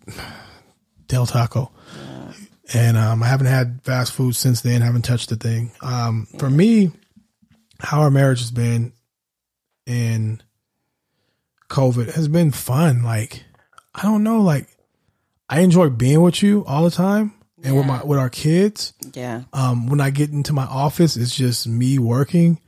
Del 1.09 1.27
Taco. 1.27 1.71
And 2.73 2.97
um, 2.97 3.23
I 3.23 3.27
haven't 3.27 3.47
had 3.49 3.83
fast 3.85 4.13
food 4.13 4.35
since 4.35 4.63
then. 4.63 4.81
Haven't 4.81 5.03
touched 5.03 5.29
the 5.29 5.37
thing. 5.37 5.71
Um, 5.83 6.27
For 6.39 6.49
me, 6.49 6.93
how 7.79 8.01
our 8.01 8.11
marriage 8.11 8.39
has 8.41 8.51
been 8.51 8.95
in 9.87 10.41
COVID 11.69 12.15
has 12.15 12.27
been 12.29 12.51
fun. 12.53 13.03
Like, 13.03 13.45
I 13.95 14.03
don't 14.03 14.23
know. 14.23 14.41
Like, 14.41 14.69
I 15.49 15.61
enjoy 15.61 15.91
being 15.91 16.23
with 16.23 16.43
you 16.43 16.65
all 16.67 16.85
the 16.85 16.91
time 16.91 17.35
and 17.63 17.77
with 17.77 17.87
my 17.87 18.03
with 18.03 18.19
our 18.19 18.31
kids. 18.31 18.95
Yeah. 19.13 19.43
Um, 19.53 19.87
when 19.89 20.01
I 20.01 20.09
get 20.11 20.31
into 20.31 20.55
my 20.55 20.65
office, 20.65 21.17
it's 21.19 21.37
just 21.37 21.67
me 21.69 21.99
working. 21.99 22.59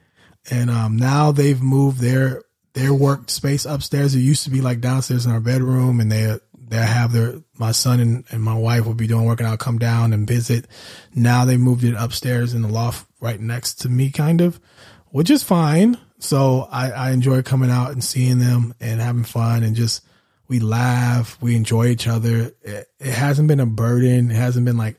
And 0.51 0.71
um, 0.71 0.97
now 0.97 1.33
they've 1.33 1.61
moved 1.61 2.01
their 2.01 2.43
their 2.75 2.91
workspace 2.91 3.71
upstairs. 3.71 4.15
It 4.15 4.21
used 4.21 4.45
to 4.45 4.51
be 4.51 4.61
like 4.61 4.81
downstairs 4.81 5.27
in 5.27 5.33
our 5.33 5.41
bedroom, 5.41 6.01
and 6.01 6.13
they 6.13 6.39
they 6.69 6.77
have 6.79 7.13
their 7.13 7.43
my 7.59 7.73
son 7.73 8.01
and, 8.01 8.25
and 8.31 8.43
my 8.43 8.55
wife 8.55 8.87
will 8.87 8.95
be 8.95 9.07
doing 9.07 9.25
work, 9.25 9.41
and 9.41 9.49
I'll 9.49 9.57
come 9.57 9.79
down 9.79 10.13
and 10.13 10.27
visit. 10.27 10.67
Now 11.15 11.45
they 11.45 11.57
moved 11.57 11.85
it 11.85 11.95
upstairs 11.97 12.55
in 12.55 12.63
the 12.63 12.69
loft 12.69 13.07
right 13.21 13.41
next 13.41 13.75
to 13.81 13.89
me, 13.89 14.11
kind 14.11 14.41
of, 14.41 14.61
which 15.09 15.31
is 15.31 15.43
fine. 15.43 15.99
So 16.19 16.69
I, 16.71 16.91
I 16.91 17.11
enjoy 17.11 17.43
coming 17.43 17.71
out 17.71 17.93
and 17.93 18.03
seeing 18.03 18.39
them 18.39 18.75
and 18.81 19.01
having 19.01 19.25
fun 19.25 19.63
and 19.63 19.77
just 19.77 20.03
we 20.49 20.61
laugh, 20.61 21.37
we 21.41 21.57
enjoy 21.57 21.89
each 21.89 22.07
other. 22.07 22.53
It, 22.63 22.89
it 22.99 23.13
hasn't 23.13 23.49
been 23.49 23.61
a 23.61 23.67
burden. 23.67 24.31
It 24.31 24.37
hasn't 24.37 24.65
been 24.65 24.77
like 24.77 24.99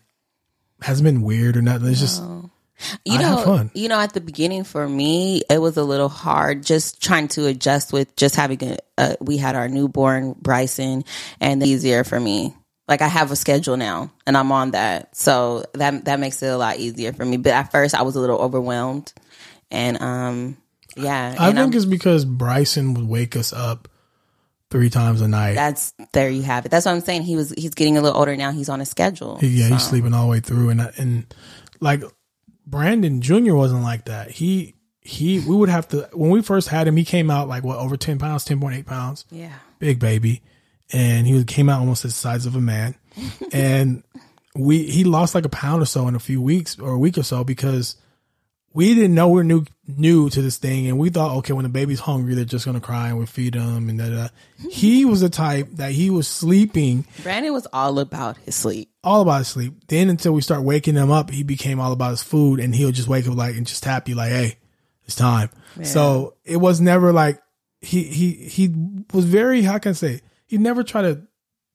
hasn't 0.81 1.05
been 1.05 1.21
weird 1.21 1.57
or 1.57 1.62
nothing. 1.62 1.88
It's 1.89 1.99
just 1.99 2.21
You 3.05 3.17
know, 3.17 3.69
you 3.73 3.87
know, 3.89 3.99
at 3.99 4.13
the 4.13 4.21
beginning 4.21 4.63
for 4.63 4.87
me, 4.87 5.41
it 5.49 5.59
was 5.59 5.77
a 5.77 5.83
little 5.83 6.09
hard 6.09 6.63
just 6.63 7.01
trying 7.01 7.27
to 7.29 7.47
adjust 7.47 7.91
with 7.91 8.15
just 8.15 8.35
having 8.35 8.63
a, 8.63 8.77
uh, 8.97 9.15
we 9.19 9.37
had 9.37 9.55
our 9.55 9.67
newborn 9.67 10.35
Bryson 10.39 11.03
and 11.39 11.63
easier 11.65 12.03
for 12.03 12.19
me. 12.19 12.53
Like 12.87 13.01
I 13.01 13.07
have 13.07 13.31
a 13.31 13.35
schedule 13.35 13.77
now 13.77 14.11
and 14.27 14.37
I'm 14.37 14.51
on 14.51 14.71
that. 14.71 15.15
So 15.15 15.65
that, 15.73 16.05
that 16.05 16.19
makes 16.19 16.41
it 16.43 16.47
a 16.47 16.57
lot 16.57 16.77
easier 16.77 17.13
for 17.13 17.25
me. 17.25 17.37
But 17.37 17.53
at 17.53 17.71
first 17.71 17.95
I 17.95 18.03
was 18.03 18.15
a 18.15 18.19
little 18.21 18.37
overwhelmed 18.39 19.11
and, 19.71 19.99
um, 20.01 20.57
yeah. 20.95 21.35
I 21.37 21.47
think 21.47 21.57
I'm- 21.59 21.73
it's 21.73 21.85
because 21.85 22.25
Bryson 22.25 22.93
would 22.93 23.07
wake 23.07 23.35
us 23.35 23.53
up 23.53 23.87
three 24.69 24.89
times 24.89 25.21
a 25.21 25.27
night. 25.27 25.55
that's, 25.55 25.93
there 26.13 26.29
you 26.29 26.43
have 26.43 26.65
it. 26.65 26.69
That's 26.69 26.85
what 26.85 26.91
I'm 26.93 27.01
saying. 27.01 27.23
He 27.23 27.35
was, 27.35 27.49
he's 27.57 27.73
getting 27.73 27.97
a 27.97 28.01
little 28.01 28.17
older 28.17 28.35
now. 28.37 28.51
He's 28.51 28.69
on 28.69 28.81
a 28.81 28.85
schedule. 28.85 29.39
yeah, 29.41 29.67
he's 29.69 29.83
sleeping 29.83 30.13
all 30.13 30.25
the 30.25 30.31
way 30.31 30.39
through, 30.41 30.69
and 30.69 30.81
and 30.97 31.33
like 31.79 32.03
Brandon 32.69 33.21
Jr. 33.21 33.56
wasn't 33.56 33.82
like 33.82 34.06
that. 34.06 34.30
He 34.30 34.75
he 35.01 35.39
we 35.39 35.56
would 35.56 35.69
have 35.69 35.88
to 35.89 36.10
when 36.13 36.30
we 36.30 36.41
first 36.41 36.67
had 36.67 36.88
him, 36.88 36.97
he 36.97 37.06
came 37.06 37.32
out 37.32 37.47
like 37.47 37.63
what 37.63 37.77
over 37.80 37.95
ten 37.97 38.19
pounds, 38.19 38.43
ten 38.43 38.60
point 38.60 38.75
eight 38.75 38.86
pounds, 38.86 39.23
Yeah. 39.32 39.53
big 39.80 39.99
baby, 39.99 40.41
and 40.91 41.25
he 41.25 41.43
came 41.45 41.69
out 41.69 41.80
almost 41.80 42.03
the 42.03 42.12
size 42.12 42.45
of 42.45 42.56
a 42.56 42.62
man, 42.62 42.95
and 43.53 44.03
we 44.53 44.84
he 44.84 45.03
lost 45.06 45.34
like 45.34 45.45
a 45.45 45.49
pound 45.49 45.82
or 45.82 45.86
so 45.86 46.08
in 46.10 46.15
a 46.15 46.19
few 46.19 46.41
weeks 46.41 46.77
or 46.77 46.91
a 46.91 46.99
week 46.99 47.17
or 47.17 47.23
so 47.23 47.43
because 47.43 47.95
we 48.77 48.93
didn't 48.93 49.15
know 49.15 49.29
we're 49.29 49.41
new 49.41 49.65
new 49.87 50.29
to 50.29 50.39
this 50.39 50.57
thing, 50.57 50.85
and 50.87 50.99
we 50.99 51.09
thought, 51.09 51.37
okay, 51.37 51.51
when 51.51 51.63
the 51.63 51.69
baby's 51.69 51.99
hungry, 51.99 52.35
they're 52.35 52.45
just 52.45 52.63
gonna 52.63 52.79
cry 52.79 53.07
and 53.09 53.17
we 53.17 53.25
feed 53.25 53.55
them, 53.55 53.89
and 53.89 53.97
da. 53.97 54.27
He 54.69 55.03
was 55.11 55.19
the 55.19 55.29
type 55.29 55.69
that 55.77 55.93
he 55.93 56.11
was 56.11 56.27
sleeping 56.27 57.03
Brandon 57.23 57.53
was 57.53 57.65
all 57.73 57.97
about 57.97 58.37
his 58.37 58.53
sleep. 58.53 58.91
all 59.03 59.23
about 59.23 59.39
his 59.39 59.47
sleep. 59.47 59.73
Then 59.87 60.11
until 60.11 60.33
we 60.33 60.41
start 60.41 60.61
waking 60.61 60.93
him 60.93 61.09
up, 61.09 61.31
he 61.31 61.41
became 61.41 61.79
all 61.79 61.91
about 61.91 62.11
his 62.11 62.21
food, 62.21 62.59
and 62.59 62.75
he'll 62.75 62.91
just 62.91 63.07
wake 63.07 63.27
up 63.27 63.35
like 63.35 63.55
and 63.55 63.65
just 63.65 63.81
tap 63.81 64.07
you 64.07 64.13
like, 64.13 64.29
"Hey, 64.29 64.59
it's 65.05 65.15
time." 65.15 65.49
So 65.81 66.35
it 66.45 66.57
was 66.57 66.79
never 66.79 67.11
like 67.11 67.41
he 67.81 68.03
he 68.03 68.33
he 68.33 68.75
was 69.11 69.25
very 69.25 69.63
how 69.63 69.79
can 69.79 69.89
I 69.89 69.93
say 69.93 70.21
he 70.45 70.59
never 70.59 70.83
tried 70.83 71.01
to 71.03 71.23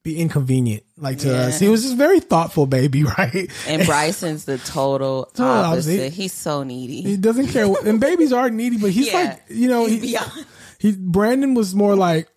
be 0.05 0.21
inconvenient 0.21 0.85
like 1.03 1.19
to 1.19 1.37
us. 1.37 1.59
He 1.61 1.69
was 1.69 1.83
just 1.83 1.97
very 1.97 2.21
thoughtful, 2.21 2.67
baby, 2.67 3.05
right? 3.19 3.51
And 3.67 3.85
Bryson's 3.87 4.45
the 4.47 4.59
total 4.59 5.25
Total 5.35 5.47
opposite. 5.47 5.93
opposite. 6.01 6.13
He's 6.15 6.33
so 6.33 6.63
needy. 6.63 7.03
He 7.03 7.17
doesn't 7.17 7.49
care, 7.49 7.67
and 7.85 8.01
babies 8.01 8.33
are 8.33 8.49
needy, 8.51 8.79
but 8.79 8.91
he's 8.91 9.07
Yeah. 9.13 9.15
like 9.23 9.43
you 9.49 9.69
know 9.69 9.87
He's 9.87 10.01
he, 10.03 10.09
beyond. 10.13 10.47
he 10.79 10.93
Brandon 10.97 11.55
was 11.55 11.75
more 11.75 11.95
like 11.97 12.29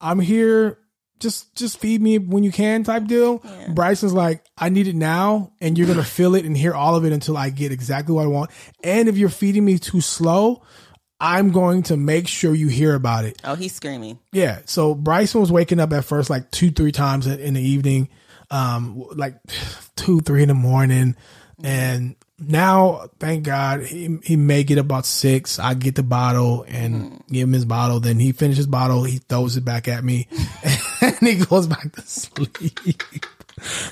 I'm 0.00 0.18
here 0.18 0.78
just 1.20 1.54
just 1.54 1.78
feed 1.78 2.02
me 2.02 2.18
when 2.18 2.42
you 2.42 2.50
can 2.50 2.82
type 2.82 3.06
deal. 3.06 3.38
Bryson's 3.68 4.12
like 4.12 4.44
I 4.58 4.68
need 4.68 4.88
it 4.88 4.96
now 4.96 5.52
and 5.60 5.78
you're 5.78 5.86
to 5.94 6.02
feel 6.02 6.34
it 6.34 6.44
and 6.44 6.56
hear 6.56 6.74
all 6.74 6.96
of 6.96 7.04
it 7.04 7.12
until 7.12 7.36
I 7.36 7.50
get 7.50 7.70
exactly 7.72 8.14
what 8.14 8.24
I 8.24 8.26
want. 8.26 8.50
And 8.82 9.08
if 9.08 9.16
you're 9.16 9.28
feeding 9.28 9.64
me 9.64 9.78
too 9.78 10.00
slow, 10.00 10.62
I'm 11.20 11.52
going 11.52 11.84
to 11.84 11.96
make 11.96 12.28
sure 12.28 12.54
you 12.54 12.68
hear 12.68 12.94
about 12.94 13.24
it. 13.24 13.40
Oh, 13.44 13.54
he's 13.54 13.74
screaming. 13.74 14.18
Yeah. 14.32 14.60
So 14.66 14.94
Bryson 14.94 15.40
was 15.40 15.52
waking 15.52 15.80
up 15.80 15.92
at 15.92 16.04
first 16.04 16.28
like 16.30 16.50
two, 16.50 16.70
three 16.70 16.92
times 16.92 17.26
in 17.26 17.54
the 17.54 17.62
evening, 17.62 18.08
um, 18.50 19.04
like 19.14 19.36
two, 19.96 20.20
three 20.20 20.42
in 20.42 20.48
the 20.48 20.54
morning. 20.54 21.16
And 21.62 22.16
now, 22.38 23.08
thank 23.20 23.44
God, 23.44 23.84
he, 23.84 24.18
he 24.24 24.36
may 24.36 24.64
get 24.64 24.78
about 24.78 25.06
six. 25.06 25.58
I 25.58 25.74
get 25.74 25.94
the 25.94 26.02
bottle 26.02 26.64
and 26.66 27.22
give 27.30 27.48
him 27.48 27.52
his 27.52 27.64
bottle. 27.64 28.00
Then 28.00 28.18
he 28.18 28.32
finishes 28.32 28.66
bottle. 28.66 29.04
He 29.04 29.18
throws 29.18 29.56
it 29.56 29.64
back 29.64 29.86
at 29.88 30.04
me 30.04 30.28
and 31.00 31.16
he 31.20 31.36
goes 31.36 31.66
back 31.66 31.92
to 31.92 32.02
sleep. 32.02 32.78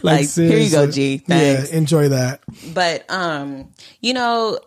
Like, 0.03 0.29
here 0.29 0.59
you 0.59 0.71
go. 0.71 0.91
G. 0.91 1.19
Thanks. 1.19 1.71
Yeah. 1.71 1.79
Enjoy 1.79 2.09
that. 2.09 2.41
But 2.75 3.09
um, 3.09 3.69
you 4.01 4.13
know, 4.13 4.59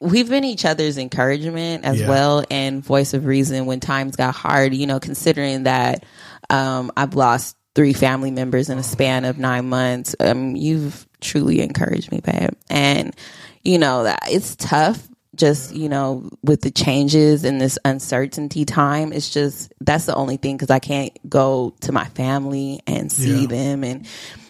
we've 0.00 0.28
been 0.28 0.44
each 0.44 0.64
other's 0.64 0.96
encouragement 0.98 1.84
as 1.84 2.00
Yeah. 2.00 2.08
well 2.08 2.44
and 2.50 2.82
voice 2.82 3.12
of 3.14 3.26
reason 3.26 3.66
when 3.66 3.80
times 3.80 4.16
got 4.16 4.34
hard, 4.34 4.74
you 4.74 4.86
know, 4.86 4.98
considering 5.00 5.64
that 5.64 6.04
um 6.48 6.90
I've 6.96 7.14
lost 7.14 7.56
three 7.74 7.92
family 7.92 8.30
members 8.30 8.68
in 8.68 8.78
a 8.78 8.82
span 8.82 9.24
of 9.24 9.38
nine 9.38 9.68
months. 9.68 10.16
Um, 10.18 10.56
you've 10.56 11.06
truly 11.20 11.60
encouraged 11.60 12.10
me, 12.10 12.20
babe. 12.20 12.50
And, 12.68 13.14
you 13.62 13.78
know, 13.78 14.02
that 14.04 14.20
it's 14.28 14.56
tough 14.56 15.06
just, 15.36 15.72
you 15.74 15.88
know, 15.88 16.28
with 16.42 16.62
the 16.62 16.72
changes 16.72 17.44
and 17.44 17.60
this 17.60 17.78
uncertainty 17.84 18.64
time. 18.64 19.12
It's 19.12 19.30
just, 19.30 19.72
that's 19.80 20.06
the 20.06 20.14
only 20.16 20.36
thing 20.36 20.56
because 20.56 20.70
I 20.70 20.80
can't 20.80 21.12
go 21.30 21.72
to 21.82 21.92
my 21.92 22.06
family 22.06 22.80
and 22.88 23.10
see 23.12 23.42
Yeah. 23.42 23.46
them 23.46 23.84
and, 23.84 24.06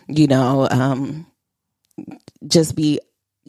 you 0.08 0.26
know, 0.26 0.66
um, 0.70 1.26
just 2.46 2.74
be, 2.74 3.00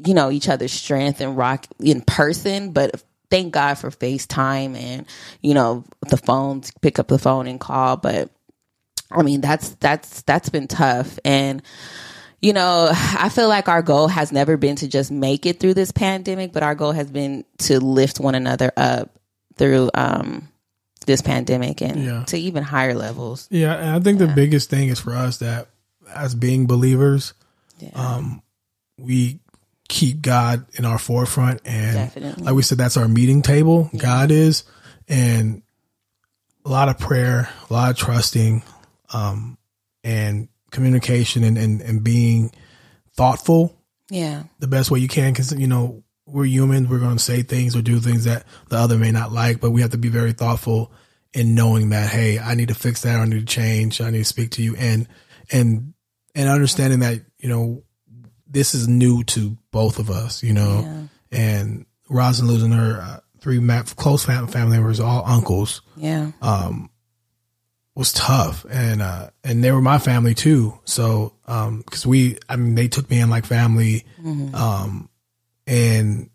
you 0.05 0.13
know, 0.13 0.31
each 0.31 0.49
other's 0.49 0.71
strength 0.73 1.21
and 1.21 1.37
rock 1.37 1.65
in 1.79 2.01
person. 2.01 2.71
But 2.71 3.03
thank 3.29 3.53
God 3.53 3.75
for 3.75 3.89
FaceTime 3.91 4.75
and, 4.75 5.05
you 5.41 5.53
know, 5.53 5.83
the 6.09 6.17
phones 6.17 6.71
pick 6.81 6.99
up 6.99 7.07
the 7.07 7.19
phone 7.19 7.47
and 7.47 7.59
call. 7.59 7.97
But 7.97 8.29
I 9.11 9.23
mean, 9.23 9.41
that's, 9.41 9.69
that's, 9.75 10.21
that's 10.23 10.49
been 10.49 10.67
tough. 10.67 11.19
And, 11.25 11.61
you 12.41 12.53
know, 12.53 12.89
I 12.91 13.29
feel 13.29 13.47
like 13.47 13.67
our 13.69 13.81
goal 13.81 14.07
has 14.07 14.31
never 14.31 14.57
been 14.57 14.75
to 14.77 14.87
just 14.87 15.11
make 15.11 15.45
it 15.45 15.59
through 15.59 15.75
this 15.75 15.91
pandemic, 15.91 16.53
but 16.53 16.63
our 16.63 16.75
goal 16.75 16.91
has 16.91 17.09
been 17.11 17.45
to 17.59 17.79
lift 17.79 18.19
one 18.19 18.35
another 18.35 18.71
up 18.75 19.11
through, 19.57 19.91
um, 19.93 20.47
this 21.05 21.21
pandemic 21.21 21.81
and 21.81 22.03
Yeah. 22.03 22.23
to 22.25 22.37
even 22.37 22.63
higher 22.63 22.93
levels. 22.93 23.47
Yeah, 23.51 23.73
and 23.75 23.89
I 23.95 23.99
think 23.99 24.19
the 24.19 24.27
biggest 24.27 24.69
thing 24.69 24.89
is 24.89 24.99
for 24.99 25.13
us 25.15 25.37
that 25.37 25.67
as 26.13 26.35
being 26.35 26.67
believers, 26.67 27.33
Yeah. 27.79 27.89
um, 27.95 28.41
we 28.99 29.39
keep 29.91 30.21
God 30.21 30.65
in 30.73 30.85
our 30.85 30.97
forefront, 30.97 31.61
and 31.65 31.95
Definitely. 31.95 32.43
like 32.43 32.55
we 32.55 32.63
said, 32.63 32.77
that's 32.77 32.95
our 32.95 33.09
meeting 33.09 33.41
table. 33.41 33.89
God 33.95 34.31
is, 34.31 34.63
and 35.09 35.61
a 36.65 36.69
lot 36.69 36.87
of 36.87 36.97
prayer, 36.97 37.49
a 37.69 37.73
lot 37.73 37.91
of 37.91 37.97
trusting, 37.97 38.63
um, 39.13 39.57
and 40.03 40.47
communication, 40.71 41.43
and 41.43 41.57
and, 41.57 41.81
and 41.81 42.03
being 42.03 42.51
thoughtful 43.15 43.77
yeah. 44.09 44.43
the 44.59 44.67
best 44.67 44.89
way 44.89 44.99
you 44.99 45.09
can. 45.09 45.33
Because 45.33 45.51
you 45.51 45.67
know 45.67 46.03
we're 46.25 46.45
human. 46.45 46.87
We're 46.87 46.99
going 46.99 47.17
to 47.17 47.23
say 47.23 47.43
things 47.43 47.75
or 47.75 47.81
do 47.81 47.99
things 47.99 48.23
that 48.23 48.45
the 48.69 48.77
other 48.77 48.97
may 48.97 49.11
not 49.11 49.33
like 49.33 49.59
but 49.59 49.71
we 49.71 49.81
have 49.81 49.91
to 49.91 49.97
be 49.97 50.09
very 50.09 50.31
thoughtful 50.31 50.93
in 51.33 51.55
knowing 51.55 51.89
that 51.89 52.09
hey 52.09 52.39
i 52.39 52.55
need 52.55 52.69
to 52.69 52.73
fix 52.73 53.01
that. 53.01 53.19
I 53.19 53.25
need 53.25 53.39
to 53.39 53.45
change. 53.45 53.99
I 53.99 54.09
need 54.09 54.19
to 54.19 54.25
speak 54.25 54.51
to 54.51 54.63
you. 54.63 54.75
And 54.77 55.07
and 55.51 55.93
and 56.33 56.49
understanding 56.49 56.99
that 56.99 57.19
you 57.39 57.49
know 57.49 57.83
this 58.51 58.75
is 58.75 58.87
new 58.87 59.23
to 59.23 59.57
both 59.71 59.97
of 59.99 60.09
us 60.09 60.43
you 60.43 60.53
know 60.53 60.81
Yeah. 61.31 61.37
and 61.39 61.85
Rosin 62.09 62.47
losing 62.47 62.71
her 62.71 62.99
uh, 63.01 63.19
three 63.39 63.59
close 63.95 64.25
fam- 64.25 64.47
family 64.47 64.77
members 64.77 64.99
all 64.99 65.23
uncles 65.25 65.81
Yeah. 65.95 66.31
um, 66.41 66.89
was 67.95 68.13
tough, 68.13 68.65
and 68.69 69.01
uh, 69.01 69.29
and 69.43 69.61
they 69.63 69.71
were 69.71 69.81
my 69.81 69.97
family 69.97 70.33
too. 70.33 70.79
So 70.85 71.33
because 71.45 72.05
we, 72.05 72.37
I 72.47 72.55
mean, 72.55 72.73
they 72.75 72.87
took 72.87 73.09
me 73.09 73.19
in 73.19 73.29
like 73.29 73.45
family, 73.45 74.05
um, 74.53 75.09
and 75.67 76.29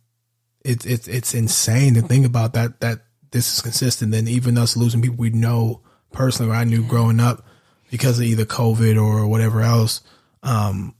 it's 0.64 0.84
it's 0.84 1.08
it's 1.08 1.34
insane 1.34 1.94
to 1.94 2.02
think 2.02 2.26
about 2.26 2.52
that 2.54 2.80
that 2.80 3.00
this 3.30 3.54
is 3.54 3.60
consistent. 3.62 4.14
And 4.14 4.28
even 4.28 4.58
us 4.58 4.76
losing 4.76 5.00
people 5.00 5.16
we 5.16 5.30
know 5.30 5.80
personally, 6.12 6.52
or 6.52 6.54
I 6.56 6.64
knew 6.64 6.82
growing 6.86 7.20
up 7.20 7.44
because 7.90 8.18
of 8.18 8.24
either 8.26 8.44
COVID 8.44 9.00
or 9.02 9.26
whatever 9.26 9.62
else. 9.62 10.02
Um, 10.42 10.94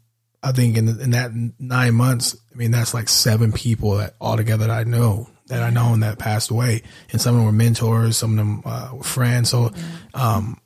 I 0.49 0.53
think 0.53 0.77
in 0.77 0.89
in 1.01 1.11
that 1.11 1.31
nine 1.59 1.95
months, 1.95 2.37
I 2.53 2.57
mean, 2.57 2.71
that's 2.71 2.95
like 2.95 3.09
seven 3.09 3.53
people 3.53 3.97
that 3.97 4.15
altogether 4.21 4.67
that 4.67 4.71
I 4.71 4.85
know 4.85 5.29
that 5.49 5.63
I 5.63 5.71
know 5.71 5.93
and 5.93 6.03
that 6.03 6.19
passed 6.19 6.51
away, 6.51 6.83
and 7.13 7.21
some 7.21 7.35
of 7.35 7.39
them 7.39 7.47
were 7.47 7.53
mentors, 7.53 8.17
some 8.17 8.33
of 8.33 8.37
them 8.37 8.63
uh, 8.65 8.91
were 8.95 9.03
friends. 9.05 9.49
So, 9.51 9.71
um, 10.15 10.61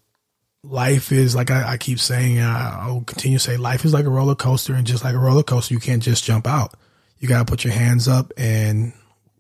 life 0.62 1.12
is 1.12 1.34
like 1.34 1.50
I, 1.50 1.72
I 1.72 1.76
keep 1.76 1.98
saying, 2.00 2.40
I, 2.40 2.78
I'll 2.86 3.02
continue 3.02 3.38
to 3.38 3.44
say, 3.44 3.56
life 3.56 3.84
is 3.84 3.92
like 3.92 4.04
a 4.06 4.10
roller 4.10 4.34
coaster, 4.34 4.74
and 4.74 4.86
just 4.86 5.04
like 5.04 5.14
a 5.14 5.18
roller 5.18 5.42
coaster, 5.42 5.74
you 5.74 5.80
can't 5.80 6.02
just 6.02 6.24
jump 6.24 6.46
out. 6.46 6.74
You 7.18 7.28
got 7.28 7.38
to 7.40 7.44
put 7.44 7.64
your 7.64 7.74
hands 7.74 8.08
up 8.08 8.32
and 8.38 8.92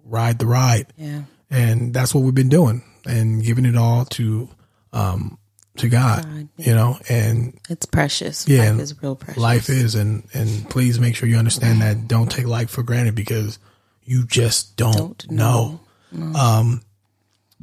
ride 0.04 0.38
the 0.38 0.46
ride, 0.46 0.92
Yeah. 0.98 1.22
and 1.50 1.94
that's 1.94 2.14
what 2.14 2.22
we've 2.22 2.34
been 2.34 2.48
doing, 2.50 2.82
and 3.06 3.42
giving 3.42 3.64
it 3.64 3.76
all 3.76 4.04
to, 4.06 4.48
um, 4.92 5.38
to 5.80 5.88
God, 5.88 6.22
God, 6.24 6.48
you 6.56 6.74
know, 6.74 6.98
and 7.08 7.58
It's 7.68 7.84
precious. 7.86 8.48
Yeah, 8.48 8.70
Life 8.72 8.80
is 8.80 9.02
real 9.02 9.16
precious. 9.16 9.42
life 9.42 9.68
is 9.68 9.94
and 9.94 10.22
and 10.34 10.68
please 10.70 10.98
make 11.00 11.14
sure 11.16 11.28
you 11.28 11.36
understand 11.36 11.82
that 11.82 12.08
don't 12.08 12.30
take 12.30 12.46
life 12.46 12.70
for 12.70 12.82
granted 12.82 13.14
because 13.14 13.58
you 14.02 14.26
just 14.26 14.76
don't, 14.76 14.96
Don't 15.18 15.30
know. 15.30 15.80
know. 16.12 16.38
um 16.38 16.82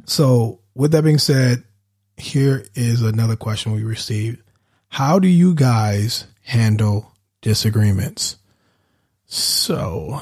so 0.04 0.60
with 0.74 0.92
that 0.92 1.02
being 1.02 1.18
said 1.18 1.64
here 2.16 2.64
is 2.74 3.02
another 3.02 3.36
question 3.36 3.72
we 3.72 3.82
received 3.84 4.42
how 4.88 5.18
do 5.18 5.28
you 5.28 5.54
guys 5.54 6.26
handle 6.42 7.12
disagreements 7.42 8.36
so 9.26 10.20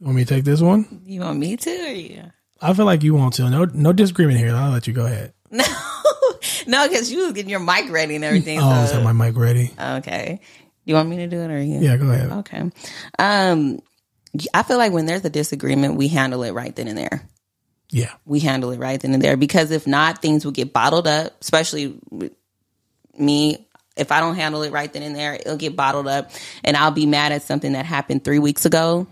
want 0.00 0.16
me 0.16 0.24
to 0.24 0.34
take 0.34 0.44
this 0.44 0.60
one 0.60 1.02
You 1.04 1.20
want 1.20 1.38
me 1.38 1.56
to 1.56 1.70
or 1.70 1.92
you? 1.92 2.22
i 2.60 2.72
feel 2.74 2.84
like 2.86 3.02
you 3.02 3.14
want 3.14 3.34
to 3.34 3.48
no 3.48 3.64
no 3.66 3.92
disagreement 3.92 4.38
here 4.38 4.54
i'll 4.54 4.72
let 4.72 4.86
you 4.86 4.92
go 4.92 5.06
ahead 5.06 5.32
No. 5.50 5.64
no, 6.66 6.88
because 6.88 7.10
you 7.12 7.18
was 7.24 7.32
getting 7.32 7.50
your 7.50 7.60
mic 7.60 7.90
ready 7.90 8.14
and 8.16 8.24
everything. 8.24 8.58
oh 8.60 8.68
i 8.68 8.84
so- 8.86 8.94
have 9.00 9.04
my 9.04 9.12
mic 9.12 9.36
ready 9.36 9.72
Okay. 9.78 10.40
You 10.84 10.94
want 10.94 11.08
me 11.08 11.16
to 11.18 11.26
do 11.28 11.40
it 11.40 11.50
or 11.50 11.60
you? 11.62 11.78
yeah 11.80 11.96
go 11.96 12.10
ahead 12.10 12.30
Okay. 12.32 12.70
Um, 13.18 13.80
I 14.54 14.62
feel 14.62 14.78
like 14.78 14.92
when 14.92 15.06
there's 15.06 15.24
a 15.24 15.30
disagreement, 15.30 15.96
we 15.96 16.08
handle 16.08 16.42
it 16.42 16.52
right 16.52 16.74
then 16.74 16.88
and 16.88 16.96
there. 16.98 17.28
yeah 17.90 18.12
We 18.24 18.40
handle 18.40 18.70
it 18.70 18.78
right 18.78 18.98
then 19.00 19.12
and 19.14 19.22
there 19.22 19.36
because 19.36 19.70
if 19.72 19.86
not, 19.86 20.22
things 20.22 20.44
will 20.44 20.52
get 20.52 20.72
bottled 20.72 21.06
up, 21.06 21.36
especially 21.40 21.98
me. 23.16 23.66
If 23.96 24.10
I 24.12 24.20
don't 24.20 24.36
handle 24.36 24.62
it 24.62 24.72
right 24.72 24.90
then 24.92 25.02
and 25.02 25.14
there, 25.14 25.34
it'll 25.34 25.56
get 25.58 25.76
bottled 25.76 26.08
up 26.08 26.30
and 26.64 26.76
I'll 26.76 26.90
be 26.92 27.06
mad 27.06 27.32
at 27.32 27.42
something 27.42 27.72
that 27.72 27.84
happened 27.86 28.24
three 28.24 28.38
weeks 28.38 28.64
ago 28.64 29.06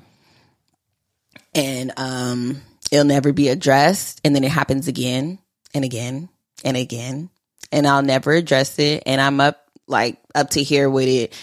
and 1.55 1.93
um, 1.97 2.63
it'll 2.91 3.05
never 3.05 3.33
be 3.33 3.49
addressed. 3.49 4.21
And 4.25 4.35
then 4.35 4.45
it 4.45 4.51
happens 4.51 4.89
again 4.89 5.39
and 5.75 5.85
again 5.85 6.29
and 6.65 6.77
again. 6.77 7.31
And 7.71 7.87
I'll 7.87 8.03
never 8.03 8.33
address 8.33 8.79
it. 8.79 9.03
And 9.07 9.21
I'm 9.21 9.41
up 9.41 9.63
like 9.87 10.19
up 10.35 10.51
to 10.51 10.63
here 10.63 10.89
with 10.89 11.09
it. 11.09 11.35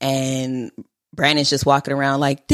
And 0.00 0.70
Brandon's 1.14 1.50
just 1.50 1.66
walking 1.66 1.94
around 1.94 2.20
like, 2.20 2.46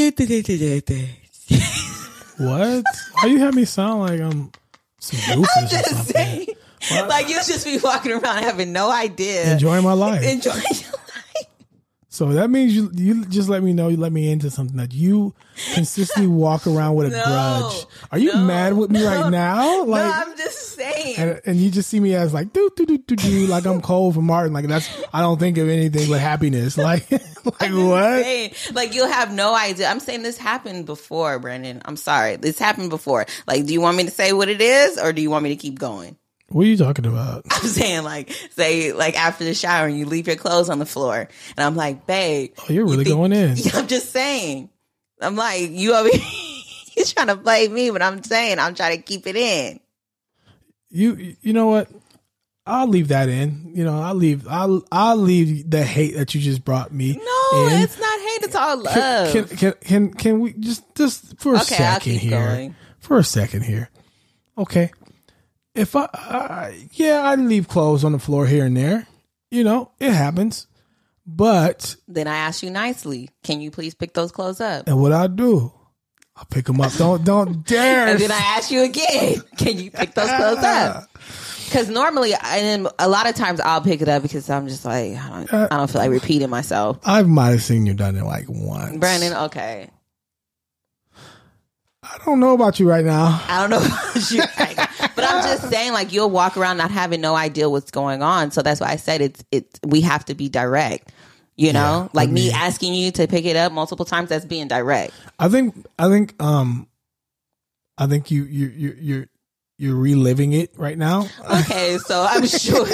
what 2.37 2.83
why 3.13 3.25
you 3.25 3.39
have 3.39 3.55
me 3.55 3.65
sound 3.65 4.01
like 4.01 4.19
i'm 4.19 4.51
some 4.99 5.39
or 5.41 5.45
just 5.67 6.07
saying. 6.09 6.47
What? 6.89 7.09
Like 7.09 7.29
you'll 7.29 7.43
just 7.43 7.65
be 7.65 7.79
walking 7.79 8.11
around 8.11 8.43
having 8.43 8.71
no 8.71 8.91
idea. 8.91 9.53
enjoying 9.53 9.83
my 9.83 9.93
life. 9.93 10.23
Enjoying 10.23 10.61
your 10.69 10.91
life. 10.91 11.06
So 12.17 12.33
that 12.33 12.49
means 12.49 12.75
you 12.75 12.89
you 12.95 13.25
just 13.25 13.47
let 13.47 13.61
me 13.61 13.73
know 13.73 13.89
you 13.89 13.97
let 13.97 14.11
me 14.11 14.31
into 14.31 14.49
something 14.49 14.77
that 14.77 14.91
you 14.91 15.35
consistently 15.75 16.25
walk 16.45 16.65
around 16.65 16.95
with 16.95 17.13
a 17.13 17.15
No, 17.15 17.23
grudge. 17.23 17.85
Are 18.11 18.17
you 18.17 18.33
no, 18.33 18.43
mad 18.43 18.73
with 18.73 18.89
me 18.89 19.05
right 19.05 19.29
now? 19.29 19.83
Like 19.83 20.03
no, 20.03 20.11
I'm 20.11 20.35
just 20.35 20.69
saying. 20.69 21.15
and, 21.15 21.41
and 21.45 21.57
you 21.57 21.69
just 21.69 21.91
see 21.91 21.99
me 21.99 22.15
as 22.15 22.33
like 22.33 22.53
do 22.53 22.71
do 22.75 22.87
do 22.87 22.97
do 22.97 23.15
do 23.15 23.45
like 23.45 23.67
I'm 23.67 23.81
Cole 23.81 24.11
for 24.11 24.23
Martin. 24.23 24.51
Like 24.51 24.65
that's 24.65 24.89
I 25.13 25.21
don't 25.21 25.37
think 25.39 25.59
of 25.59 25.69
anything 25.69 26.09
but 26.09 26.19
happiness. 26.19 26.75
Like 26.87 27.11
like 27.11 27.71
what? 27.71 28.23
Saying, 28.23 28.53
like 28.73 28.95
you'll 28.95 29.07
have 29.07 29.31
no 29.31 29.53
idea. 29.55 29.87
I'm 29.87 29.99
saying 29.99 30.23
this 30.23 30.39
happened 30.39 30.87
before, 30.87 31.37
Brandon. 31.37 31.83
I'm 31.85 31.97
sorry. 31.97 32.37
This 32.37 32.57
happened 32.57 32.89
before. 32.89 33.27
Like, 33.45 33.67
do 33.67 33.73
you 33.73 33.81
want 33.81 33.95
me 33.95 34.05
to 34.05 34.11
say 34.11 34.33
what 34.33 34.49
it 34.49 34.59
is 34.59 34.97
or 34.97 35.13
do 35.13 35.21
you 35.21 35.29
want 35.29 35.43
me 35.43 35.49
to 35.49 35.55
keep 35.55 35.77
going? 35.77 36.17
What 36.49 36.63
are 36.63 36.67
you 36.67 36.77
talking 36.77 37.05
about? 37.05 37.45
I'm 37.51 37.61
saying 37.67 38.03
like 38.03 38.31
say 38.51 38.93
like 38.93 39.19
after 39.19 39.43
the 39.43 39.53
shower 39.53 39.87
and 39.87 39.97
you 39.97 40.05
leave 40.05 40.27
your 40.27 40.35
clothes 40.37 40.69
on 40.69 40.79
the 40.79 40.85
floor. 40.85 41.27
And 41.57 41.63
I'm 41.65 41.75
like, 41.75 42.05
babe. 42.07 42.53
Oh, 42.59 42.65
you're 42.73 42.85
really 42.85 43.03
think- 43.03 43.15
going 43.15 43.33
in. 43.33 43.57
I'm 43.73 43.87
just 43.87 44.11
saying. 44.11 44.69
I'm 45.21 45.35
like, 45.35 45.71
you 45.71 45.93
over 45.95 46.09
You're 46.95 47.05
trying 47.05 47.27
to 47.27 47.35
blame 47.35 47.73
me, 47.73 47.91
but 47.91 48.01
I'm 48.01 48.23
saying 48.23 48.59
I'm 48.59 48.75
trying 48.75 48.97
to 48.97 49.03
keep 49.03 49.27
it 49.27 49.35
in. 49.35 49.79
You 50.89 51.35
you 51.41 51.53
know 51.53 51.67
what? 51.67 51.89
I'll 52.65 52.87
leave 52.87 53.09
that 53.09 53.29
in. 53.29 53.71
You 53.75 53.83
know, 53.83 54.01
I'll 54.01 54.15
leave 54.15 54.47
I'll 54.47 54.83
I'll 54.91 55.15
leave 55.17 55.69
the 55.69 55.83
hate 55.83 56.15
that 56.15 56.33
you 56.33 56.41
just 56.41 56.63
brought 56.65 56.91
me. 56.93 57.13
No, 57.13 57.67
in. 57.67 57.81
it's 57.81 57.99
not 57.99 58.19
hate, 58.19 58.43
it's 58.43 58.55
all 58.55 58.77
love. 58.81 59.31
Can, 59.31 59.45
can 59.47 59.73
can 59.81 60.13
can 60.13 60.39
we 60.39 60.53
just 60.53 60.83
just 60.95 61.39
for 61.39 61.53
a 61.55 61.61
Okay, 61.61 61.75
I'll 61.75 61.93
second 61.99 62.11
keep 62.13 62.21
here? 62.21 62.39
going. 62.39 62.75
For 62.99 63.17
a 63.17 63.23
second 63.23 63.61
here, 63.63 63.89
okay. 64.57 64.91
If 65.77 65.95
I, 65.95 66.09
I 66.13 66.87
yeah, 66.93 67.21
I 67.23 67.35
leave 67.35 67.67
clothes 67.67 68.03
on 68.03 68.11
the 68.11 68.19
floor 68.19 68.47
here 68.47 68.65
and 68.65 68.75
there. 68.75 69.07
You 69.51 69.63
know, 69.63 69.91
it 69.99 70.11
happens. 70.11 70.67
But 71.25 71.95
then 72.07 72.27
I 72.27 72.37
ask 72.37 72.63
you 72.63 72.69
nicely, 72.69 73.29
can 73.43 73.61
you 73.61 73.69
please 73.69 73.93
pick 73.93 74.13
those 74.13 74.31
clothes 74.31 74.61
up? 74.61 74.87
and 74.87 74.99
what 74.99 75.11
I 75.11 75.27
do, 75.27 75.71
I 76.35 76.43
pick 76.49 76.65
them 76.65 76.81
up. 76.81 76.93
Don't 76.93 77.23
don't 77.23 77.63
dare. 77.67 78.07
And 78.07 78.19
then 78.19 78.31
I 78.31 78.39
ask 78.57 78.71
you 78.71 78.83
again, 78.83 79.41
can 79.57 79.77
you 79.77 79.91
pick 79.91 80.13
those 80.15 80.29
clothes 80.29 80.63
up? 80.63 81.09
Because 81.67 81.89
normally, 81.89 82.33
and 82.33 82.85
then 82.85 82.87
a 82.97 83.09
lot 83.09 83.27
of 83.27 83.35
times 83.35 83.59
I'll 83.59 83.81
pick 83.81 84.01
it 84.01 84.07
up 84.07 84.21
because 84.21 84.49
I'm 84.49 84.69
just 84.69 84.85
like, 84.85 85.17
I 85.17 85.29
don't, 85.29 85.53
I 85.53 85.63
uh, 85.63 85.67
don't 85.67 85.91
feel 85.91 85.99
like 85.99 86.11
repeating 86.11 86.49
myself. 86.49 86.97
I 87.03 87.23
might 87.23 87.49
have 87.49 87.61
seen 87.61 87.85
you 87.85 87.93
done 87.93 88.15
it 88.15 88.23
like 88.23 88.45
once. 88.47 88.95
Brandon, 88.95 89.33
okay. 89.33 89.89
I 92.19 92.25
don't 92.25 92.39
know 92.39 92.53
about 92.53 92.79
you 92.79 92.89
right 92.89 93.05
now. 93.05 93.43
I 93.47 93.61
don't 93.61 93.69
know 93.69 93.77
about 93.85 94.31
you, 94.31 94.41
but 95.15 95.23
I'm 95.23 95.43
just 95.43 95.69
saying, 95.69 95.93
like 95.93 96.11
you'll 96.11 96.29
walk 96.29 96.57
around 96.57 96.77
not 96.77 96.91
having 96.91 97.21
no 97.21 97.35
idea 97.35 97.69
what's 97.69 97.91
going 97.91 98.21
on. 98.21 98.51
So 98.51 98.61
that's 98.61 98.81
why 98.81 98.87
I 98.89 98.95
said 98.95 99.21
it's 99.21 99.43
it's 99.51 99.79
we 99.85 100.01
have 100.01 100.25
to 100.25 100.35
be 100.35 100.49
direct. 100.49 101.11
You 101.55 101.73
know, 101.73 102.03
Yeah, 102.03 102.09
like 102.13 102.29
I 102.29 102.31
me 102.31 102.51
asking 102.51 102.93
you 102.93 103.11
to 103.13 103.27
pick 103.27 103.45
it 103.45 103.55
up 103.55 103.71
multiple 103.71 104.05
times. 104.05 104.29
That's 104.29 104.45
being 104.45 104.67
direct. 104.67 105.13
I 105.39 105.49
think 105.49 105.75
I 105.97 106.07
think 106.09 106.39
um 106.41 106.87
I 107.97 108.05
think 108.07 108.29
you 108.29 108.43
you 108.43 108.67
you 108.67 108.95
you're 108.99 109.27
you're 109.79 109.95
reliving 109.95 110.53
it 110.53 110.71
right 110.77 110.97
now. 110.97 111.27
Okay, 111.49 111.97
so 111.99 112.25
I'm 112.27 112.45
sure. 112.47 112.87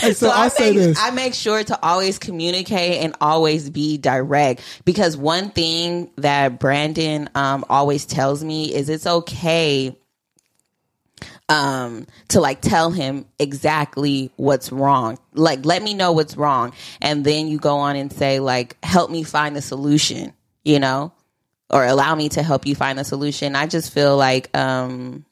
so 0.14 0.28
I 0.28 0.44
I'll 0.44 0.50
say 0.50 0.70
make, 0.70 0.74
this. 0.76 0.98
I 1.00 1.10
make 1.10 1.34
sure 1.34 1.62
to 1.62 1.78
always 1.84 2.18
communicate 2.18 3.02
and 3.02 3.14
always 3.20 3.70
be 3.70 3.98
direct 3.98 4.62
because 4.84 5.16
one 5.16 5.50
thing 5.50 6.10
that 6.16 6.58
Brandon 6.58 7.28
um, 7.34 7.64
always 7.68 8.06
tells 8.06 8.42
me 8.42 8.72
is 8.74 8.88
it's 8.88 9.06
okay 9.06 9.96
um 11.50 12.06
to 12.28 12.40
like 12.40 12.60
tell 12.60 12.90
him 12.90 13.26
exactly 13.38 14.30
what's 14.36 14.70
wrong. 14.70 15.18
Like 15.34 15.66
let 15.66 15.82
me 15.82 15.94
know 15.94 16.12
what's 16.12 16.36
wrong. 16.36 16.72
And 17.02 17.24
then 17.24 17.48
you 17.48 17.58
go 17.58 17.78
on 17.78 17.96
and 17.96 18.12
say 18.12 18.38
like 18.40 18.76
help 18.84 19.10
me 19.10 19.24
find 19.24 19.56
the 19.56 19.62
solution 19.62 20.32
you 20.64 20.78
know 20.78 21.12
or 21.68 21.84
allow 21.84 22.14
me 22.14 22.28
to 22.30 22.42
help 22.42 22.66
you 22.66 22.74
find 22.74 22.98
a 23.00 23.04
solution. 23.04 23.56
I 23.56 23.66
just 23.66 23.92
feel 23.92 24.16
like 24.16 24.56
um 24.56 25.24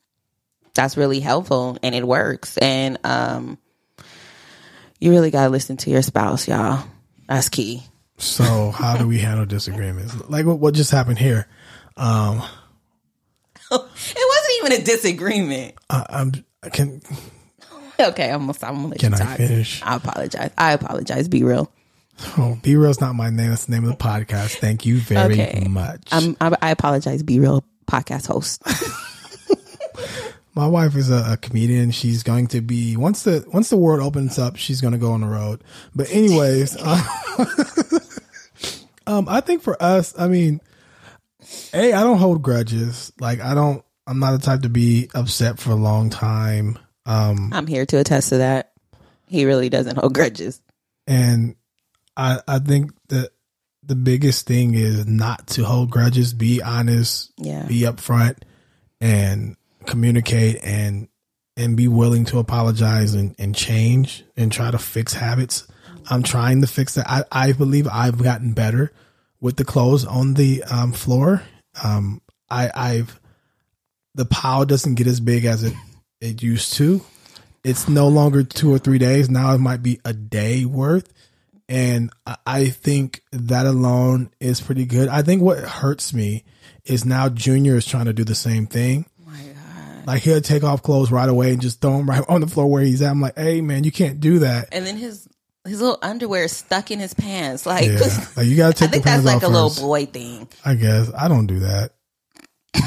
that's 0.75 0.97
really 0.97 1.21
helpful 1.21 1.79
and 1.83 1.95
it 1.95 2.07
works. 2.07 2.59
And 2.59 2.99
um 3.05 3.59
you 4.99 5.11
really 5.11 5.31
got 5.31 5.45
to 5.45 5.51
listen 5.51 5.77
to 5.79 5.91
your 5.91 6.03
spouse 6.03 6.47
y'all 6.49 6.85
that's 7.29 7.49
key 7.49 7.83
So 8.19 8.71
how 8.71 8.97
do 8.97 9.07
we 9.07 9.19
handle 9.19 9.47
disagreements? 9.47 10.15
Like 10.29 10.45
what, 10.47 10.59
what 10.59 10.75
just 10.75 10.91
happened 10.91 11.19
here? 11.19 11.47
Um, 11.97 12.39
it 13.71 13.71
wasn't 13.71 14.55
even 14.65 14.73
a 14.81 14.85
disagreement 14.85 15.75
I, 15.91 16.07
I'm 16.11 16.33
I 16.63 16.69
can 16.71 17.01
okay 18.01 18.31
i'm 18.31 18.47
gonna, 18.47 18.55
I'm 18.63 18.75
gonna 18.77 18.89
let 18.89 18.99
can 19.01 19.13
you 19.13 19.19
I 19.19 19.37
finish? 19.37 19.83
i 19.83 19.97
apologize 19.97 20.51
i 20.57 20.73
apologize 20.73 21.29
be 21.29 21.43
real 21.45 21.71
Oh, 22.37 22.59
B 22.63 22.75
real's 22.75 23.01
not 23.01 23.15
my 23.15 23.31
name. 23.31 23.51
That's 23.51 23.67
the 23.67 23.73
name 23.73 23.85
of 23.85 23.91
the 23.91 24.05
podcast. 24.05 24.57
Thank 24.57 24.85
you 24.85 24.97
very 24.99 25.35
Okay. 25.35 25.65
much. 25.69 26.09
I'm, 26.11 26.37
I, 26.41 26.57
I 26.61 26.71
apologize, 26.73 27.23
be 27.23 27.39
real 27.39 27.63
podcast 27.87 28.27
host. 28.27 28.61
my 30.59 30.67
wife 30.67 30.97
is 30.97 31.09
a, 31.09 31.35
a 31.35 31.37
comedian. 31.37 31.93
She's 31.93 32.25
going 32.25 32.49
to 32.49 32.61
be 32.61 32.97
once 32.97 33.23
the 33.23 33.45
once 33.55 33.71
the 33.71 33.77
world 33.77 34.01
opens 34.01 34.41
up, 34.41 34.57
she's 34.57 34.81
going 34.81 34.93
to 34.93 34.99
go 34.99 35.13
on 35.13 35.21
the 35.21 35.29
road. 35.29 35.63
But 35.95 36.11
anyways, 36.11 36.77
um, 36.83 37.01
um, 39.07 39.29
I 39.29 39.41
think 39.41 39.63
for 39.63 39.81
us, 39.81 40.19
I 40.19 40.27
mean, 40.27 40.61
hey, 41.71 41.93
I 41.93 42.03
don't 42.03 42.19
hold 42.19 42.43
grudges. 42.43 43.13
Like 43.21 43.41
I 43.41 43.55
don't. 43.55 43.85
I'm 44.05 44.19
not 44.19 44.33
the 44.33 44.39
type 44.45 44.63
to 44.63 44.69
be 44.69 45.09
upset 45.15 45.61
for 45.61 45.71
a 45.71 45.77
long 45.77 46.11
time. 46.11 46.77
Um, 47.07 47.53
I'm 47.53 47.69
here 47.69 47.87
to 47.87 47.99
attest 47.99 48.31
to 48.31 48.39
that. 48.39 48.73
He 49.29 49.45
really 49.45 49.69
doesn't 49.69 49.97
hold 49.97 50.13
grudges. 50.13 50.61
and 51.07 51.55
I 52.17 52.41
I 52.49 52.59
think 52.59 52.91
that 53.11 53.31
the 53.85 53.95
biggest 53.95 54.49
thing 54.49 54.75
is 54.75 55.07
not 55.07 55.47
to 55.49 55.65
hold 55.65 55.93
grudges. 55.93 56.35
Be 56.35 56.61
honest. 56.63 57.33
Yeah. 57.37 57.65
Be 57.67 57.83
upfront 57.83 58.39
and 59.01 59.55
communicate 59.89 60.59
and 60.63 61.09
and 61.57 61.77
be 61.77 61.89
willing 61.89 62.25
to 62.27 62.39
apologize 62.39 63.15
and, 63.15 63.35
and 63.39 63.55
change 63.55 64.25
and 64.37 64.53
try 64.53 64.71
to 64.71 64.79
fix 64.79 65.13
habits. 65.15 65.67
I'm 66.09 66.23
trying 66.23 66.61
to 66.61 66.69
fix 66.69 66.95
that. 66.95 67.07
I, 67.11 67.25
I 67.33 67.53
believe 67.53 67.89
I've 67.89 68.23
gotten 68.23 68.53
better 68.53 68.93
with 69.41 69.57
the 69.57 69.65
clothes 69.65 70.05
on 70.05 70.35
the 70.35 70.63
um, 70.65 70.93
floor. 70.93 71.43
Um, 71.83 72.23
I, 72.49 72.71
I've 72.75 73.21
the 74.15 74.25
pile 74.25 74.65
doesn't 74.65 74.95
get 74.95 75.07
as 75.09 75.21
big 75.21 75.45
as 75.45 75.65
it 75.65 75.75
it 76.21 76.43
used 76.43 76.75
to. 76.75 77.01
It's 77.65 77.89
no 77.89 78.09
longer 78.09 78.45
two 78.45 78.73
or 78.73 78.79
three 78.79 78.99
days. 78.99 79.29
Now 79.29 79.53
it 79.55 79.59
might 79.59 79.83
be 79.83 80.01
a 80.05 80.13
day 80.13 80.65
worth. 80.65 81.13
And 81.69 82.11
I- 82.27 82.37
I 82.47 82.69
think 82.71 83.23
that 83.33 83.67
alone 83.67 84.31
is 84.41 84.61
pretty 84.61 84.87
good. 84.87 85.09
I 85.09 85.23
think 85.23 85.43
what 85.43 85.59
hurts 85.59 86.15
me 86.15 86.45
is 86.85 87.05
now 87.05 87.29
Junior 87.29 87.77
is 87.77 87.85
trying 87.85 88.07
to 88.07 88.13
do 88.13 88.25
the 88.25 88.35
same 88.35 88.67
thing. 88.67 89.07
Like 90.09 90.23
he'll 90.23 90.41
take 90.41 90.65
off 90.65 90.83
clothes 90.83 91.13
right 91.13 91.29
away 91.29 91.53
and 91.53 91.61
just 91.61 91.83
throw 91.83 91.99
them 91.99 92.09
right 92.09 92.25
on 92.31 92.41
the 92.41 92.47
floor 92.47 92.67
where 92.67 92.83
he's 92.83 93.03
at. 93.03 93.11
I'm 93.11 93.21
like, 93.21 93.37
hey 93.37 93.61
man, 93.61 93.85
you 93.85 93.93
can't 93.93 94.21
do 94.21 94.39
that. 94.39 94.69
And 94.73 94.87
then 94.87 94.97
his 94.97 95.29
his 95.67 95.83
little 95.83 95.99
underwear 96.01 96.45
is 96.45 96.53
stuck 96.57 96.91
in 96.91 96.99
his 96.99 97.13
pants. 97.13 97.67
Like, 97.67 97.85
Yeah, 97.91 97.99
like 98.37 98.47
you 98.47 98.57
gotta 98.57 98.73
take. 98.73 98.89
I 98.89 98.93
think 98.93 99.05
that's 99.05 99.25
like 99.25 99.43
a 99.43 99.49
little 99.49 99.69
boy 99.69 100.07
thing. 100.07 100.49
I 100.65 100.77
guess 100.77 101.13
I 101.13 101.29
don't 101.29 101.47
do 101.47 101.61
that. 101.61 101.93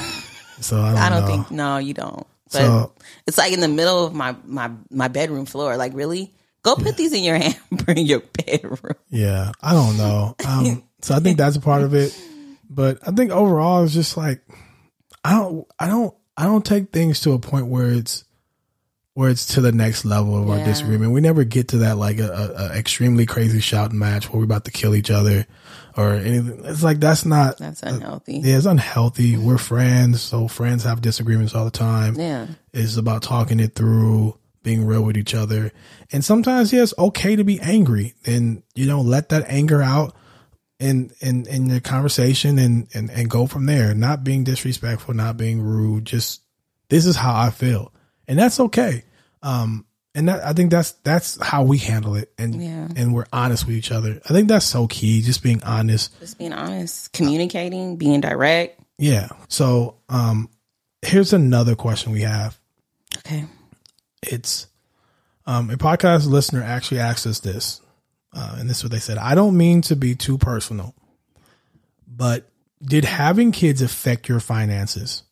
So 0.61 0.79
I 0.79 0.89
don't, 0.89 0.97
I 0.99 1.09
don't 1.09 1.27
think 1.27 1.51
no, 1.51 1.77
you 1.79 1.95
don't. 1.95 2.27
But 2.51 2.59
So- 2.59 2.93
it's 3.25 3.37
like 3.39 3.51
in 3.51 3.61
the 3.61 3.67
middle 3.67 4.05
of 4.05 4.13
my 4.13 4.35
my 4.45 4.71
my 4.91 5.07
bedroom 5.07 5.45
floor. 5.45 5.75
Like, 5.75 5.93
really? 5.95 6.33
Go 6.63 6.75
put 6.75 6.97
these 6.97 7.13
in 7.13 7.23
your 7.23 7.37
hamper 7.39 7.91
in 7.93 8.05
your 8.05 8.19
bedroom. 8.19 8.93
Yeah, 9.09 9.51
I 9.59 9.73
don't 9.73 9.97
know. 9.97 10.35
Um, 10.47 10.83
so 11.01 11.15
I 11.15 11.19
think 11.19 11.37
that's 11.37 11.55
a 11.55 11.61
part 11.61 11.81
of 11.81 11.95
it. 11.95 12.15
But 12.69 12.99
I 13.07 13.11
think 13.11 13.31
overall, 13.31 13.83
it's 13.83 13.93
just 13.93 14.17
like 14.17 14.41
I 15.23 15.33
don't, 15.33 15.67
I 15.79 15.87
don't, 15.87 16.13
I 16.37 16.45
don't 16.45 16.65
take 16.65 16.91
things 16.91 17.19
to 17.21 17.33
a 17.33 17.39
point 17.39 17.67
where 17.67 17.91
it's 17.91 18.23
where 19.13 19.29
it's 19.29 19.45
to 19.55 19.61
the 19.61 19.73
next 19.73 20.05
level 20.05 20.41
of 20.41 20.49
our 20.49 20.63
disagreement. 20.63 21.11
We 21.11 21.19
never 21.19 21.43
get 21.43 21.67
to 21.69 21.79
that 21.79 21.97
like 21.97 22.17
a, 22.17 22.71
a, 22.71 22.77
extremely 22.77 23.25
crazy 23.25 23.59
shouting 23.59 23.99
match 23.99 24.31
where 24.31 24.39
we're 24.39 24.45
about 24.45 24.63
to 24.65 24.71
kill 24.71 24.95
each 24.95 25.11
other 25.11 25.45
or 25.97 26.13
anything. 26.13 26.61
It's 26.63 26.81
like 26.81 26.99
that's 26.99 27.25
not. 27.25 27.57
That's 27.57 27.83
uh, 27.83 27.87
unhealthy. 27.87 28.37
yeah, 28.37 28.55
it's 28.55 28.65
unhealthy. 28.65 29.35
We're 29.35 29.57
friends, 29.57 30.21
so 30.21 30.47
friends 30.47 30.85
have 30.85 31.01
disagreements 31.01 31.53
all 31.53 31.65
the 31.65 31.71
time. 31.71 32.15
Yeah. 32.15 32.47
It's 32.73 32.95
about 32.95 33.21
talking 33.21 33.59
it 33.59 33.75
through, 33.75 34.37
being 34.63 34.85
real 34.85 35.03
with 35.03 35.17
each 35.17 35.35
other. 35.35 35.71
And 36.11 36.23
sometimes, 36.23 36.71
yeah, 36.71 36.83
it's 36.83 36.93
okay 36.97 37.35
to 37.35 37.43
be 37.43 37.59
angry 37.59 38.13
and, 38.25 38.63
you 38.75 38.85
know, 38.85 39.01
let 39.01 39.29
that 39.29 39.43
anger 39.47 39.81
out 39.81 40.15
in, 40.81 41.11
in, 41.21 41.45
in 41.47 41.67
the 41.67 41.79
conversation 41.79 42.57
and, 42.59 42.87
and, 42.93 43.09
and 43.11 43.29
go 43.29 43.47
from 43.47 43.65
there. 43.65 43.93
Not 43.93 44.23
being 44.23 44.43
disrespectful, 44.43 45.13
not 45.13 45.37
being 45.37 45.61
rude. 45.61 46.05
Just, 46.05 46.41
this 46.89 47.05
is 47.05 47.15
how 47.15 47.35
I 47.35 47.51
feel. 47.51 47.93
And 48.27 48.37
that's 48.39 48.59
okay. 48.59 49.03
Um, 49.43 49.85
and 50.13 50.27
that, 50.27 50.43
I 50.43 50.53
think 50.53 50.71
that's, 50.71 50.91
that's 51.03 51.41
how 51.41 51.63
we 51.63 51.77
handle 51.77 52.15
it. 52.15 52.33
And, 52.37 52.61
Yeah. 52.61 52.87
and 52.95 53.13
we're 53.13 53.25
honest 53.31 53.65
with 53.65 53.75
each 53.75 53.91
other. 53.91 54.19
I 54.25 54.33
think 54.33 54.47
that's 54.49 54.65
so 54.65 54.87
key. 54.87 55.21
Just 55.21 55.41
being 55.43 55.63
honest. 55.63 56.17
Just 56.19 56.37
being 56.37 56.51
honest, 56.53 57.13
communicating, 57.13 57.95
being 57.95 58.19
direct. 58.19 58.79
Yeah. 58.97 59.29
So, 59.47 59.95
um, 60.09 60.49
here's 61.01 61.31
another 61.33 61.75
question 61.75 62.11
we 62.11 62.21
have. 62.21 62.57
Okay. 63.19 63.45
it's 64.23 64.67
um, 65.45 65.69
a 65.69 65.75
podcast 65.77 66.27
listener 66.27 66.61
actually 66.63 66.99
asked 66.99 67.25
us 67.25 67.39
this, 67.39 67.81
uh, 68.33 68.55
and 68.59 68.69
this 68.69 68.77
is 68.77 68.83
what 68.83 68.91
they 68.91 68.99
said. 68.99 69.17
I 69.17 69.35
don't 69.35 69.57
mean 69.57 69.81
to 69.83 69.95
be 69.95 70.15
too 70.15 70.37
personal, 70.37 70.95
but 72.07 72.49
did 72.81 73.05
having 73.05 73.51
kids 73.51 73.81
affect 73.81 74.27
your 74.29 74.39
finances? 74.39 75.23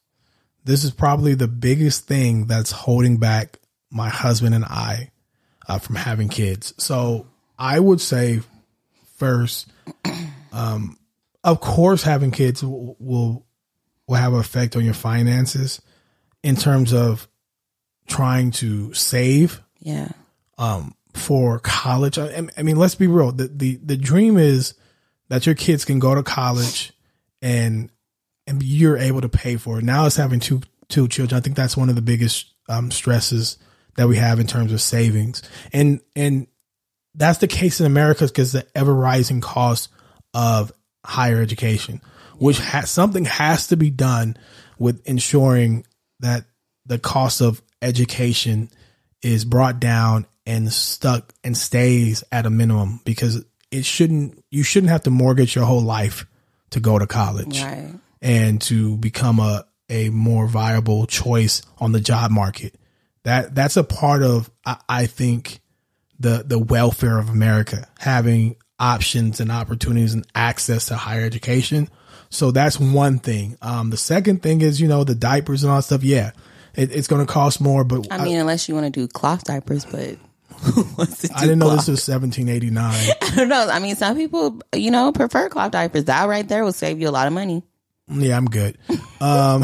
This 0.65 0.83
is 0.83 0.91
probably 0.91 1.33
the 1.33 1.47
biggest 1.47 2.05
thing 2.07 2.45
that's 2.45 2.71
holding 2.71 3.17
back 3.17 3.59
my 3.89 4.09
husband 4.09 4.53
and 4.53 4.65
I 4.65 5.11
uh, 5.67 5.79
from 5.79 5.95
having 5.95 6.29
kids. 6.29 6.73
So 6.77 7.27
I 7.57 7.79
would 7.79 8.01
say 8.01 8.41
first, 9.17 9.67
um, 10.51 10.97
of 11.43 11.59
course, 11.61 12.03
having 12.03 12.31
kids 12.31 12.63
will 12.63 12.95
will, 12.99 13.45
will 14.07 14.15
have 14.15 14.33
an 14.33 14.39
effect 14.39 14.75
on 14.75 14.83
your 14.85 14.93
finances 14.93 15.81
in 16.43 16.55
terms 16.55 16.93
of 16.93 17.27
trying 18.07 18.51
to 18.51 18.93
save 18.93 19.61
Yeah. 19.79 20.09
um, 20.57 20.93
for 21.13 21.59
college. 21.59 22.17
I, 22.17 22.47
I 22.57 22.63
mean, 22.63 22.75
let's 22.75 22.95
be 22.95 23.07
real. 23.07 23.31
The, 23.31 23.47
the 23.47 23.79
the 23.83 23.97
dream 23.97 24.37
is 24.37 24.73
that 25.29 25.45
your 25.45 25.55
kids 25.55 25.85
can 25.85 25.99
go 25.99 26.15
to 26.15 26.23
college 26.23 26.93
and 27.41 27.89
and 28.47 28.63
you're 28.63 28.97
able 28.97 29.21
to 29.21 29.29
pay 29.29 29.57
for 29.57 29.79
it. 29.79 29.83
Now 29.83 30.05
it's 30.05 30.15
having 30.15 30.39
two 30.39 30.61
two 30.87 31.07
children. 31.07 31.37
I 31.37 31.41
think 31.41 31.55
that's 31.55 31.77
one 31.77 31.89
of 31.89 31.95
the 31.95 32.01
biggest 32.01 32.51
um, 32.67 32.91
stresses 32.91 33.57
that 33.95 34.07
we 34.07 34.17
have 34.17 34.39
in 34.39 34.47
terms 34.47 34.71
of 34.71 34.81
savings. 34.81 35.41
And 35.73 36.01
and 36.15 36.47
that's 37.15 37.39
the 37.39 37.47
case 37.47 37.79
in 37.79 37.85
America 37.85 38.25
because 38.25 38.51
the 38.51 38.65
ever 38.75 38.93
rising 38.93 39.41
cost 39.41 39.89
of 40.33 40.71
higher 41.05 41.41
education, 41.41 42.01
which 42.37 42.59
has 42.59 42.89
something 42.89 43.25
has 43.25 43.67
to 43.67 43.77
be 43.77 43.89
done 43.89 44.37
with 44.77 45.05
ensuring 45.07 45.85
that 46.19 46.45
the 46.85 46.99
cost 46.99 47.41
of 47.41 47.61
education 47.81 48.69
is 49.21 49.45
brought 49.45 49.79
down 49.79 50.25
and 50.45 50.71
stuck 50.71 51.33
and 51.43 51.55
stays 51.57 52.23
at 52.31 52.45
a 52.45 52.49
minimum 52.49 53.01
because 53.05 53.43
it 53.71 53.85
shouldn't 53.85 54.43
you 54.49 54.63
shouldn't 54.63 54.91
have 54.91 55.03
to 55.03 55.09
mortgage 55.09 55.55
your 55.55 55.65
whole 55.65 55.81
life 55.81 56.25
to 56.71 56.79
go 56.79 56.97
to 56.97 57.05
college 57.07 57.61
Right. 57.61 57.93
and 58.21 58.61
to 58.63 58.97
become 58.97 59.39
a 59.39 59.65
a 59.89 60.09
more 60.09 60.47
viable 60.47 61.05
choice 61.07 61.61
on 61.79 61.91
the 61.91 61.99
job 61.99 62.31
market. 62.31 62.75
That 63.23 63.53
that's 63.55 63.77
a 63.77 63.83
part 63.83 64.23
of 64.23 64.49
I, 64.65 64.77
I 64.87 65.05
think 65.07 65.59
the 66.19 66.43
the 66.45 66.59
welfare 66.59 67.17
of 67.17 67.29
America 67.29 67.87
having 67.99 68.55
options 68.79 69.39
and 69.39 69.51
opportunities 69.51 70.13
and 70.13 70.25
access 70.33 70.85
to 70.85 70.95
higher 70.95 71.25
education. 71.25 71.89
So 72.29 72.51
that's 72.51 72.79
one 72.79 73.19
thing. 73.19 73.57
Um, 73.61 73.89
the 73.89 73.97
second 73.97 74.41
thing 74.43 74.61
is, 74.61 74.79
you 74.79 74.87
know, 74.87 75.03
the 75.03 75.15
diapers 75.15 75.63
and 75.63 75.71
all 75.71 75.77
that 75.79 75.83
stuff. 75.83 76.03
Yeah, 76.03 76.31
it, 76.79 76.91
it's 76.95 77.07
going 77.07 77.25
to 77.25 77.31
cost 77.31 77.59
more, 77.59 77.83
but 77.83 78.07
I 78.09 78.23
mean, 78.23 78.37
unless 78.37 78.69
you 78.69 78.75
want 78.75 78.85
to 78.85 78.89
do 78.89 79.07
cloth 79.07 79.43
diapers, 79.43 79.85
but 79.85 80.15
I 81.35 81.41
didn't 81.41 81.59
know 81.59 81.69
this 81.71 81.87
was 81.87 82.07
1789. 82.07 83.15
I 83.21 83.35
don't 83.35 83.49
know. 83.49 83.67
I 83.69 83.79
mean, 83.79 83.95
some 83.95 84.15
people, 84.15 84.61
you 84.73 84.89
know, 84.89 85.11
prefer 85.11 85.49
cloth 85.49 85.71
diapers. 85.71 86.05
That 86.05 86.29
right 86.29 86.47
there 86.47 86.63
will 86.63 86.73
save 86.73 87.01
you 87.01 87.09
a 87.09 87.11
lot 87.11 87.27
of 87.27 87.33
money. 87.33 87.63
Yeah, 88.07 88.37
I'm 88.37 88.45
good. 88.45 88.77
Um, 89.19 89.63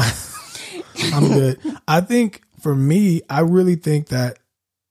I'm 1.14 1.28
good. 1.28 1.60
I 1.88 2.02
think 2.02 2.42
for 2.60 2.74
me, 2.74 3.22
I 3.30 3.40
really 3.40 3.76
think 3.76 4.08
that 4.08 4.38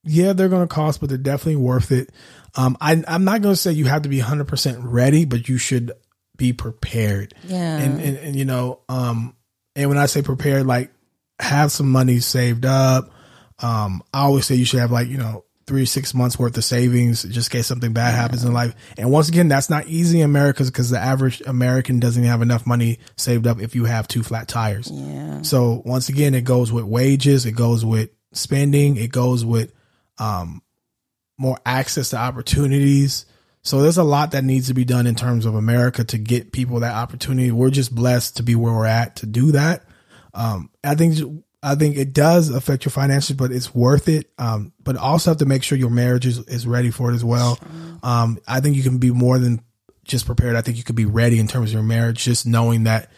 yeah, 0.03 0.33
they're 0.33 0.49
going 0.49 0.67
to 0.67 0.73
cost, 0.73 0.99
but 0.99 1.09
they're 1.09 1.17
definitely 1.17 1.57
worth 1.57 1.91
it. 1.91 2.11
Um, 2.55 2.77
I, 2.79 3.03
I'm 3.07 3.23
not 3.23 3.41
going 3.41 3.53
to 3.53 3.59
say 3.59 3.71
you 3.71 3.85
have 3.85 4.03
to 4.03 4.09
be 4.09 4.19
100% 4.19 4.79
ready, 4.83 5.25
but 5.25 5.49
you 5.49 5.57
should 5.57 5.91
be 6.37 6.53
prepared. 6.53 7.33
Yeah. 7.43 7.77
And, 7.79 7.99
and, 7.99 8.17
and, 8.17 8.35
you 8.35 8.45
know, 8.45 8.79
um, 8.87 9.35
and 9.75 9.89
when 9.89 9.97
I 9.97 10.05
say 10.05 10.21
prepared, 10.21 10.65
like 10.65 10.91
have 11.39 11.71
some 11.71 11.91
money 11.91 12.19
saved 12.19 12.65
up. 12.65 13.11
Um, 13.59 14.01
I 14.13 14.21
always 14.21 14.45
say 14.45 14.55
you 14.55 14.65
should 14.65 14.79
have 14.79 14.91
like, 14.91 15.07
you 15.07 15.17
know, 15.17 15.45
three, 15.67 15.85
six 15.85 16.13
months 16.13 16.37
worth 16.37 16.57
of 16.57 16.63
savings 16.63 17.23
just 17.23 17.51
in 17.51 17.57
case 17.57 17.67
something 17.67 17.93
bad 17.93 18.13
happens 18.13 18.43
in 18.43 18.53
life. 18.53 18.75
And 18.97 19.11
once 19.11 19.29
again, 19.29 19.47
that's 19.47 19.69
not 19.69 19.87
easy 19.87 20.19
in 20.19 20.25
America 20.25 20.63
because 20.63 20.89
the 20.89 20.99
average 20.99 21.41
American 21.41 21.99
doesn't 21.99 22.23
have 22.23 22.41
enough 22.41 22.67
money 22.67 22.99
saved 23.17 23.47
up 23.47 23.59
if 23.59 23.73
you 23.75 23.85
have 23.85 24.07
two 24.07 24.21
flat 24.21 24.47
tires. 24.47 24.89
Yeah. 24.91 25.41
So 25.41 25.81
once 25.85 26.09
again, 26.09 26.35
it 26.35 26.43
goes 26.43 26.71
with 26.71 26.85
wages, 26.85 27.45
it 27.45 27.53
goes 27.53 27.83
with 27.83 28.09
spending, 28.33 28.97
it 28.97 29.11
goes 29.11 29.43
with 29.43 29.73
um, 30.19 30.61
more 31.37 31.57
access 31.65 32.11
to 32.11 32.17
opportunities. 32.17 33.25
So 33.63 33.81
there's 33.81 33.97
a 33.97 34.03
lot 34.03 34.31
that 34.31 34.43
needs 34.43 34.67
to 34.67 34.75
be 34.75 34.85
done 34.85 35.07
in 35.07 35.15
terms 35.15 35.47
of 35.47 35.55
America 35.55 36.03
to 36.03 36.19
get 36.19 36.51
people 36.51 36.81
that 36.81 36.93
opportunity. 36.93 37.51
We're 37.51 37.71
just 37.71 37.95
blessed 37.95 38.37
to 38.37 38.43
be 38.43 38.53
where 38.53 38.73
we're 38.73 38.85
at 38.85 39.15
to 39.17 39.25
do 39.25 39.53
that. 39.53 39.84
Um, 40.35 40.69
I 40.83 40.95
think 40.95 41.17
I 41.63 41.73
think 41.73 41.97
it 41.97 42.13
does 42.13 42.49
affect 42.49 42.85
your 42.85 42.91
finances, 42.91 43.35
but 43.35 43.51
it's 43.51 43.73
worth 43.73 44.07
it. 44.07 44.29
Um, 44.37 44.71
but 44.83 44.97
also 44.97 45.31
have 45.31 45.37
to 45.37 45.45
make 45.45 45.63
sure 45.63 45.77
your 45.77 45.89
marriage 45.89 46.27
is, 46.27 46.37
is 46.39 46.67
ready 46.67 46.91
for 46.91 47.11
it 47.11 47.15
as 47.15 47.25
well. 47.25 47.57
Um, 48.03 48.37
I 48.47 48.59
think 48.59 48.75
you 48.75 48.83
can 48.83 48.99
be 48.99 49.09
more 49.09 49.39
than 49.39 49.61
just 50.03 50.27
prepared. 50.27 50.55
I 50.55 50.61
think 50.61 50.77
you 50.77 50.83
could 50.83 50.95
be 50.95 51.05
ready 51.05 51.39
in 51.39 51.47
terms 51.47 51.71
of 51.71 51.73
your 51.73 51.83
marriage, 51.83 52.23
just 52.23 52.45
knowing 52.45 52.83
that 52.83 53.09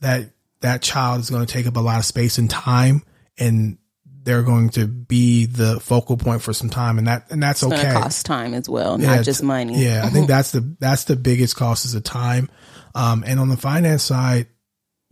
that 0.00 0.30
that 0.62 0.82
child 0.82 1.20
is 1.20 1.30
going 1.30 1.46
to 1.46 1.52
take 1.52 1.66
up 1.66 1.76
a 1.76 1.80
lot 1.80 1.98
of 1.98 2.04
space 2.04 2.38
and 2.38 2.50
time, 2.50 3.02
and 3.38 3.78
they're 4.24 4.42
going 4.42 4.70
to 4.70 4.88
be 4.88 5.46
the 5.46 5.78
focal 5.78 6.16
point 6.16 6.42
for 6.42 6.52
some 6.52 6.68
time, 6.68 6.98
and 6.98 7.06
that 7.06 7.30
and 7.30 7.40
that's 7.40 7.62
It's 7.62 7.72
okay. 7.72 7.92
cost 7.92 8.26
time 8.26 8.54
as 8.54 8.68
well, 8.68 9.00
Yeah, 9.00 9.16
not 9.16 9.24
just 9.24 9.44
money. 9.44 9.84
Yeah, 9.84 10.02
I 10.04 10.08
think 10.08 10.26
that's 10.28 10.50
the 10.50 10.74
that's 10.80 11.04
the 11.04 11.14
biggest 11.14 11.54
cost 11.54 11.84
is 11.84 11.92
the 11.92 12.00
time. 12.00 12.50
Um, 12.96 13.22
and 13.24 13.38
on 13.38 13.48
the 13.48 13.56
finance 13.56 14.02
side, 14.02 14.48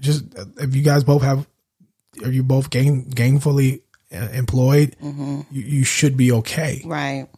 just 0.01 0.25
if 0.59 0.75
you 0.75 0.83
guys 0.83 1.05
both 1.05 1.23
have, 1.23 1.47
are 2.25 2.31
you 2.31 2.43
both 2.43 2.71
gain 2.71 3.11
gainfully 3.11 3.83
uh, 4.13 4.29
employed, 4.33 4.97
Mm-hmm. 5.03 5.41
you, 5.51 5.63
you 5.63 5.85
should 5.85 6.17
be 6.17 6.33
okay. 6.33 6.83
Right. 6.85 7.29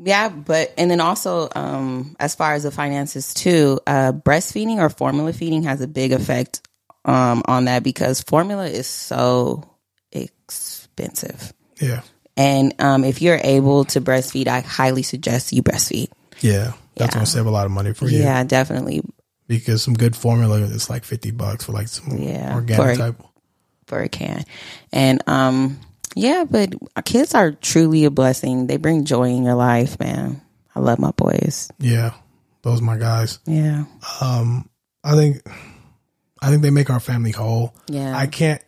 Yeah, 0.00 0.28
but 0.28 0.72
and 0.78 0.90
then 0.90 1.00
also, 1.00 1.48
um, 1.56 2.14
as 2.20 2.34
far 2.36 2.54
as 2.54 2.62
the 2.62 2.70
finances 2.70 3.34
too, 3.34 3.80
uh, 3.86 4.12
breastfeeding 4.12 4.76
or 4.78 4.88
formula 4.90 5.32
feeding 5.32 5.64
has 5.64 5.80
a 5.80 5.88
big 5.88 6.12
effect 6.12 6.62
um, 7.04 7.42
on 7.46 7.64
that 7.64 7.82
because 7.82 8.22
formula 8.22 8.66
is 8.66 8.86
so 8.86 9.64
expensive. 10.12 11.52
Yeah, 11.80 12.02
And 12.36 12.74
um, 12.80 13.02
if 13.04 13.20
you're 13.22 13.40
able 13.42 13.84
to 13.86 14.00
breastfeed, 14.00 14.46
I 14.46 14.60
highly 14.60 15.02
suggest 15.02 15.52
you 15.52 15.62
breastfeed. 15.62 16.10
yeah, 16.40 16.72
that's 16.94 17.14
Yeah. 17.14 17.14
gonna 17.14 17.26
save 17.26 17.46
a 17.46 17.50
lot 17.50 17.66
of 17.66 17.72
money 17.72 17.92
for 17.92 18.08
you. 18.08 18.18
Yeah, 18.18 18.44
definitely 18.44 19.02
because 19.48 19.82
some 19.82 19.94
good 19.94 20.14
formula 20.14 20.58
is 20.60 20.88
like 20.88 21.04
fifty 21.04 21.30
bucks 21.32 21.64
for 21.64 21.72
like 21.72 21.88
some 21.88 22.16
Yeah, 22.18 22.54
organic 22.54 22.96
for- 22.96 23.02
type. 23.02 23.22
for 23.86 24.00
a 24.00 24.08
can. 24.08 24.44
And 24.92 25.22
um, 25.26 25.80
yeah, 26.14 26.44
but 26.48 26.74
our 26.94 27.02
kids 27.02 27.34
are 27.34 27.50
truly 27.52 28.04
a 28.04 28.10
blessing. 28.10 28.66
They 28.68 28.76
bring 28.76 29.04
joy 29.04 29.30
in 29.30 29.42
your 29.44 29.54
life, 29.56 29.98
man. 29.98 30.40
I 30.76 30.80
love 30.80 30.98
my 31.00 31.10
boys. 31.12 31.70
Yeah, 31.78 32.12
those 32.62 32.80
are 32.80 32.84
my 32.84 32.96
guys. 32.98 33.38
Yeah, 33.46 33.84
Um, 34.20 34.68
I 35.02 35.12
think, 35.16 35.42
I 36.40 36.50
think 36.50 36.62
they 36.62 36.70
make 36.70 36.90
our 36.90 37.00
family 37.00 37.30
whole. 37.32 37.74
yeah. 37.88 38.16
I 38.16 38.26
can't, 38.26 38.62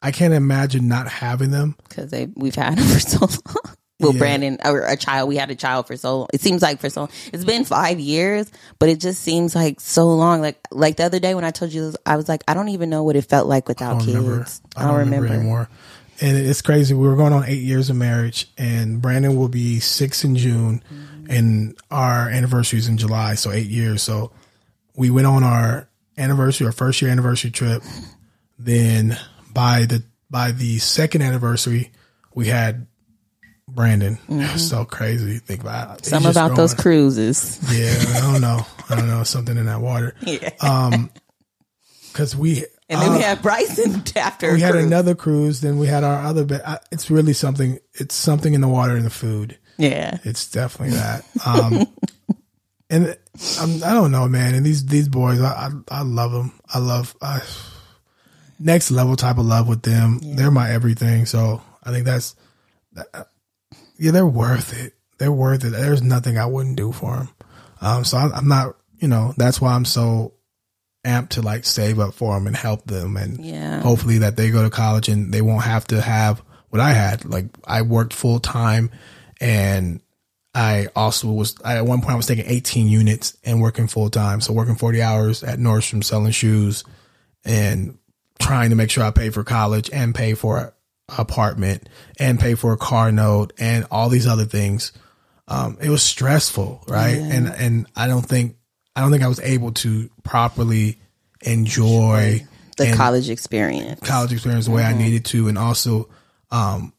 I 0.00 0.10
can't 0.12 0.32
imagine 0.32 0.88
not 0.88 1.06
having 1.08 1.50
them. 1.50 1.76
because 1.88 2.10
they 2.10 2.28
we've 2.36 2.54
had 2.54 2.78
them 2.78 2.86
for 2.86 3.00
so 3.00 3.18
long. 3.26 3.74
Well, 4.00 4.12
Yeah. 4.12 4.18
Brandon, 4.18 4.58
or 4.64 4.82
a 4.82 4.96
child, 4.96 5.28
we 5.28 5.36
had 5.36 5.50
a 5.50 5.54
child 5.54 5.86
for 5.86 5.96
so 5.96 6.18
long. 6.20 6.28
It 6.32 6.40
seems 6.40 6.62
like 6.62 6.80
for 6.80 6.90
so 6.90 7.02
long. 7.02 7.10
It's 7.32 7.44
been 7.44 7.64
five 7.64 8.00
years, 8.00 8.50
but 8.78 8.88
it 8.88 8.98
just 9.00 9.22
seems 9.22 9.54
like 9.54 9.80
so 9.80 10.08
long. 10.08 10.40
Like 10.40 10.58
like 10.70 10.96
the 10.96 11.04
other 11.04 11.20
day 11.20 11.34
when 11.34 11.44
I 11.44 11.50
told 11.50 11.72
you, 11.72 11.82
this, 11.82 11.96
I 12.06 12.16
was 12.16 12.28
like, 12.28 12.42
I 12.48 12.54
don't 12.54 12.70
even 12.70 12.90
know 12.90 13.04
what 13.04 13.16
it 13.16 13.22
felt 13.26 13.46
like 13.46 13.68
without 13.68 13.98
don't 13.98 14.06
kids. 14.06 14.16
remember. 14.16 14.46
I 14.76 14.84
don't, 14.86 14.96
remember. 14.98 15.26
anymore. 15.28 15.68
And 16.20 16.36
it's 16.36 16.62
crazy. 16.62 16.94
We 16.94 17.06
were 17.08 17.16
going 17.16 17.32
on 17.32 17.44
eight 17.46 17.62
years 17.62 17.88
of 17.90 17.96
marriage, 17.96 18.50
and 18.58 19.00
Brandon 19.00 19.36
will 19.36 19.48
be 19.48 19.80
six 19.80 20.24
in 20.24 20.36
June, 20.36 20.82
mm-hmm. 20.92 21.30
and 21.30 21.78
our 21.90 22.28
anniversary 22.28 22.78
is 22.78 22.88
in 22.88 22.98
July, 22.98 23.34
so 23.34 23.50
eight 23.52 23.68
years. 23.68 24.02
So 24.02 24.32
we 24.96 25.10
went 25.10 25.26
on 25.26 25.42
our 25.44 25.88
anniversary, 26.18 26.66
our 26.66 26.72
first 26.72 27.00
year 27.00 27.10
anniversary 27.10 27.50
trip. 27.50 27.82
Then 28.58 29.18
by 29.52 29.86
the 29.86 30.04
by 30.30 30.52
the 30.52 30.78
second 30.78 31.22
anniversary, 31.22 31.90
we 32.34 32.46
had 32.48 32.86
Brandon. 33.74 34.18
It's 34.28 34.68
so 34.68 34.84
crazy. 34.84 35.38
to 35.38 35.44
Think 35.44 35.60
about. 35.62 36.04
Some 36.04 36.26
about 36.26 36.56
those 36.56 36.74
cruises. 36.74 37.58
Yeah, 37.72 37.94
I 38.16 38.20
don't 38.20 38.40
know. 38.40 38.64
I 38.90 38.94
don't 38.96 39.06
know. 39.08 39.22
Something 39.24 39.56
in 39.56 39.66
that 39.66 39.80
water. 39.80 40.14
Yeah. 40.22 40.50
Um, 40.60 41.10
Because 42.12 42.34
we 42.36 42.64
and 42.88 43.00
then 43.00 43.12
we 43.12 43.18
uh, 43.18 43.22
had 43.22 43.42
Bryson 43.42 44.02
after. 44.16 44.52
we 44.52 44.60
had 44.60 44.72
cruise. 44.72 44.84
another 44.86 45.14
cruise. 45.14 45.60
Then 45.60 45.78
we 45.78 45.86
had 45.86 46.02
our 46.04 46.24
other. 46.26 46.44
Be- 46.44 46.56
I- 46.56 46.80
it's 46.90 47.10
really 47.10 47.32
something. 47.32 47.78
It's 47.94 48.14
something 48.14 48.52
in 48.54 48.60
the 48.60 48.68
water 48.68 48.96
and 48.96 49.04
the 49.06 49.10
food. 49.10 49.58
Yeah. 49.78 50.18
It's 50.24 50.50
definitely 50.50 50.96
that. 50.96 51.24
Um, 51.46 51.86
and 52.90 53.16
um, 53.60 53.80
I 53.84 53.92
don't 53.94 54.10
know, 54.10 54.28
man. 54.28 54.54
And 54.54 54.66
these 54.66 54.84
these 54.86 55.08
boys, 55.08 55.40
I 55.40 55.68
I, 55.90 56.00
I 56.00 56.02
love 56.02 56.32
them. 56.32 56.52
I 56.68 56.78
love 56.80 57.14
I, 57.22 57.40
next 58.58 58.90
level 58.90 59.14
type 59.16 59.38
of 59.38 59.46
love 59.46 59.68
with 59.68 59.82
them. 59.82 60.18
They're 60.22 60.50
my 60.50 60.70
everything. 60.70 61.26
So 61.26 61.62
I 61.84 61.92
think 61.92 62.04
that's 62.04 62.34
that- 62.94 63.28
yeah, 64.00 64.10
they're 64.10 64.26
worth 64.26 64.72
it. 64.78 64.94
They're 65.18 65.30
worth 65.32 65.64
it. 65.64 65.70
There's 65.70 66.02
nothing 66.02 66.38
I 66.38 66.46
wouldn't 66.46 66.76
do 66.76 66.90
for 66.92 67.16
them. 67.16 67.28
Um, 67.80 68.04
so 68.04 68.16
I, 68.18 68.30
I'm 68.34 68.48
not, 68.48 68.76
you 68.98 69.08
know, 69.08 69.34
that's 69.36 69.60
why 69.60 69.74
I'm 69.74 69.84
so 69.84 70.34
amped 71.06 71.30
to 71.30 71.42
like 71.42 71.64
save 71.64 71.98
up 71.98 72.14
for 72.14 72.34
them 72.34 72.46
and 72.46 72.56
help 72.56 72.84
them 72.86 73.16
and 73.16 73.42
Yeah. 73.44 73.80
hopefully 73.80 74.18
that 74.18 74.36
they 74.36 74.50
go 74.50 74.62
to 74.62 74.70
college 74.70 75.08
and 75.08 75.32
they 75.32 75.40
won't 75.42 75.64
have 75.64 75.86
to 75.88 76.00
have 76.00 76.42
what 76.70 76.80
I 76.80 76.90
had. 76.92 77.24
Like 77.24 77.46
I 77.64 77.82
worked 77.82 78.12
full 78.12 78.38
time 78.40 78.90
and 79.40 80.00
I 80.54 80.88
also 80.96 81.30
was 81.30 81.54
I, 81.64 81.76
at 81.76 81.86
one 81.86 82.00
point 82.00 82.12
I 82.12 82.16
was 82.16 82.26
taking 82.26 82.44
18 82.46 82.88
units 82.88 83.36
and 83.44 83.60
working 83.62 83.86
full 83.86 84.10
time. 84.10 84.40
So 84.40 84.52
working 84.52 84.74
40 84.74 85.00
hours 85.00 85.42
at 85.44 85.58
Nordstrom 85.58 86.02
selling 86.04 86.32
shoes 86.32 86.84
and 87.44 87.98
trying 88.38 88.70
to 88.70 88.76
make 88.76 88.90
sure 88.90 89.04
I 89.04 89.10
pay 89.10 89.30
for 89.30 89.44
college 89.44 89.88
and 89.92 90.14
pay 90.14 90.34
for 90.34 90.74
apartment 91.18 91.88
and 92.18 92.38
pay 92.38 92.54
for 92.54 92.72
a 92.72 92.76
car 92.76 93.10
note 93.12 93.52
and 93.58 93.86
all 93.90 94.08
these 94.08 94.26
other 94.26 94.44
things. 94.44 94.92
Um, 95.48 95.78
it 95.80 95.88
was 95.90 96.02
stressful, 96.02 96.84
right? 96.86 97.18
And 97.18 97.48
and 97.48 97.86
I 97.96 98.06
don't 98.06 98.22
think 98.22 98.56
I 98.94 99.00
don't 99.00 99.10
think 99.10 99.22
I 99.22 99.28
was 99.28 99.40
able 99.40 99.72
to 99.72 100.10
properly 100.22 101.00
enjoy 101.42 102.46
The 102.76 102.92
college 102.94 103.30
experience. 103.30 104.00
college 104.00 104.32
experience 104.32 104.66
the 104.66 104.72
way 104.72 104.84
I 104.84 104.92
needed 104.96 105.24
to, 105.26 105.48
and 105.48 105.58
also 105.58 106.08
um, 106.50 106.92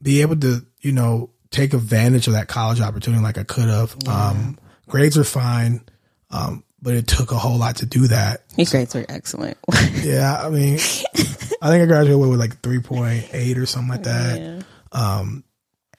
be 0.00 0.20
able 0.22 0.36
to, 0.36 0.64
you 0.80 0.92
know, 0.92 1.30
take 1.50 1.74
advantage 1.74 2.26
of 2.26 2.34
that 2.34 2.48
college 2.48 2.80
opportunity 2.80 3.22
like 3.22 3.38
I 3.38 3.44
could 3.44 3.68
have. 3.68 3.96
Um, 4.06 4.58
grades 4.88 5.16
are 5.18 5.24
fine, 5.24 5.82
um, 6.30 6.62
but 6.80 6.94
it 6.94 7.06
took 7.06 7.32
a 7.32 7.36
whole 7.36 7.58
lot 7.58 7.76
to 7.76 7.86
do 7.86 8.06
that. 8.08 8.42
Your 8.56 8.66
grades 8.66 8.94
were 8.94 9.04
excellent. 9.08 9.58
Yeah, 10.02 10.40
I 10.40 10.48
mean, 10.48 10.74
I 10.74 10.78
think 10.78 11.82
I 11.82 11.86
graduated 11.86 12.18
with 12.30 12.38
like 12.38 12.60
three 12.62 12.78
point 12.80 13.28
eight 13.32 13.58
or 13.58 13.66
something 13.66 13.90
like 13.90 14.04
that. 14.04 14.64
um 14.92 15.42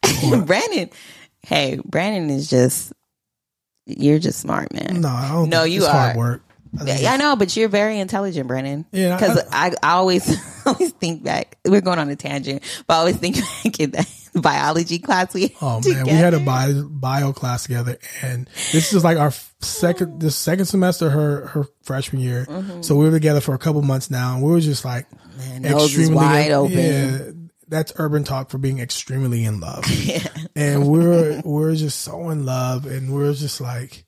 Brandon, 0.45 0.89
hey, 1.41 1.80
Brandon 1.84 2.30
is 2.30 2.49
just, 2.49 2.93
you're 3.86 4.19
just 4.19 4.39
smart, 4.39 4.73
man. 4.73 5.01
No, 5.01 5.09
I 5.09 5.30
don't 5.30 5.49
No, 5.49 5.63
think- 5.63 5.73
you 5.75 5.82
it's 5.82 5.88
hard 5.91 6.15
are. 6.15 6.17
work. 6.19 6.41
I 6.78 6.84
Yeah, 6.99 7.13
I 7.13 7.17
know, 7.17 7.36
but 7.36 7.55
you're 7.55 7.70
very 7.70 7.99
intelligent, 7.99 8.47
Brandon. 8.47 8.86
Yeah, 8.91 9.15
because 9.15 9.39
I, 9.51 9.74
I 9.82 9.93
always 9.93 10.38
always 10.65 10.91
think 10.91 11.24
back. 11.24 11.57
We're 11.65 11.82
going 11.82 11.99
on 11.99 12.09
a 12.09 12.15
tangent, 12.15 12.63
but 12.88 12.95
I 12.95 12.97
always 12.97 13.17
think 13.17 13.38
back 13.63 13.80
in 13.80 13.91
that 13.91 14.09
biology 14.36 14.99
class 14.99 15.34
we. 15.34 15.55
Oh 15.61 15.82
man, 15.86 16.05
we 16.05 16.11
had 16.11 16.34
a 16.34 16.39
bio, 16.39 16.84
bio 16.84 17.34
class 17.34 17.63
together, 17.63 17.97
and 18.22 18.49
this 18.72 18.93
is 18.93 19.03
like 19.03 19.17
our 19.17 19.32
second, 19.61 20.20
the 20.20 20.32
second 20.32 20.65
semester, 20.65 21.09
her 21.09 21.47
her 21.47 21.65
freshman 21.84 22.22
year. 22.22 22.45
So 22.82 22.95
we 22.95 23.05
were 23.05 23.11
together 23.11 23.41
for 23.41 23.53
a 23.55 23.59
couple 23.59 23.82
months 23.82 24.11
now, 24.11 24.36
and 24.36 24.43
we 24.43 24.51
were 24.51 24.59
just 24.59 24.86
like 24.86 25.07
Mm-hmm. 25.39 25.63
Man, 25.63 25.76
is 25.78 26.11
wide 26.11 26.51
open. 26.51 26.78
Yeah, 26.78 27.32
that's 27.67 27.93
urban 27.97 28.24
talk 28.24 28.49
for 28.49 28.57
being 28.57 28.80
extremely 28.80 29.45
in 29.45 29.59
love. 29.59 29.86
And 30.55 30.89
we're 30.89 31.41
we're 31.45 31.76
just 31.76 32.01
so 32.01 32.30
in 32.32 32.45
love, 32.45 32.86
and 32.86 33.13
we're 33.13 33.34
just 33.34 33.61
like, 33.61 34.03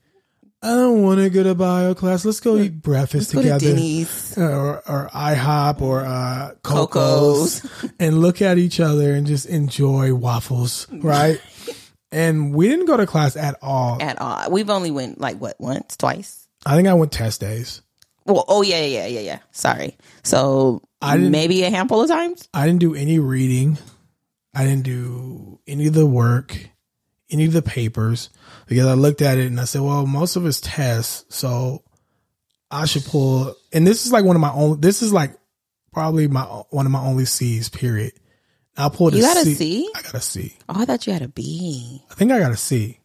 I 0.64 0.70
don't 0.70 1.02
want 1.02 1.20
to 1.20 1.30
go 1.30 1.44
to 1.44 1.56
bio 1.56 1.96
class. 1.96 2.24
Let's 2.24 2.40
go 2.40 2.58
eat 2.58 2.82
breakfast 2.82 3.32
to 3.32 3.38
together, 3.38 3.66
Denny's. 3.66 4.38
or 4.38 4.88
or 4.88 5.10
IHOP 5.14 5.82
or 5.82 6.06
uh, 6.06 6.52
Coco's, 6.64 7.66
and 8.00 8.22
look 8.22 8.42
at 8.42 8.58
each 8.60 8.80
other 8.80 9.14
and 9.14 9.26
just 9.26 9.48
enjoy 9.48 10.14
waffles, 10.14 10.88
right? 10.92 11.42
and 12.12 12.54
we 12.54 12.68
didn't 12.68 12.86
go 12.86 12.98
to 12.98 13.08
class 13.08 13.36
at 13.36 13.58
all. 13.62 14.02
At 14.02 14.20
all. 14.22 14.52
We've 14.52 14.70
only 14.70 14.92
went 14.92 15.20
like 15.20 15.38
what 15.38 15.60
once, 15.60 15.98
twice. 15.98 16.48
I 16.66 16.76
think 16.76 16.88
I 16.88 16.94
went 16.94 17.12
test 17.12 17.42
days. 17.42 17.82
Well, 18.26 18.46
oh 18.48 18.62
yeah, 18.62 18.84
yeah, 18.86 19.08
yeah, 19.08 19.20
yeah. 19.22 19.40
Sorry. 19.52 19.98
So 20.24 20.82
I 21.02 21.18
maybe 21.18 21.64
a 21.64 21.70
handful 21.70 22.02
of 22.02 22.10
times. 22.10 22.48
I 22.54 22.68
didn't 22.68 22.82
do 22.82 22.94
any 22.94 23.18
reading. 23.20 23.78
I 24.54 24.66
didn't 24.66 24.84
do 24.84 25.60
any 25.66 25.88
of 25.88 25.94
the 25.94 26.06
work, 26.06 26.70
any 27.32 27.46
of 27.46 27.54
the 27.54 27.62
papers, 27.62 28.30
because 28.68 28.86
I 28.86 28.94
looked 28.94 29.22
at 29.22 29.38
it 29.38 29.48
and 29.48 29.60
I 29.60 29.66
said, 29.66 29.82
well, 29.82 30.06
most 30.06 30.36
of 30.36 30.46
it's 30.46 30.62
tests. 30.62 31.26
So 31.36 31.84
I 32.70 32.86
should 32.86 33.06
pull, 33.06 33.56
and 33.74 33.88
this 33.88 34.06
is 34.06 34.12
like 34.12 34.26
one 34.26 34.36
of 34.36 34.42
my 34.42 34.52
own, 34.52 34.82
this 34.82 35.02
is 35.02 35.12
like 35.14 35.36
probably 35.94 36.28
my, 36.28 36.44
one 36.70 36.86
of 36.86 36.92
my 36.92 37.02
only 37.02 37.26
C's, 37.26 37.70
period. 37.70 38.14
I 38.78 38.90
pulled 38.90 39.14
You 39.14 39.20
a 39.20 39.24
got 39.24 39.38
a 39.38 39.46
C. 39.46 39.54
C? 39.54 39.92
I 39.96 40.02
got 40.02 40.14
a 40.14 40.22
C. 40.22 40.58
Oh, 40.70 40.82
I 40.82 40.86
thought 40.86 41.06
you 41.06 41.14
had 41.14 41.22
a 41.22 41.28
B. 41.28 42.04
I 42.10 42.14
think 42.14 42.32
I 42.32 42.40
got 42.40 42.52
a 42.52 42.58
C. 42.58 43.00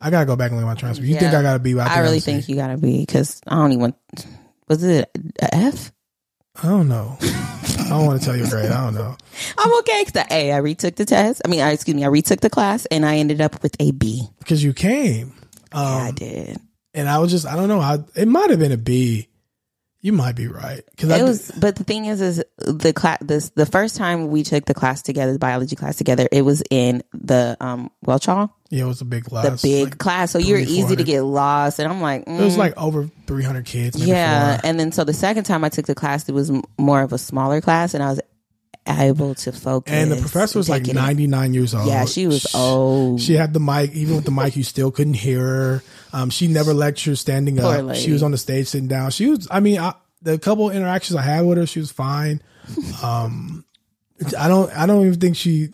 I 0.00 0.10
gotta 0.10 0.26
go 0.26 0.36
back 0.36 0.50
and 0.50 0.60
look 0.60 0.68
at 0.68 0.74
my 0.74 0.78
transcript. 0.78 1.08
You 1.08 1.16
think 1.16 1.32
I 1.32 1.42
got 1.42 1.56
a 1.56 1.58
B? 1.60 1.78
I, 1.78 1.96
I, 1.96 2.00
really 2.00 2.18
think 2.18 2.38
I 2.38 2.40
got 2.40 2.42
a 2.42 2.42
think 2.42 2.44
C. 2.44 2.52
you 2.52 2.58
got 2.58 2.68
to 2.68 2.76
be 2.76 3.00
because 3.00 3.40
I 3.46 3.54
don't 3.56 3.72
even. 3.72 3.94
Was 4.68 4.82
it 4.82 5.08
a 5.40 5.54
F? 5.54 5.92
I 6.60 6.68
don't 6.68 6.88
know. 6.88 7.18
I 7.92 7.98
don't 7.98 8.06
want 8.06 8.20
to 8.20 8.26
tell 8.26 8.36
you 8.36 8.48
grade. 8.48 8.70
I 8.70 8.84
don't 8.84 8.94
know. 8.94 9.16
I'm 9.58 9.78
okay 9.80 10.00
because 10.04 10.12
the 10.12 10.26
A. 10.34 10.52
I 10.52 10.56
retook 10.58 10.96
the 10.96 11.04
test. 11.04 11.42
I 11.44 11.48
mean, 11.48 11.60
I, 11.60 11.72
excuse 11.72 11.94
me, 11.94 12.04
I 12.04 12.08
retook 12.08 12.40
the 12.40 12.50
class 12.50 12.86
and 12.86 13.04
I 13.06 13.16
ended 13.16 13.40
up 13.40 13.62
with 13.62 13.76
a 13.80 13.90
B. 13.92 14.22
Because 14.38 14.62
you 14.64 14.72
came. 14.72 15.32
yeah, 15.74 15.80
I 15.80 16.08
Um, 16.08 16.14
did. 16.14 16.58
and 16.94 17.08
I 17.08 17.18
was 17.18 17.30
just 17.30 17.46
I 17.46 17.56
don't 17.56 17.68
know 17.68 17.80
I 17.80 17.98
it 18.16 18.28
might 18.28 18.50
have 18.50 18.58
been 18.58 18.72
a 18.72 18.76
B. 18.76 19.28
You 20.04 20.12
might 20.12 20.34
be 20.34 20.48
right 20.48 20.82
because 20.90 21.10
I 21.10 21.20
It 21.20 21.22
was, 21.22 21.52
but 21.52 21.76
the 21.76 21.84
thing 21.84 22.06
is, 22.06 22.20
is 22.20 22.44
the 22.58 22.92
class. 22.92 23.18
This 23.20 23.50
the 23.50 23.66
first 23.66 23.94
time 23.94 24.28
we 24.28 24.42
took 24.42 24.64
the 24.64 24.74
class 24.74 25.00
together, 25.00 25.32
the 25.32 25.38
biology 25.38 25.76
class 25.76 25.94
together. 25.94 26.28
It 26.32 26.42
was 26.42 26.60
in 26.70 27.04
the 27.14 27.56
um 27.60 27.88
Welch 28.02 28.26
Hall, 28.26 28.52
yeah 28.68 28.82
it 28.82 28.88
was 28.88 29.00
a 29.00 29.04
big 29.04 29.24
class. 29.24 29.62
the 29.62 29.68
big 29.68 29.84
like, 29.84 29.98
class. 29.98 30.32
So 30.32 30.38
you're 30.40 30.58
easy 30.58 30.96
to 30.96 31.04
get 31.04 31.22
lost. 31.22 31.78
And 31.78 31.90
I'm 31.90 32.00
like, 32.00 32.24
it 32.26 32.40
was 32.40 32.56
mm. 32.56 32.58
like 32.58 32.76
over 32.76 33.08
three 33.28 33.44
hundred 33.44 33.64
kids. 33.64 33.96
Maybe 33.96 34.10
yeah. 34.10 34.60
And 34.64 34.78
then 34.78 34.90
so 34.90 35.04
the 35.04 35.12
second 35.12 35.44
time 35.44 35.62
I 35.62 35.68
took 35.68 35.86
the 35.86 35.94
class, 35.94 36.28
it 36.28 36.32
was 36.32 36.50
m- 36.50 36.64
more 36.76 37.02
of 37.02 37.12
a 37.12 37.18
smaller 37.18 37.60
class, 37.60 37.94
and 37.94 38.02
I 38.02 38.10
was 38.10 38.20
able 38.88 39.36
to 39.36 39.52
focus. 39.52 39.92
and 39.92 40.10
the 40.10 40.16
professor 40.16 40.58
was 40.58 40.68
like 40.68 40.82
take 40.82 40.94
it 40.94 40.96
ninety 40.96 41.28
nine 41.28 41.54
years 41.54 41.74
old. 41.74 41.86
Yeah, 41.86 42.06
she 42.06 42.26
was 42.26 42.42
She- 42.42 42.58
old. 42.58 43.20
She 43.20 43.34
had 43.34 43.52
the 43.52 43.60
mic, 43.60 43.92
even 43.92 44.16
with 44.16 44.24
the 44.24 44.32
mic, 44.32 44.56
you 44.56 44.64
still 44.64 44.90
couldn't 44.90 45.14
hear 45.14 45.40
her. 45.40 45.82
Um, 46.12 46.30
she 46.30 46.46
never 46.46 46.74
lectured 46.74 47.18
standing 47.18 47.56
Poor 47.56 47.76
up. 47.78 47.84
lady. 47.84 48.00
She 48.00 48.12
was 48.12 48.22
on 48.22 48.30
the 48.30 48.38
stage 48.38 48.68
sitting 48.68 48.88
down. 48.88 49.10
She 49.10 49.28
was, 49.28 49.48
I 49.50 49.60
mean, 49.60 49.78
I, 49.80 49.94
the 50.20 50.38
couple 50.38 50.70
interactions 50.70 51.16
I 51.16 51.22
had 51.22 51.42
with 51.46 51.58
her, 51.58 51.66
she 51.66 51.80
was 51.80 51.90
fine. 51.92 52.42
Um, 53.02 53.64
I 54.38 54.46
don't, 54.46 54.70
I 54.70 54.86
don't 54.86 55.04
even 55.04 55.18
think 55.18 55.36
she 55.36 55.70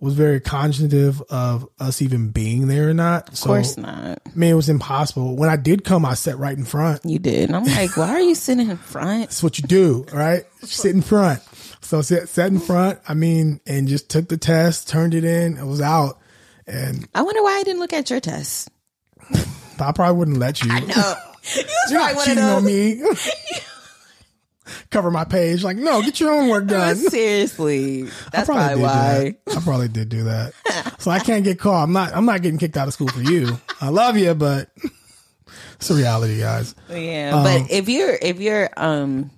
was 0.00 0.14
very 0.14 0.40
cognitive 0.40 1.22
of 1.30 1.66
us 1.78 2.02
even 2.02 2.30
being 2.30 2.66
there 2.66 2.90
or 2.90 2.94
not. 2.94 3.32
Of 3.32 3.40
course 3.40 3.76
not. 3.76 4.20
I 4.26 4.30
mean, 4.34 4.50
it 4.50 4.54
was 4.54 4.68
impossible. 4.68 5.36
When 5.36 5.48
I 5.48 5.56
did 5.56 5.84
come, 5.84 6.04
I 6.04 6.14
sat 6.14 6.38
right 6.38 6.56
in 6.56 6.64
front. 6.64 7.00
You 7.04 7.18
did. 7.18 7.48
And 7.48 7.56
I'm 7.56 7.64
like, 7.64 7.96
why 7.96 8.10
are 8.10 8.20
you 8.20 8.34
sitting 8.34 8.68
in 8.68 8.76
front? 8.76 9.20
That's 9.30 9.42
what 9.42 9.58
you 9.58 9.66
do, 9.66 10.06
right? 10.12 10.44
Sit 10.62 10.94
in 10.94 11.02
front. 11.02 11.40
So 11.80 12.02
sat, 12.02 12.28
sat 12.28 12.48
in 12.48 12.58
front. 12.58 12.98
I 13.08 13.14
mean, 13.14 13.60
and 13.66 13.88
just 13.88 14.10
took 14.10 14.28
the 14.28 14.36
test, 14.36 14.88
turned 14.88 15.14
it 15.14 15.24
in, 15.24 15.56
it 15.56 15.64
was 15.64 15.80
out. 15.80 16.18
And 16.66 17.08
I 17.14 17.22
wonder 17.22 17.42
why 17.42 17.58
I 17.58 17.62
didn't 17.62 17.80
look 17.80 17.92
at 17.92 18.10
your 18.10 18.20
test. 18.20 18.68
I 19.78 19.92
probably 19.92 20.16
wouldn't 20.16 20.38
let 20.38 20.62
you. 20.62 20.68
No, 20.68 20.78
you 20.80 20.84
was 20.86 21.90
You're 21.90 22.00
probably 22.00 22.00
not 22.00 22.14
one 22.14 22.18
of 22.18 22.24
cheating 22.24 22.42
on 22.44 22.64
me. 22.64 23.02
Cover 24.90 25.10
my 25.12 25.24
page. 25.24 25.62
Like, 25.62 25.76
no, 25.76 26.02
get 26.02 26.18
your 26.18 26.32
own 26.32 26.48
work 26.48 26.66
done. 26.66 26.96
Seriously, 26.96 28.02
I 28.04 28.06
that's 28.32 28.46
probably 28.46 28.64
probably 28.64 28.74
did 28.76 28.82
why. 28.82 29.36
that. 29.46 29.56
I 29.56 29.60
probably 29.60 29.88
did 29.88 30.08
do 30.08 30.24
that. 30.24 30.52
So 30.98 31.10
I 31.12 31.20
can't 31.20 31.44
get 31.44 31.58
caught. 31.60 31.84
I'm 31.84 31.92
not. 31.92 32.12
I'm 32.14 32.24
not 32.24 32.42
getting 32.42 32.58
kicked 32.58 32.76
out 32.76 32.88
of 32.88 32.94
school 32.94 33.06
for 33.08 33.20
you. 33.22 33.60
I 33.80 33.90
love 33.90 34.16
you, 34.16 34.34
but 34.34 34.70
it's 35.76 35.88
a 35.90 35.94
reality, 35.94 36.40
guys. 36.40 36.74
Yeah, 36.90 37.32
Um, 37.36 37.44
but 37.44 37.70
if 37.70 37.88
you're 37.88 38.18
if 38.20 38.40
you're 38.40 38.68
um 38.76 39.30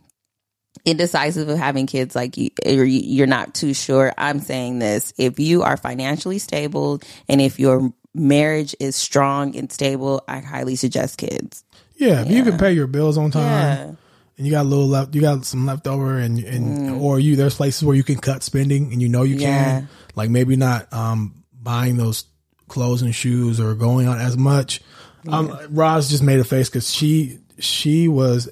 indecisive 0.84 1.48
of 1.48 1.58
having 1.58 1.86
kids, 1.86 2.14
like 2.14 2.36
you, 2.36 2.50
you're 2.64 3.26
not 3.26 3.54
too 3.54 3.74
sure, 3.74 4.12
I'm 4.18 4.40
saying 4.40 4.78
this: 4.78 5.12
if 5.18 5.38
you 5.38 5.62
are 5.62 5.76
financially 5.76 6.38
stable 6.38 7.00
and 7.28 7.40
if 7.40 7.58
your 7.58 7.92
marriage 8.14 8.74
is 8.80 8.96
strong 8.96 9.56
and 9.56 9.70
stable, 9.70 10.24
I 10.28 10.40
highly 10.40 10.76
suggest 10.76 11.18
kids. 11.18 11.64
Yeah, 11.96 12.22
if 12.22 12.30
you 12.30 12.44
can 12.44 12.58
pay 12.58 12.72
your 12.72 12.86
bills 12.86 13.18
on 13.18 13.30
time. 13.30 13.42
Yeah. 13.42 13.94
And 14.36 14.46
you 14.46 14.52
got 14.52 14.62
a 14.62 14.68
little 14.68 14.86
left, 14.86 15.16
you 15.16 15.20
got 15.20 15.44
some 15.44 15.66
left 15.66 15.88
over, 15.88 16.16
and 16.16 16.38
and 16.38 17.00
or 17.02 17.18
you 17.18 17.34
there's 17.34 17.56
places 17.56 17.82
where 17.84 17.96
you 17.96 18.04
can 18.04 18.18
cut 18.18 18.44
spending, 18.44 18.92
and 18.92 19.02
you 19.02 19.08
know 19.08 19.24
you 19.24 19.34
Mm. 19.36 19.40
Yeah. 19.40 19.64
can, 19.80 19.88
like 20.14 20.30
maybe 20.30 20.54
not 20.54 20.92
um 20.92 21.42
buying 21.60 21.96
those 21.96 22.24
clothes 22.68 23.02
and 23.02 23.12
shoes 23.12 23.58
or 23.58 23.74
going 23.74 24.06
out 24.06 24.18
as 24.20 24.36
much. 24.36 24.80
Um, 25.26 25.58
Roz 25.70 26.08
just 26.08 26.22
made 26.22 26.38
a 26.38 26.44
face 26.44 26.68
because 26.70 26.88
she 26.88 27.40
she 27.58 28.06
was. 28.06 28.48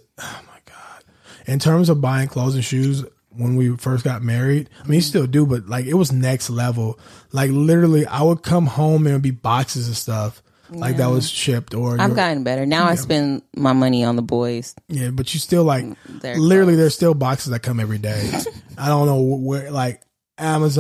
In 1.47 1.59
terms 1.59 1.89
of 1.89 2.01
buying 2.01 2.29
clothes 2.29 2.55
and 2.55 2.65
shoes, 2.65 3.05
when 3.31 3.57
we 3.57 3.77
first 3.77 4.03
got 4.05 4.23
married, 4.23 4.69
I 4.83 4.87
mean, 4.87 4.95
you 4.97 5.01
still 5.03 5.27
do, 5.27 5.47
but 5.47 5.69
like 5.69 5.87
it 5.87 5.95
was 5.95 6.11
next 6.13 6.51
level. 6.51 6.99
Like 7.33 7.51
literally, 7.51 8.07
I 8.07 8.23
would 8.23 8.43
come 8.43 8.67
home 8.67 9.07
and 9.07 9.13
it'd 9.13 9.23
be 9.23 9.31
boxes 9.31 9.89
of 9.89 9.97
stuff 9.97 10.43
like 10.71 10.97
that 10.97 11.07
was 11.07 11.31
shipped 11.31 11.75
or 11.75 12.01
I've 12.01 12.17
gotten 12.17 12.43
better 12.43 12.67
now. 12.67 12.87
I 12.87 12.97
spend 12.97 13.43
my 13.55 13.73
money 13.73 14.03
on 14.05 14.17
the 14.17 14.23
boys. 14.23 14.75
yeah, 14.89 15.11
but 15.11 15.33
you 15.33 15.39
still 15.39 15.63
like 15.63 15.85
mm, 15.85 15.97
They're 16.21 16.37
literally 16.39 16.73
close. 16.73 16.79
there's 16.81 16.95
still 16.97 17.15
boxes 17.15 17.51
that 17.53 17.61
come 17.61 17.79
every 17.79 17.99
day. 17.99 18.29
I 18.79 18.89
don't 18.89 19.07
know 19.07 19.21
where 19.21 19.71
like 19.71 20.03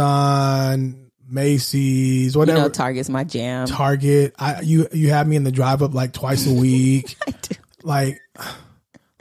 Amazon, 0.01 1.11
Macy's, 1.29 2.35
You 2.35 2.39
whatever. 2.41 2.59
know, 2.63 2.69
Target's 2.69 3.09
my 3.09 3.25
jam. 3.25 3.67
Target. 3.69 4.35
I 4.39 4.61
you 4.63 4.89
you 4.93 5.11
have 5.11 5.29
me 5.29 5.37
in 5.37 5.45
the 5.45 5.53
drive 5.53 5.83
up 5.83 5.95
like 5.95 6.13
twice 6.13 6.47
a 6.47 6.53
week. 6.53 7.15
I 7.27 7.31
do. 7.31 7.55
like 7.85 8.19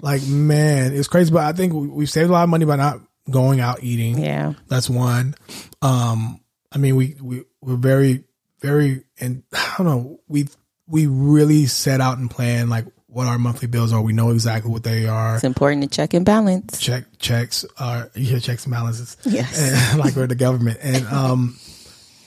like 0.06 0.26
man, 0.28 0.94
it's 0.94 1.08
crazy. 1.08 1.32
But 1.32 1.44
I 1.44 1.52
think 1.54 1.74
we, 1.74 1.88
we've 1.88 2.10
saved 2.10 2.30
a 2.30 2.34
lot 2.34 2.44
of 2.44 2.50
money 2.50 2.64
by 2.64 2.76
not 2.76 3.00
going 3.30 3.60
out 3.60 3.84
eating. 3.84 4.20
Yeah, 4.20 4.54
That's 4.68 4.88
one. 4.88 5.34
Um, 5.82 6.40
I 6.72 6.78
mean, 6.78 6.96
we 6.96 7.16
we 7.20 7.44
we're 7.62 7.76
very 7.76 8.24
very 8.62 9.04
and 9.20 9.42
I 9.54 9.74
don't 9.80 9.88
know. 9.88 10.20
We 10.28 10.48
we 10.88 11.08
really 11.08 11.66
set 11.66 12.02
out 12.02 12.20
and 12.20 12.30
plan 12.30 12.70
like 12.70 12.86
what 13.08 13.26
our 13.26 13.40
monthly 13.40 13.68
bills 13.68 13.94
are. 13.94 14.02
We 14.02 14.14
know 14.14 14.30
exactly 14.30 14.72
what 14.72 14.84
they 14.84 15.08
are. 15.08 15.36
it's 15.36 15.44
important 15.44 15.82
to 15.82 15.90
check 15.90 16.14
and 16.14 16.24
balance. 16.24 16.80
Check 16.80 17.06
checks 17.18 17.66
are 17.80 18.12
you 18.16 18.26
hear 18.26 18.40
checks 18.40 18.66
and 18.66 18.74
balances. 18.74 19.18
Yes. 19.24 19.60
And, 19.60 20.00
like 20.00 20.16
we're 20.16 20.28
the 20.28 20.36
government, 20.36 20.78
and 20.84 21.04
um, 21.08 21.58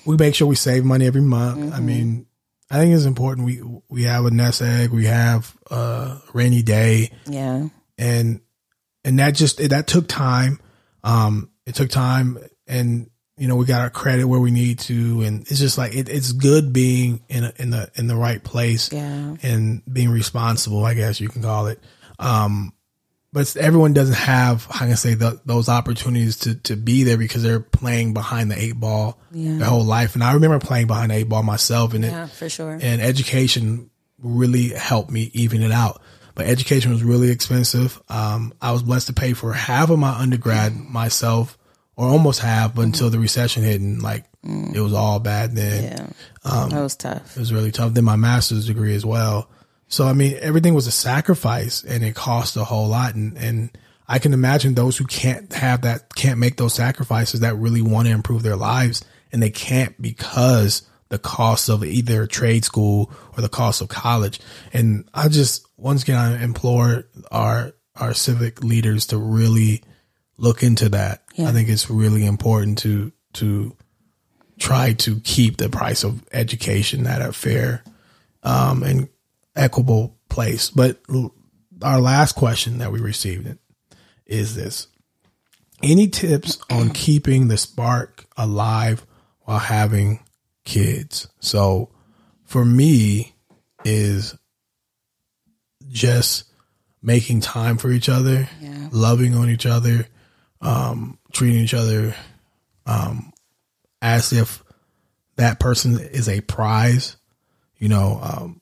we 0.05 0.17
make 0.17 0.35
sure 0.35 0.49
we 0.49 0.57
save 0.57 0.85
money 0.85 1.07
every 1.07 1.21
month. 1.21 1.61
Mm-hmm. 1.61 1.75
I 1.75 1.81
mean, 1.81 2.27
I 2.71 2.79
think 2.79 2.95
it's 2.95 3.05
important. 3.05 3.47
We 3.47 3.63
we 3.89 4.05
have 4.05 4.25
a 4.25 4.31
nest 4.31 4.63
egg. 4.63 4.91
We 4.91 5.07
have 5.07 5.57
a 5.71 6.19
rainy 6.33 6.63
day 6.63 7.13
Yeah, 7.27 7.69
and 7.97 8.41
and 9.05 9.19
that 9.19 9.35
just 9.35 9.59
that 9.59 9.87
took 9.87 10.07
time 10.07 10.61
um 11.05 11.51
it 11.67 11.75
took 11.75 11.91
time 11.91 12.39
and 12.67 13.11
you 13.37 13.49
know 13.49 13.57
we 13.57 13.65
got 13.65 13.81
our 13.81 13.91
credit 13.91 14.27
where 14.27 14.41
we 14.41 14.51
need 14.51 14.79
to 14.81 15.23
and 15.23 15.43
it's 15.43 15.59
just 15.59 15.79
like 15.79 15.95
it, 15.95 16.09
it's 16.09 16.33
good 16.33 16.73
being 16.73 17.23
in 17.29 17.45
a, 17.45 17.53
in 17.57 17.71
the 17.71 17.91
in 17.95 18.07
the 18.07 18.17
right 18.17 18.43
place 18.43 18.93
yeah. 18.93 19.37
and 19.43 19.83
being 19.91 20.11
responsible 20.11 20.85
i 20.85 20.95
guess 20.95 21.21
you 21.21 21.29
can 21.29 21.43
call 21.43 21.69
it 21.69 21.81
um 22.19 22.73
but 23.33 23.57
everyone 23.57 23.93
doesn't 23.93 24.17
have 24.17 24.65
how 24.67 24.81
can 24.81 24.91
i 24.91 24.95
say 24.95 25.15
the, 25.15 25.41
those 25.45 25.69
opportunities 25.69 26.37
to 26.39 26.55
to 26.55 26.77
be 26.77 27.03
there 27.05 27.19
because 27.19 27.43
they're 27.43 27.61
playing 27.61 28.15
behind 28.15 28.51
the 28.51 28.59
eight 28.59 28.79
ball 28.79 29.19
Yeah. 29.33 29.59
their 29.59 29.69
whole 29.69 29.85
life 29.85 30.15
and 30.15 30.25
i 30.25 30.33
remember 30.33 30.59
playing 30.59 30.87
behind 30.87 31.11
the 31.11 31.17
eight 31.17 31.29
ball 31.29 31.43
myself 31.43 31.95
and 31.95 32.05
it 32.05 32.13
Yeah, 32.13 32.27
for 32.27 32.49
sure. 32.49 32.79
and 32.81 33.01
education 33.03 33.91
really 34.19 34.71
helped 34.71 35.11
me 35.11 35.31
even 35.33 35.63
it 35.63 35.73
out. 35.73 36.03
But 36.35 36.47
education 36.47 36.93
was 36.93 37.03
really 37.03 37.31
expensive. 37.31 38.01
Um, 38.09 38.53
I 38.61 38.73
was 38.73 38.83
blessed 38.83 39.09
to 39.09 39.13
pay 39.13 39.33
for 39.33 39.53
half 39.53 39.91
of 39.91 39.99
my 39.99 40.11
undergrad 40.11 40.73
mm. 40.73 40.89
myself, 40.89 41.59
or 41.97 42.07
almost 42.07 42.41
half, 42.41 42.75
but 42.75 42.83
until 42.83 43.11
the 43.11 43.19
recession 43.19 43.65
hit 43.65 43.81
and 43.81 44.01
like 44.03 44.25
mm. 44.45 44.73
it 44.75 44.81
was 44.81 44.93
all 44.93 45.19
bad 45.19 45.57
then. 45.57 45.85
Yeah, 45.85 46.51
um, 46.51 46.71
that 46.71 46.81
was 46.81 46.95
tough. 46.95 47.37
It 47.37 47.41
was 47.41 47.53
really 47.53 47.73
tough. 47.73 47.93
Then 47.93 48.05
my 48.05 48.17
master's 48.17 48.67
degree 48.67 48.95
as 48.95 49.05
well. 49.05 49.51
So 49.89 50.07
I 50.07 50.13
mean, 50.13 50.37
everything 50.41 50.75
was 50.75 50.87
a 50.87 50.93
sacrifice, 50.93 51.83
and 51.83 52.05
it 52.05 52.15
cost 52.15 52.57
a 52.57 52.65
whole 52.65 52.89
lot. 52.89 53.15
And 53.15 53.37
and 53.37 53.71
I 54.07 54.19
can 54.19 54.33
imagine 54.33 54.75
those 54.75 54.97
who 54.97 55.05
can't 55.05 55.53
have 55.53 55.83
that, 55.83 56.15
can't 56.15 56.39
make 56.39 56.57
those 56.57 56.75
sacrifices, 56.75 57.41
that 57.41 57.57
really 57.57 57.83
want 57.83 58.07
to 58.07 58.15
improve 58.15 58.43
their 58.43 58.57
lives, 58.57 59.05
and 59.33 59.43
they 59.43 59.51
can't 59.51 60.01
because 60.01 60.83
the 61.09 61.19
cost 61.19 61.69
of 61.69 61.85
either 61.85 62.27
trade 62.27 62.65
school 62.65 63.11
or 63.37 63.41
the 63.41 63.49
cost 63.49 63.81
of 63.81 63.89
college. 63.89 64.41
And 64.73 65.09
I 65.15 65.29
just 65.29 65.67
once 65.77 66.03
again 66.03 66.17
I 66.17 66.43
implore 66.43 67.05
our 67.31 67.73
our 67.97 68.15
civic 68.15 68.63
leaders 68.63 69.07
to 69.09 69.19
really 69.19 69.83
look 70.37 70.63
into 70.63 70.89
that 70.91 71.25
I 71.39 71.53
think 71.53 71.69
it's 71.69 71.91
really 71.91 72.25
important 72.27 72.79
to 72.79 73.13
to 73.35 73.77
try 74.59 74.93
to 74.93 75.21
keep 75.21 75.57
the 75.57 75.69
price 75.69 76.05
of 76.05 76.23
education 76.33 77.07
at 77.07 77.23
a 77.23 77.33
fair 77.33 77.83
um, 78.43 78.83
and 78.83 79.09
equitable 79.59 80.17
place. 80.29 80.71
But 80.71 81.01
our 81.83 82.01
last 82.01 82.35
question 82.35 82.79
that 82.79 82.93
we 82.93 83.01
received 83.01 83.59
is 84.27 84.55
this: 84.55 84.89
Any 85.83 86.09
tips 86.09 86.59
on 86.71 86.91
keeping 86.91 87.49
the 87.49 87.57
spark 87.59 88.27
alive 88.37 89.05
while 89.41 89.59
having 89.59 90.21
kids? 90.65 91.29
So 91.41 91.91
for 92.45 92.65
me, 92.65 93.35
is 93.85 94.37
just 95.89 96.45
making 97.03 97.41
time 97.41 97.79
for 97.79 97.91
each 97.91 98.09
other, 98.09 98.49
Yeah. 98.61 98.89
loving 98.91 99.35
on 99.35 99.49
each 99.49 99.67
other, 99.67 100.07
um, 100.61 101.19
treating 101.33 101.61
each 101.63 101.75
other 101.75 102.15
um, 102.87 103.33
as 104.03 104.33
if 104.33 104.63
that 105.37 105.61
person 105.61 105.99
is 105.99 106.29
a 106.29 106.41
prize. 106.41 107.17
You 107.79 107.89
know, 107.89 108.19
um, 108.23 108.58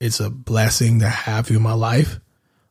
it's 0.00 0.20
a 0.20 0.30
blessing 0.30 1.00
to 1.00 1.08
have 1.08 1.50
you 1.50 1.56
in 1.56 1.62
my 1.62 1.72
life. 1.74 2.20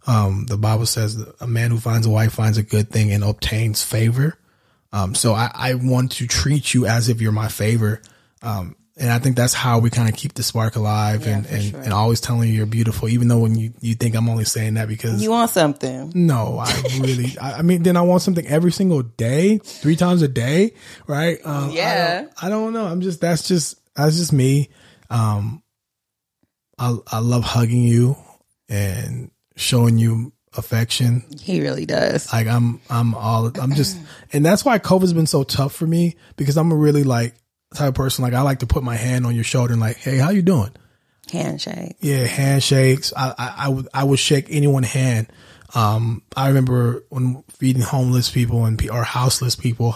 Um, 0.05 0.45
the 0.47 0.57
Bible 0.57 0.85
says 0.85 1.17
a 1.41 1.47
man 1.47 1.69
who 1.71 1.77
finds 1.79 2.07
a 2.07 2.09
wife 2.09 2.31
finds 2.33 2.57
a 2.57 2.63
good 2.63 2.89
thing 2.89 3.11
and 3.11 3.23
obtains 3.23 3.83
favor. 3.83 4.37
Um, 4.93 5.13
so 5.15 5.33
I, 5.33 5.51
I 5.53 5.73
want 5.73 6.13
to 6.13 6.27
treat 6.27 6.73
you 6.73 6.85
as 6.85 7.09
if 7.09 7.19
you're 7.21 7.33
my 7.33 7.49
favor. 7.49 8.01
Um, 8.41 8.77
and 8.95 9.11
I 9.11 9.19
think 9.19 9.35
that's 9.35 9.53
how 9.53 9.77
we 9.79 9.89
kind 9.89 10.09
of 10.09 10.15
keep 10.15 10.33
the 10.33 10.41
spark 10.43 10.75
alive 10.77 11.27
and, 11.27 11.45
and, 11.47 11.63
sure. 11.63 11.81
and 11.81 11.93
always 11.93 12.19
telling 12.21 12.47
you 12.49 12.55
you're 12.55 12.65
beautiful, 12.65 13.09
even 13.09 13.27
though 13.27 13.39
when 13.39 13.55
you, 13.55 13.73
you 13.81 13.93
think 13.95 14.15
I'm 14.15 14.27
only 14.29 14.45
saying 14.45 14.75
that 14.75 14.87
because 14.87 15.21
You 15.21 15.29
want 15.29 15.51
something? 15.51 16.11
no, 16.15 16.57
I 16.57 16.71
really, 16.99 17.37
I, 17.41 17.59
I 17.59 17.61
mean, 17.61 17.83
then 17.83 17.95
I 17.97 18.01
want 18.01 18.21
something 18.23 18.47
every 18.47 18.71
single 18.71 19.03
day, 19.03 19.57
three 19.59 19.97
times 19.97 20.21
a 20.23 20.27
day, 20.29 20.73
right? 21.05 21.37
Um, 21.43 21.69
I 21.69 21.73
Yeah. 21.73 22.21
don't, 22.21 22.43
I 22.43 22.49
don't 22.49 22.73
know. 22.73 22.85
I'm 22.85 23.01
just, 23.01 23.19
that's 23.21 23.45
just, 23.47 23.79
that's 23.95 24.15
just 24.15 24.31
me. 24.33 24.69
Um, 25.11 25.61
I, 26.77 26.97
I 27.07 27.19
love 27.19 27.43
hugging 27.43 27.83
you 27.83 28.15
and 28.69 29.31
showing 29.55 29.97
you 29.97 30.33
affection. 30.55 31.25
He 31.39 31.61
really 31.61 31.85
does. 31.85 32.31
Like 32.31 32.47
I'm, 32.47 32.81
I'm 32.89 33.13
all, 33.15 33.51
I'm 33.59 33.73
just, 33.73 33.97
and 34.33 34.45
that's 34.45 34.63
why 34.65 34.79
COVID's 34.79 35.13
been 35.13 35.27
so 35.27 35.43
tough 35.43 35.73
for 35.73 35.87
me 35.87 36.15
because 36.35 36.57
I'm 36.57 36.71
a 36.71 36.75
really 36.75 37.03
like 37.03 37.35
type 37.75 37.89
of 37.89 37.95
person. 37.95 38.23
Like 38.23 38.33
I 38.33 38.41
like 38.41 38.59
to 38.59 38.67
put 38.67 38.83
my 38.83 38.95
hand 38.95 39.25
on 39.25 39.35
your 39.35 39.43
shoulder 39.43 39.73
and 39.73 39.81
like, 39.81 39.97
Hey, 39.97 40.17
how 40.17 40.29
you 40.29 40.41
doing? 40.41 40.71
Handshake. 41.31 41.97
Yeah, 41.99 42.25
handshakes. 42.25 43.13
I, 43.15 43.33
I, 43.37 43.55
I 43.65 43.69
would 43.69 43.87
I 43.93 44.03
would 44.03 44.19
shake 44.19 44.47
anyone's 44.49 44.87
hand. 44.87 45.31
Um, 45.75 46.23
I 46.35 46.47
remember 46.47 47.03
when 47.09 47.43
feeding 47.49 47.81
homeless 47.81 48.31
people 48.31 48.65
and 48.65 48.81
or 48.89 49.03
houseless 49.03 49.55
people, 49.55 49.95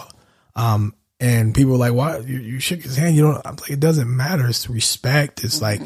um, 0.54 0.94
and 1.22 1.54
people 1.54 1.72
were 1.72 1.78
like, 1.78 1.94
"Why 1.94 2.18
you, 2.18 2.38
you 2.38 2.58
shook 2.60 2.82
his 2.82 2.96
hand?" 2.96 3.14
You 3.14 3.22
don't. 3.22 3.46
I'm 3.46 3.56
like, 3.56 3.70
it 3.70 3.80
doesn't 3.80 4.14
matter. 4.14 4.46
It's 4.48 4.68
respect. 4.68 5.44
It's 5.44 5.62
like, 5.62 5.80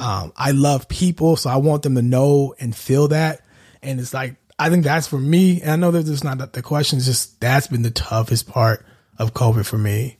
um, 0.00 0.32
I 0.36 0.52
love 0.52 0.88
people, 0.88 1.36
so 1.36 1.50
I 1.50 1.56
want 1.56 1.82
them 1.82 1.96
to 1.96 2.02
know 2.02 2.54
and 2.60 2.74
feel 2.74 3.08
that. 3.08 3.44
And 3.82 3.98
it's 3.98 4.14
like, 4.14 4.36
I 4.58 4.70
think 4.70 4.84
that's 4.84 5.08
for 5.08 5.18
me. 5.18 5.60
And 5.60 5.70
I 5.72 5.76
know 5.76 5.90
that 5.90 6.04
there's 6.04 6.24
not 6.24 6.38
that 6.38 6.52
the 6.52 6.62
question. 6.62 6.98
Is 6.98 7.06
just 7.06 7.40
that's 7.40 7.66
been 7.66 7.82
the 7.82 7.90
toughest 7.90 8.48
part 8.48 8.86
of 9.18 9.34
COVID 9.34 9.66
for 9.66 9.76
me. 9.76 10.18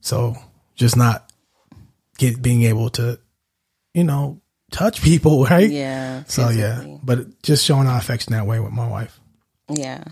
So 0.00 0.34
just 0.74 0.96
not 0.96 1.32
get 2.18 2.42
being 2.42 2.64
able 2.64 2.90
to 2.90 3.18
you 3.94 4.04
know, 4.04 4.42
touch 4.70 5.00
people, 5.02 5.44
right? 5.50 5.70
Yeah. 5.70 6.24
So 6.24 6.50
yeah, 6.50 6.98
but 7.02 7.42
just 7.42 7.64
showing 7.64 7.86
our 7.86 7.96
affection 7.96 8.32
that 8.32 8.46
way 8.46 8.60
with 8.60 8.72
my 8.72 8.88
wife. 8.88 9.18
Yeah. 9.70 10.04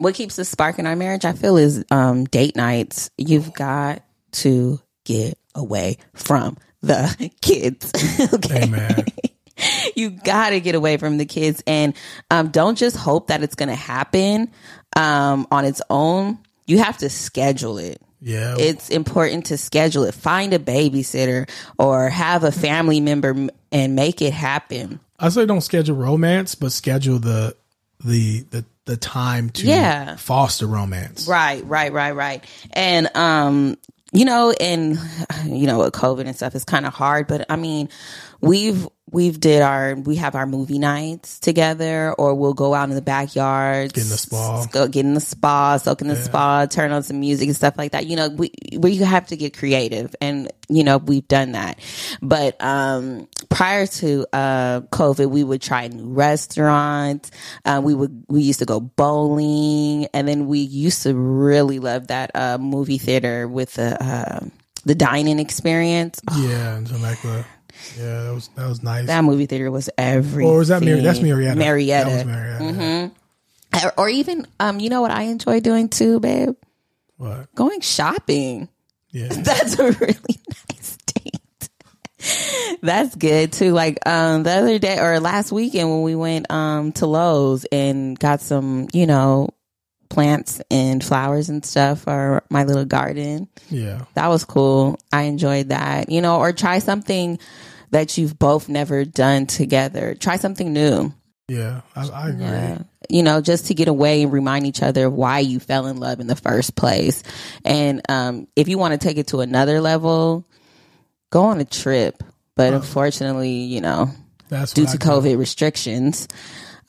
What 0.00 0.14
keeps 0.14 0.36
the 0.36 0.46
spark 0.46 0.78
in 0.78 0.86
our 0.86 0.96
marriage, 0.96 1.26
I 1.26 1.34
feel, 1.34 1.58
is 1.58 1.84
um, 1.90 2.24
date 2.24 2.56
nights. 2.56 3.10
You've 3.18 3.52
got 3.52 4.02
to 4.32 4.80
get 5.04 5.36
away 5.54 5.98
from 6.14 6.56
the 6.80 7.30
kids. 7.42 7.92
okay. 8.34 8.62
Amen. 8.62 9.04
you 9.96 10.08
got 10.08 10.50
to 10.50 10.60
get 10.60 10.74
away 10.74 10.96
from 10.96 11.18
the 11.18 11.26
kids 11.26 11.62
and 11.66 11.92
um, 12.30 12.48
don't 12.48 12.78
just 12.78 12.96
hope 12.96 13.26
that 13.26 13.42
it's 13.42 13.54
going 13.54 13.68
to 13.68 13.74
happen 13.74 14.50
um, 14.96 15.46
on 15.50 15.66
its 15.66 15.82
own. 15.90 16.38
You 16.66 16.78
have 16.78 16.96
to 16.98 17.10
schedule 17.10 17.76
it. 17.76 18.00
Yeah. 18.22 18.56
It's 18.58 18.88
important 18.88 19.46
to 19.46 19.58
schedule 19.58 20.04
it. 20.04 20.14
Find 20.14 20.54
a 20.54 20.58
babysitter 20.58 21.46
or 21.78 22.08
have 22.08 22.42
a 22.42 22.52
family 22.52 23.00
member 23.00 23.48
and 23.70 23.94
make 23.94 24.22
it 24.22 24.32
happen. 24.32 24.98
I 25.18 25.28
say 25.28 25.44
don't 25.44 25.60
schedule 25.60 25.96
romance, 25.96 26.54
but 26.54 26.72
schedule 26.72 27.18
the 27.18 27.54
the 28.02 28.46
the 28.50 28.64
the 28.90 28.96
time 28.96 29.50
to 29.50 29.66
Yeah. 29.66 30.16
foster 30.16 30.66
romance. 30.66 31.28
Right, 31.28 31.64
right, 31.64 31.92
right, 31.92 32.14
right. 32.14 32.44
And 32.72 33.08
um, 33.16 33.76
you 34.12 34.24
know, 34.24 34.52
and 34.60 34.98
you 35.46 35.66
know, 35.68 35.78
with 35.78 35.94
COVID 35.94 36.26
and 36.26 36.34
stuff, 36.34 36.54
it's 36.56 36.64
kind 36.64 36.84
of 36.86 36.92
hard. 36.92 37.28
But 37.28 37.46
I 37.48 37.54
mean, 37.56 37.88
we've 38.40 38.88
we've 39.12 39.38
did 39.38 39.62
our 39.62 39.94
we 39.94 40.16
have 40.16 40.34
our 40.34 40.46
movie 40.46 40.78
nights 40.78 41.38
together, 41.38 42.12
or 42.12 42.34
we'll 42.34 42.54
go 42.54 42.74
out 42.74 42.88
in 42.88 42.94
the 42.94 43.02
backyard, 43.02 43.92
Get 43.92 44.04
in 44.04 44.10
the 44.10 44.16
spa. 44.18 44.66
go 44.66 44.88
get 44.88 45.04
in 45.04 45.14
the 45.14 45.20
spa, 45.20 45.76
soak 45.76 46.00
in 46.02 46.08
the 46.08 46.16
spa, 46.16 46.66
turn 46.66 46.92
on 46.92 47.02
some 47.02 47.20
music 47.20 47.48
and 47.48 47.56
stuff 47.56 47.76
like 47.76 47.92
that. 47.92 48.06
You 48.06 48.16
know, 48.16 48.28
we 48.28 48.52
we 48.78 48.96
have 48.96 49.26
to 49.28 49.36
get 49.36 49.56
creative, 49.56 50.14
and 50.20 50.50
you 50.68 50.84
know, 50.84 50.98
we've 50.98 51.26
done 51.26 51.52
that. 51.52 51.78
But 52.22 52.62
um, 52.62 53.28
prior 53.48 53.86
to 53.86 54.26
uh 54.32 54.80
COVID, 54.82 55.30
we 55.30 55.44
would 55.44 55.62
try 55.62 55.88
new 55.88 56.08
restaurants. 56.08 57.30
Uh, 57.64 57.80
we 57.82 57.94
would 57.94 58.24
we 58.28 58.42
used 58.42 58.60
to 58.60 58.66
go 58.66 58.80
bowling, 58.80 60.06
and 60.14 60.26
then 60.28 60.46
we 60.46 60.60
used 60.60 61.02
to 61.02 61.14
really 61.14 61.78
love 61.78 62.08
that 62.08 62.30
uh 62.34 62.58
movie 62.58 62.98
theater 62.98 63.48
with 63.48 63.74
the 63.74 64.02
uh, 64.02 64.40
the 64.84 64.94
dining 64.94 65.38
experience. 65.38 66.20
Yeah, 66.38 66.78
in 66.78 66.84
Temecula. 66.84 67.44
Yeah, 67.98 68.22
that 68.24 68.34
was 68.34 68.48
that 68.56 68.68
was 68.68 68.82
nice. 68.82 69.06
That 69.06 69.24
movie 69.24 69.46
theater 69.46 69.70
was 69.70 69.90
every. 69.98 70.44
or 70.44 70.58
was 70.58 70.68
that 70.68 70.82
Mar- 70.82 70.96
that's 70.96 71.18
Murrieta? 71.18 71.54
Murrieta. 71.54 72.04
That 72.04 72.06
was 72.06 72.24
Murrieta. 72.24 73.10
Or, 73.84 73.92
or 73.96 74.08
even 74.08 74.46
um, 74.58 74.80
you 74.80 74.90
know 74.90 75.00
what 75.00 75.10
I 75.12 75.22
enjoy 75.24 75.60
doing 75.60 75.88
too, 75.88 76.18
babe? 76.20 76.56
What? 77.16 77.54
Going 77.54 77.80
shopping. 77.80 78.68
Yeah. 79.10 79.28
That's 79.30 79.78
a 79.78 79.90
really 79.92 80.40
nice 80.70 80.96
date. 81.14 81.68
That's 82.82 83.14
good 83.14 83.52
too. 83.52 83.72
Like 83.72 83.98
um 84.06 84.42
the 84.42 84.52
other 84.52 84.78
day 84.78 84.98
or 84.98 85.20
last 85.20 85.52
weekend 85.52 85.90
when 85.90 86.02
we 86.02 86.14
went 86.14 86.50
um 86.50 86.92
to 86.92 87.06
Lowe's 87.06 87.64
and 87.70 88.18
got 88.18 88.40
some, 88.40 88.88
you 88.92 89.06
know, 89.06 89.50
plants 90.10 90.60
and 90.70 91.02
flowers 91.02 91.48
and 91.48 91.64
stuff 91.64 92.02
for 92.02 92.42
my 92.50 92.64
little 92.64 92.84
garden. 92.84 93.48
Yeah. 93.70 94.04
That 94.14 94.28
was 94.28 94.44
cool. 94.44 94.98
I 95.10 95.22
enjoyed 95.22 95.70
that. 95.70 96.10
You 96.10 96.20
know, 96.20 96.40
or 96.40 96.52
try 96.52 96.80
something 96.80 97.38
that 97.90 98.18
you've 98.18 98.38
both 98.38 98.68
never 98.68 99.04
done 99.04 99.46
together. 99.46 100.14
Try 100.14 100.36
something 100.36 100.72
new. 100.72 101.14
Yeah. 101.48 101.80
I, 101.96 102.08
I 102.08 102.28
agree. 102.28 102.44
Yeah. 102.44 102.78
You 103.08 103.22
know, 103.22 103.40
just 103.40 103.66
to 103.66 103.74
get 103.74 103.88
away 103.88 104.22
and 104.22 104.32
remind 104.32 104.66
each 104.66 104.82
other 104.82 105.06
of 105.06 105.14
why 105.14 105.40
you 105.40 105.58
fell 105.58 105.86
in 105.86 105.96
love 105.96 106.20
in 106.20 106.26
the 106.26 106.36
first 106.36 106.76
place. 106.76 107.22
And 107.64 108.02
um, 108.08 108.46
if 108.54 108.68
you 108.68 108.78
want 108.78 108.92
to 108.92 108.98
take 108.98 109.16
it 109.16 109.28
to 109.28 109.40
another 109.40 109.80
level, 109.80 110.46
go 111.30 111.44
on 111.44 111.60
a 111.60 111.64
trip. 111.64 112.22
But 112.54 112.74
unfortunately, 112.74 113.50
you 113.50 113.80
know, 113.80 114.10
That's 114.48 114.74
due 114.74 114.86
to. 114.86 114.98
COVID 114.98 115.38
restrictions, 115.38 116.28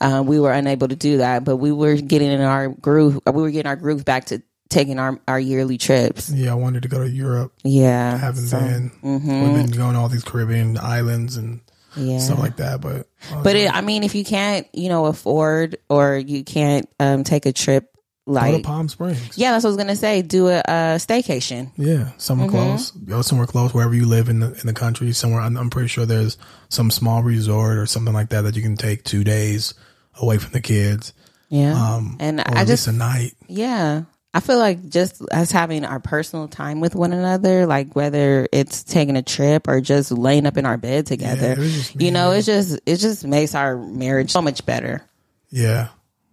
uh, 0.01 0.21
we 0.25 0.39
were 0.39 0.51
unable 0.51 0.87
to 0.89 0.95
do 0.95 1.17
that. 1.17 1.43
But 1.45 1.57
we 1.57 1.71
were 1.71 1.95
getting 1.95 2.29
in 2.31 2.41
our 2.41 2.67
groove. 2.69 3.19
We 3.25 3.41
were 3.41 3.51
getting 3.51 3.69
our 3.69 3.75
groove 3.77 4.03
back 4.03 4.25
to 4.25 4.41
taking 4.69 4.99
our, 4.99 5.19
our 5.27 5.39
yearly 5.39 5.77
trips. 5.77 6.29
Yeah, 6.29 6.51
I 6.51 6.55
wanted 6.55 6.83
to 6.83 6.89
go 6.89 7.03
to 7.03 7.09
Europe. 7.09 7.53
Yeah. 7.63 8.13
I 8.13 8.17
haven't 8.17 8.47
so- 8.47 8.59
been. 8.59 8.91
We've 9.01 9.21
been 9.23 9.71
going 9.71 9.93
to 9.93 9.99
all 9.99 10.09
these 10.09 10.23
Caribbean 10.23 10.77
islands 10.77 11.37
and 11.37 11.61
Yeah. 11.95 12.19
stuff 12.19 12.39
like 12.39 12.55
that. 12.57 12.79
But 12.81 13.07
uh, 13.31 13.43
But 13.43 13.55
it, 13.57 13.73
I 13.73 13.81
mean, 13.81 14.03
if 14.03 14.15
you 14.15 14.23
can't, 14.25 14.65
you 14.73 14.87
know, 14.89 15.05
afford 15.07 15.77
or 15.89 16.17
you 16.17 16.43
can't 16.45 16.87
um, 16.99 17.23
take 17.25 17.45
a 17.45 17.51
trip 17.51 17.87
go 18.25 18.33
like 18.33 18.55
to 18.55 18.61
Palm 18.61 18.87
Springs. 18.87 19.37
Yeah, 19.37 19.51
that's 19.51 19.63
what 19.65 19.71
I 19.71 19.73
was 19.75 19.77
gonna 19.77 19.95
say. 19.97 20.21
Do 20.21 20.47
a, 20.47 20.59
uh 20.59 20.97
staycation. 20.99 21.71
Yeah, 21.75 22.11
somewhere 22.17 22.47
Mm-hmm. 22.47 22.55
close. 22.57 22.91
Go 22.91 23.21
somewhere 23.23 23.47
close, 23.47 23.73
wherever 23.73 23.93
you 23.93 24.05
live 24.05 24.29
in 24.29 24.39
the 24.39 24.53
in 24.61 24.67
the 24.67 24.73
country. 24.73 25.11
Somewhere, 25.11 25.41
I'm, 25.41 25.57
I'm 25.57 25.69
pretty 25.69 25.89
sure 25.89 26.05
there's 26.05 26.37
some 26.69 26.91
small 26.91 27.23
resort 27.23 27.77
or 27.77 27.85
something 27.87 28.13
like 28.13 28.29
that 28.29 28.41
that 28.43 28.55
you 28.55 28.61
can 28.61 28.77
take 28.77 29.03
two 29.03 29.23
days 29.25 29.73
away 30.19 30.37
from 30.37 30.51
the 30.51 30.61
kids. 30.61 31.13
Yeah, 31.49 31.73
Um, 31.95 32.17
and 32.19 32.39
I 32.39 32.43
at 32.45 32.67
just 32.67 32.69
least 32.69 32.87
a 32.87 32.91
night. 32.93 33.33
yeah, 33.47 34.03
I 34.33 34.39
feel 34.39 34.57
like 34.57 34.87
just 34.87 35.21
us 35.33 35.51
having 35.51 35.83
our 35.83 35.99
personal 35.99 36.47
time 36.47 36.79
with 36.79 36.95
one 36.95 37.11
another, 37.11 37.65
like 37.65 37.93
whether 37.93 38.47
it's 38.53 38.83
taking 38.83 39.17
a 39.17 39.21
trip 39.21 39.67
or 39.67 39.81
just 39.81 40.11
laying 40.11 40.45
up 40.45 40.55
in 40.57 40.65
our 40.65 40.77
bed 40.77 41.05
together, 41.07 41.55
just 41.55 41.99
you 42.01 42.11
know, 42.11 42.31
it 42.31 42.43
just 42.43 42.79
it 42.85 42.97
just 42.97 43.25
makes 43.25 43.53
our 43.55 43.75
marriage 43.77 44.31
so 44.31 44.41
much 44.41 44.65
better. 44.65 45.03
Yeah, 45.49 45.89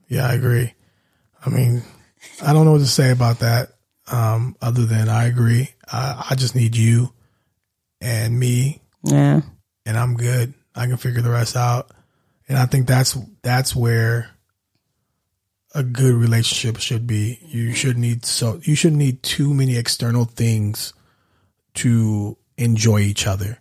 yeah, 0.09 0.29
I 0.29 0.35
agree. 0.35 0.73
I 1.45 1.51
mean, 1.51 1.83
I 2.41 2.53
don't 2.53 2.65
know 2.65 2.73
what 2.73 2.79
to 2.79 2.87
say 2.87 3.11
about 3.11 3.41
that. 3.41 3.71
Um, 4.11 4.57
other 4.63 4.87
than 4.87 5.09
I 5.09 5.27
agree. 5.27 5.71
I, 5.91 6.29
I 6.31 6.35
just 6.37 6.55
need 6.55 6.77
you 6.77 7.13
and 8.01 8.39
me, 8.39 8.81
Yeah, 9.03 9.41
and 9.85 9.97
I'm 9.99 10.15
good. 10.17 10.55
I 10.75 10.87
can 10.87 10.97
figure 10.97 11.21
the 11.23 11.31
rest 11.31 11.57
out. 11.57 11.91
And 12.49 12.59
I 12.59 12.67
think 12.67 12.87
that's 12.87 13.17
that's 13.43 13.77
where 13.77 14.31
a 15.75 15.83
good 15.83 16.15
relationship 16.15 16.81
should 16.81 17.07
be. 17.07 17.39
You 17.43 17.75
should 17.75 17.99
need 17.99 18.25
so 18.25 18.61
you 18.63 18.75
should 18.75 18.95
need 18.95 19.23
too 19.23 19.53
many 19.53 19.77
external 19.77 20.25
things 20.25 20.95
to 21.75 22.37
enjoy 22.57 23.01
each 23.01 23.27
other 23.27 23.61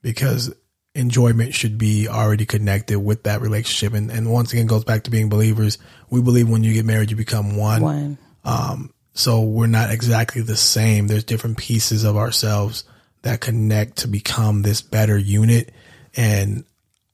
because 0.00 0.54
enjoyment 0.94 1.54
should 1.54 1.76
be 1.76 2.08
already 2.08 2.46
connected 2.46 2.98
with 2.98 3.24
that 3.24 3.40
relationship. 3.40 3.94
And, 3.94 4.10
and 4.10 4.30
once 4.30 4.52
again, 4.52 4.66
goes 4.66 4.84
back 4.84 5.04
to 5.04 5.10
being 5.10 5.28
believers. 5.28 5.78
We 6.08 6.22
believe 6.22 6.48
when 6.48 6.62
you 6.62 6.72
get 6.72 6.84
married, 6.84 7.10
you 7.10 7.16
become 7.16 7.56
one. 7.56 7.82
One. 7.82 8.18
Um, 8.44 8.94
so 9.12 9.42
we're 9.42 9.66
not 9.66 9.90
exactly 9.90 10.42
the 10.42 10.56
same. 10.56 11.06
There's 11.06 11.24
different 11.24 11.58
pieces 11.58 12.04
of 12.04 12.16
ourselves 12.16 12.84
that 13.22 13.40
connect 13.40 13.98
to 13.98 14.08
become 14.08 14.62
this 14.62 14.82
better 14.82 15.18
unit. 15.18 15.72
And 16.16 16.64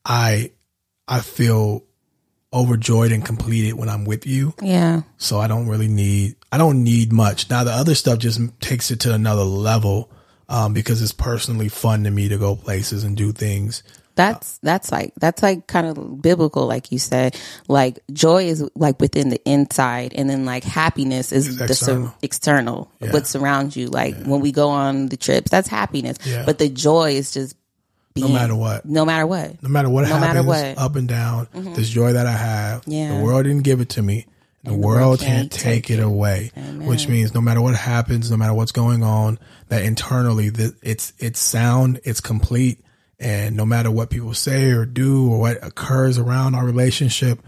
I, 0.05 0.53
I 1.11 1.21
feel 1.21 1.85
overjoyed 2.53 3.13
and 3.13 3.25
completed 3.25 3.75
when 3.75 3.89
I'm 3.89 4.05
with 4.05 4.27
you. 4.27 4.55
Yeah. 4.63 5.03
So 5.19 5.39
I 5.39 5.47
don't 5.47 5.69
really 5.69 5.89
need, 5.89 6.37
I 6.51 6.59
don't 6.59 6.83
need 6.83 7.13
much. 7.13 7.49
Now 7.51 7.63
the 7.65 7.73
other 7.73 7.95
stuff 7.95 8.19
just 8.19 8.41
takes 8.61 8.91
it 8.91 9.01
to 9.01 9.15
another 9.15 9.45
level. 9.45 10.11
Um, 10.49 10.73
because 10.73 11.01
it's 11.01 11.13
personally 11.13 11.69
fun 11.69 12.03
to 12.03 12.11
me 12.11 12.29
to 12.29 12.37
go 12.37 12.57
places 12.57 13.05
and 13.05 13.17
do 13.17 13.31
things. 13.31 13.85
That's 14.17 14.59
that's 14.65 14.91
like 14.91 15.13
that's 15.21 15.45
like 15.45 15.69
kind 15.69 15.87
of 15.87 16.21
biblical, 16.21 16.67
like 16.67 16.91
you 16.91 16.99
said. 16.99 17.37
Like 17.69 18.01
joy 18.13 18.47
is 18.47 18.69
like 18.75 19.01
within 19.01 19.29
the 19.29 19.41
inside, 19.49 20.13
and 20.13 20.29
then 20.29 20.45
like 20.45 20.65
happiness 20.65 21.31
is 21.31 21.47
It's 21.47 21.57
the 21.57 21.69
sur- 21.69 21.73
external. 21.93 22.15
external, 22.21 22.93
Yeah. 23.01 23.13
what 23.13 23.29
surrounds 23.29 23.77
you. 23.77 23.87
Like 23.87 24.17
when 24.25 24.41
we 24.41 24.51
go 24.51 24.71
on 24.71 25.07
the 25.07 25.17
trips, 25.17 25.53
that's 25.53 25.69
happiness. 25.69 26.19
Yeah. 26.27 26.43
But 26.45 26.59
the 26.59 26.69
joy 26.69 27.13
is 27.13 27.31
just 27.31 27.55
No 28.17 28.29
matter 28.29 28.55
what. 28.57 28.85
no 28.85 29.05
matter 29.05 29.27
what. 29.27 29.63
No 29.63 29.69
matter 29.69 29.89
what 29.89 30.03
No 30.03 30.09
happens, 30.17 30.23
matter 30.35 30.43
what. 30.47 30.65
Mm-hmm. 30.65 30.79
up 30.79 30.97
and 30.97 31.09
down, 31.09 31.49
this 31.75 31.89
joy 31.89 32.13
that 32.15 32.27
I 32.27 32.33
have, 32.33 32.83
Yeah. 32.87 33.17
the 33.19 33.25
world 33.25 33.45
didn't 33.45 33.63
give 33.63 33.81
it 33.81 33.91
to 33.91 34.03
me. 34.03 34.27
The, 34.65 34.73
the 34.73 34.77
world, 34.77 35.21
can't 35.21 35.51
can't 35.51 35.53
take, 35.53 35.85
take 35.87 35.91
it 35.91 36.01
it. 36.01 36.05
away, 36.05 36.51
which 36.81 37.09
means 37.09 37.33
no 37.33 37.41
matter 37.41 37.63
what 37.63 37.75
happens, 37.77 38.31
no 38.31 38.37
matter 38.37 38.53
what's 38.53 38.73
going 38.73 39.03
on, 39.03 39.39
that 39.69 39.85
internally 39.85 40.51
that 40.51 40.75
it's 40.83 41.15
it's 41.19 41.41
sound, 41.41 42.01
it's 42.05 42.21
complete, 42.21 42.79
and 43.19 43.57
no 43.57 43.65
matter 43.65 43.91
what 43.91 44.11
people 44.11 44.35
say 44.35 44.73
or 44.73 44.85
do 44.85 45.31
or 45.31 45.39
what 45.41 45.65
occurs 45.65 46.19
around 46.19 46.55
our 46.57 46.67
relationship, 46.67 47.39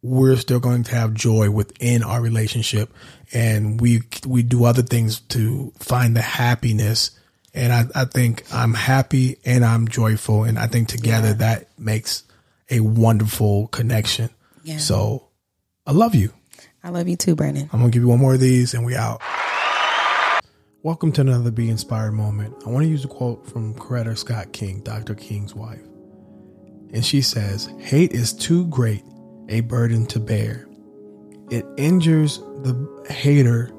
we're 0.00 0.36
still 0.36 0.60
going 0.60 0.84
to 0.84 0.94
have 0.94 1.12
joy 1.14 1.50
within 1.50 2.04
our 2.04 2.20
relationship, 2.20 2.92
and 3.32 3.80
we 3.80 4.02
we 4.24 4.44
do 4.44 4.64
other 4.64 4.82
things 4.82 5.18
to 5.30 5.72
find 5.80 6.14
the 6.14 6.22
happiness. 6.22 7.10
And 7.54 7.72
I, 7.72 7.84
I 7.94 8.04
think 8.04 8.44
I'm 8.52 8.74
happy 8.74 9.38
and 9.44 9.64
I'm 9.64 9.86
joyful, 9.88 10.44
and 10.44 10.58
I 10.58 10.66
think 10.66 10.88
together 10.88 11.34
that 11.34 11.68
makes 11.78 12.24
a 12.70 12.80
wonderful 12.80 13.68
connection. 13.68 14.30
Yeah. 14.64 14.78
So 14.78 15.28
I 15.86 15.92
love 15.92 16.14
you. 16.14 16.32
I 16.82 16.88
love 16.90 17.08
you 17.08 17.16
too, 17.16 17.34
Brandon. 17.34 17.70
I'm 17.72 17.80
gonna 17.80 17.90
give 17.90 18.02
you 18.02 18.08
one 18.08 18.18
more 18.18 18.34
of 18.34 18.40
these 18.40 18.74
and 18.74 18.84
we 18.84 18.96
out. 18.96 19.22
Welcome 20.82 21.12
to 21.12 21.22
another 21.22 21.50
Be 21.50 21.70
Inspired 21.70 22.12
moment. 22.12 22.54
I 22.66 22.68
want 22.68 22.84
to 22.84 22.90
use 22.90 23.06
a 23.06 23.08
quote 23.08 23.48
from 23.48 23.74
Coretta 23.74 24.18
Scott 24.18 24.52
King, 24.52 24.80
Dr. 24.80 25.14
King's 25.14 25.54
wife. 25.54 25.80
And 26.92 27.02
she 27.02 27.22
says, 27.22 27.72
Hate 27.78 28.12
is 28.12 28.34
too 28.34 28.66
great 28.66 29.02
a 29.48 29.60
burden 29.60 30.04
to 30.08 30.20
bear. 30.20 30.68
It 31.50 31.64
injures 31.78 32.38
the 32.38 33.06
hater 33.08 33.70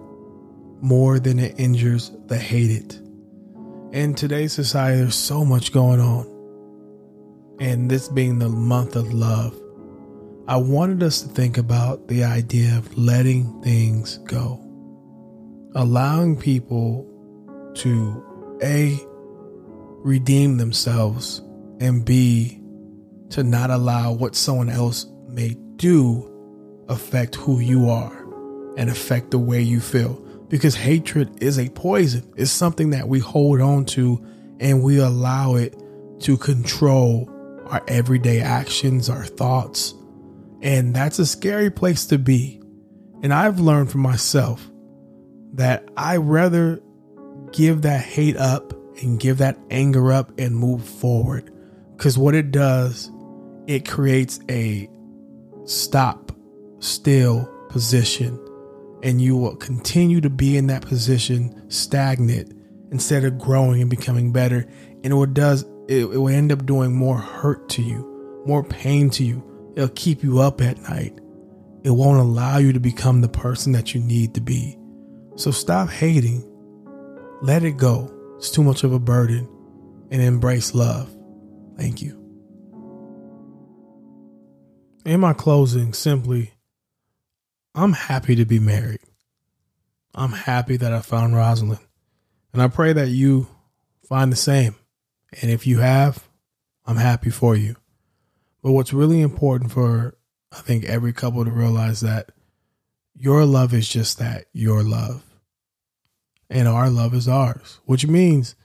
more 0.81 1.19
than 1.19 1.37
it 1.37 1.59
injures 1.59 2.11
the 2.25 2.39
hated. 2.39 2.99
In 3.95 4.13
today's 4.13 4.51
society, 4.51 4.99
there's 4.99 5.15
so 5.15 5.45
much 5.45 5.71
going 5.71 6.01
on. 6.01 6.27
And 7.61 7.89
this 7.89 8.09
being 8.09 8.39
the 8.39 8.49
month 8.49 8.97
of 8.97 9.13
love, 9.13 9.57
I 10.49 10.57
wanted 10.57 11.01
us 11.01 11.21
to 11.21 11.29
think 11.29 11.57
about 11.57 12.09
the 12.09 12.25
idea 12.25 12.77
of 12.77 12.97
letting 12.97 13.61
things 13.61 14.17
go, 14.25 14.59
allowing 15.75 16.35
people 16.35 17.07
to 17.75 18.57
A, 18.61 18.99
redeem 20.03 20.57
themselves, 20.57 21.41
and 21.79 22.03
B, 22.03 22.61
to 23.29 23.43
not 23.43 23.69
allow 23.69 24.11
what 24.11 24.35
someone 24.35 24.69
else 24.69 25.05
may 25.29 25.55
do 25.77 26.85
affect 26.89 27.35
who 27.35 27.61
you 27.61 27.89
are 27.89 28.27
and 28.75 28.89
affect 28.89 29.31
the 29.31 29.39
way 29.39 29.61
you 29.61 29.79
feel. 29.79 30.21
Because 30.55 30.73
hatred 30.73 31.43
is 31.43 31.59
a 31.59 31.67
poison, 31.67 32.31
it's 32.37 32.49
something 32.49 32.91
that 32.91 33.09
we 33.09 33.19
hold 33.19 33.59
on 33.59 33.83
to 33.87 34.25
and 34.61 34.81
we 34.81 34.99
allow 34.99 35.55
it 35.55 35.75
to 36.21 36.37
control 36.37 37.29
our 37.65 37.83
everyday 37.89 38.39
actions, 38.39 39.09
our 39.09 39.25
thoughts. 39.25 39.93
And 40.61 40.95
that's 40.95 41.19
a 41.19 41.25
scary 41.25 41.69
place 41.69 42.05
to 42.05 42.17
be. 42.17 42.61
And 43.21 43.33
I've 43.33 43.59
learned 43.59 43.91
for 43.91 43.97
myself 43.97 44.65
that 45.55 45.89
I 45.97 46.15
rather 46.15 46.81
give 47.51 47.81
that 47.81 48.05
hate 48.05 48.37
up 48.37 48.71
and 49.01 49.19
give 49.19 49.39
that 49.39 49.59
anger 49.69 50.13
up 50.13 50.31
and 50.39 50.55
move 50.55 50.87
forward. 50.87 51.51
Because 51.97 52.17
what 52.17 52.33
it 52.33 52.51
does, 52.51 53.11
it 53.67 53.85
creates 53.85 54.39
a 54.49 54.89
stop, 55.65 56.31
still 56.79 57.45
position. 57.67 58.39
And 59.05 59.21
you 59.21 59.37
will 59.37 59.55
continue 59.55 60.19
to 60.19 60.29
be 60.29 60.57
in 60.57 60.67
that 60.67 60.81
position 60.81 61.69
stagnant 61.69 62.51
instead 62.91 63.23
of 63.23 63.37
growing 63.37 63.79
and 63.79 63.89
becoming 63.89 64.31
better. 64.33 64.67
And 65.03 65.13
it 65.13 65.33
does, 65.33 65.63
it, 65.87 66.05
it 66.05 66.17
will 66.17 66.27
end 66.29 66.51
up 66.51 66.65
doing 66.65 66.93
more 66.93 67.19
hurt 67.19 67.69
to 67.69 67.83
you, 67.83 68.43
more 68.45 68.63
pain 68.63 69.11
to 69.11 69.23
you. 69.23 69.43
It'll 69.75 69.89
keep 69.89 70.23
you 70.23 70.39
up 70.39 70.59
at 70.59 70.81
night. 70.81 71.19
It 71.83 71.91
won't 71.91 72.19
allow 72.19 72.57
you 72.57 72.73
to 72.73 72.79
become 72.79 73.21
the 73.21 73.29
person 73.29 73.73
that 73.73 73.93
you 73.93 74.01
need 74.01 74.33
to 74.33 74.41
be. 74.41 74.75
So 75.35 75.51
stop 75.51 75.89
hating. 75.89 76.43
Let 77.43 77.63
it 77.63 77.77
go. 77.77 78.11
It's 78.37 78.49
too 78.49 78.63
much 78.63 78.83
of 78.83 78.91
a 78.91 78.99
burden. 78.99 79.47
And 80.09 80.19
embrace 80.19 80.73
love. 80.73 81.15
Thank 81.77 82.01
you. 82.01 82.19
In 85.05 85.19
my 85.19 85.33
closing, 85.33 85.93
simply, 85.93 86.54
I'm 87.75 87.93
happy 87.93 88.35
to 88.35 88.45
be 88.45 88.59
married. 88.59 89.01
I'm 90.13 90.31
happy 90.31 90.77
that 90.77 90.93
I 90.93 91.01
found 91.01 91.35
Rosalind. 91.35 91.81
And 92.53 92.61
I 92.61 92.69
pray 92.69 92.93
that 92.93 93.09
you 93.09 93.47
find 94.07 94.31
the 94.31 94.37
same. 94.37 94.75
And 95.41 95.51
if 95.51 95.67
you 95.67 95.79
have, 95.79 96.29
I'm 96.85 96.95
happy 96.95 97.29
for 97.29 97.55
you. 97.55 97.75
But 98.63 98.71
what's 98.71 98.93
really 98.93 99.21
important 99.21 99.71
for, 99.73 100.17
I 100.51 100.61
think, 100.61 100.85
every 100.85 101.11
couple 101.11 101.43
to 101.43 101.51
realize 101.51 101.99
that 101.99 102.31
your 103.13 103.43
love 103.45 103.73
is 103.73 103.89
just 103.89 104.19
that 104.19 104.45
your 104.53 104.81
love. 104.81 105.23
And 106.49 106.67
our 106.67 106.89
love 106.89 107.13
is 107.13 107.27
ours, 107.27 107.81
which 107.85 108.07
means 108.07 108.55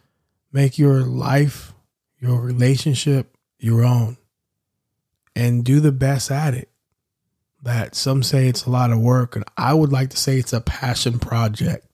make 0.52 0.78
your 0.78 1.00
life, 1.00 1.74
your 2.20 2.40
relationship 2.40 3.36
your 3.58 3.84
own 3.84 4.16
and 5.36 5.64
do 5.64 5.80
the 5.80 5.92
best 5.92 6.30
at 6.30 6.54
it. 6.54 6.69
That 7.62 7.94
some 7.94 8.22
say 8.22 8.48
it's 8.48 8.64
a 8.64 8.70
lot 8.70 8.90
of 8.90 9.00
work, 9.00 9.36
and 9.36 9.44
I 9.56 9.74
would 9.74 9.92
like 9.92 10.10
to 10.10 10.16
say 10.16 10.38
it's 10.38 10.52
a 10.52 10.60
passion 10.60 11.18
project. 11.18 11.86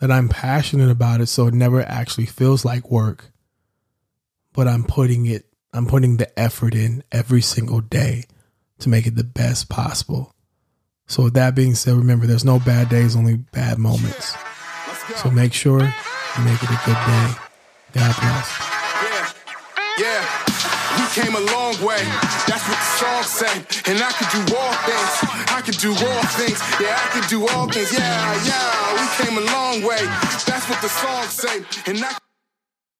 That 0.00 0.10
I'm 0.10 0.28
passionate 0.28 0.90
about 0.90 1.20
it, 1.20 1.26
so 1.26 1.46
it 1.46 1.54
never 1.54 1.82
actually 1.82 2.26
feels 2.26 2.64
like 2.64 2.90
work, 2.90 3.30
but 4.52 4.68
I'm 4.68 4.84
putting 4.84 5.26
it, 5.26 5.46
I'm 5.72 5.86
putting 5.86 6.16
the 6.16 6.38
effort 6.38 6.74
in 6.74 7.02
every 7.12 7.40
single 7.40 7.80
day 7.80 8.24
to 8.80 8.88
make 8.88 9.06
it 9.06 9.14
the 9.14 9.24
best 9.24 9.68
possible. 9.68 10.34
So, 11.06 11.22
with 11.24 11.34
that 11.34 11.54
being 11.54 11.74
said, 11.74 11.94
remember 11.94 12.26
there's 12.26 12.44
no 12.44 12.58
bad 12.58 12.88
days, 12.88 13.14
only 13.14 13.36
bad 13.36 13.78
moments. 13.78 14.34
So, 15.16 15.30
make 15.30 15.52
sure 15.52 15.80
you 15.80 16.44
make 16.44 16.62
it 16.62 16.70
a 16.70 16.80
good 16.84 16.98
day. 17.06 17.34
God 17.92 18.14
bless. 18.20 18.60
Yeah, 19.02 19.32
yeah. 19.98 20.25
Came 21.16 21.34
a 21.34 21.40
long 21.40 21.72
way. 21.82 22.04
That's 22.46 22.68
what 22.68 22.76
the 22.76 22.90
song 23.00 23.22
say. 23.22 23.56
And 23.90 24.02
I 24.02 24.12
could 24.12 24.28
do 24.36 24.54
all 24.54 24.74
things. 24.84 25.12
I 25.48 25.62
could 25.64 25.78
do 25.78 25.88
all 25.88 26.22
things. 26.36 26.60
Yeah, 26.78 26.92
I 26.92 27.08
could 27.08 27.26
do 27.30 27.48
all 27.48 27.66
things. 27.70 27.90
Yeah, 27.90 28.44
yeah. 28.44 29.00
We 29.00 29.24
came 29.24 29.38
a 29.38 29.46
long 29.50 29.80
way. 29.82 30.04
That's 30.44 30.68
what 30.68 30.82
the 30.82 30.90
song 30.90 31.24
say. 31.24 31.64
And 31.90 32.04
I. 32.04 32.25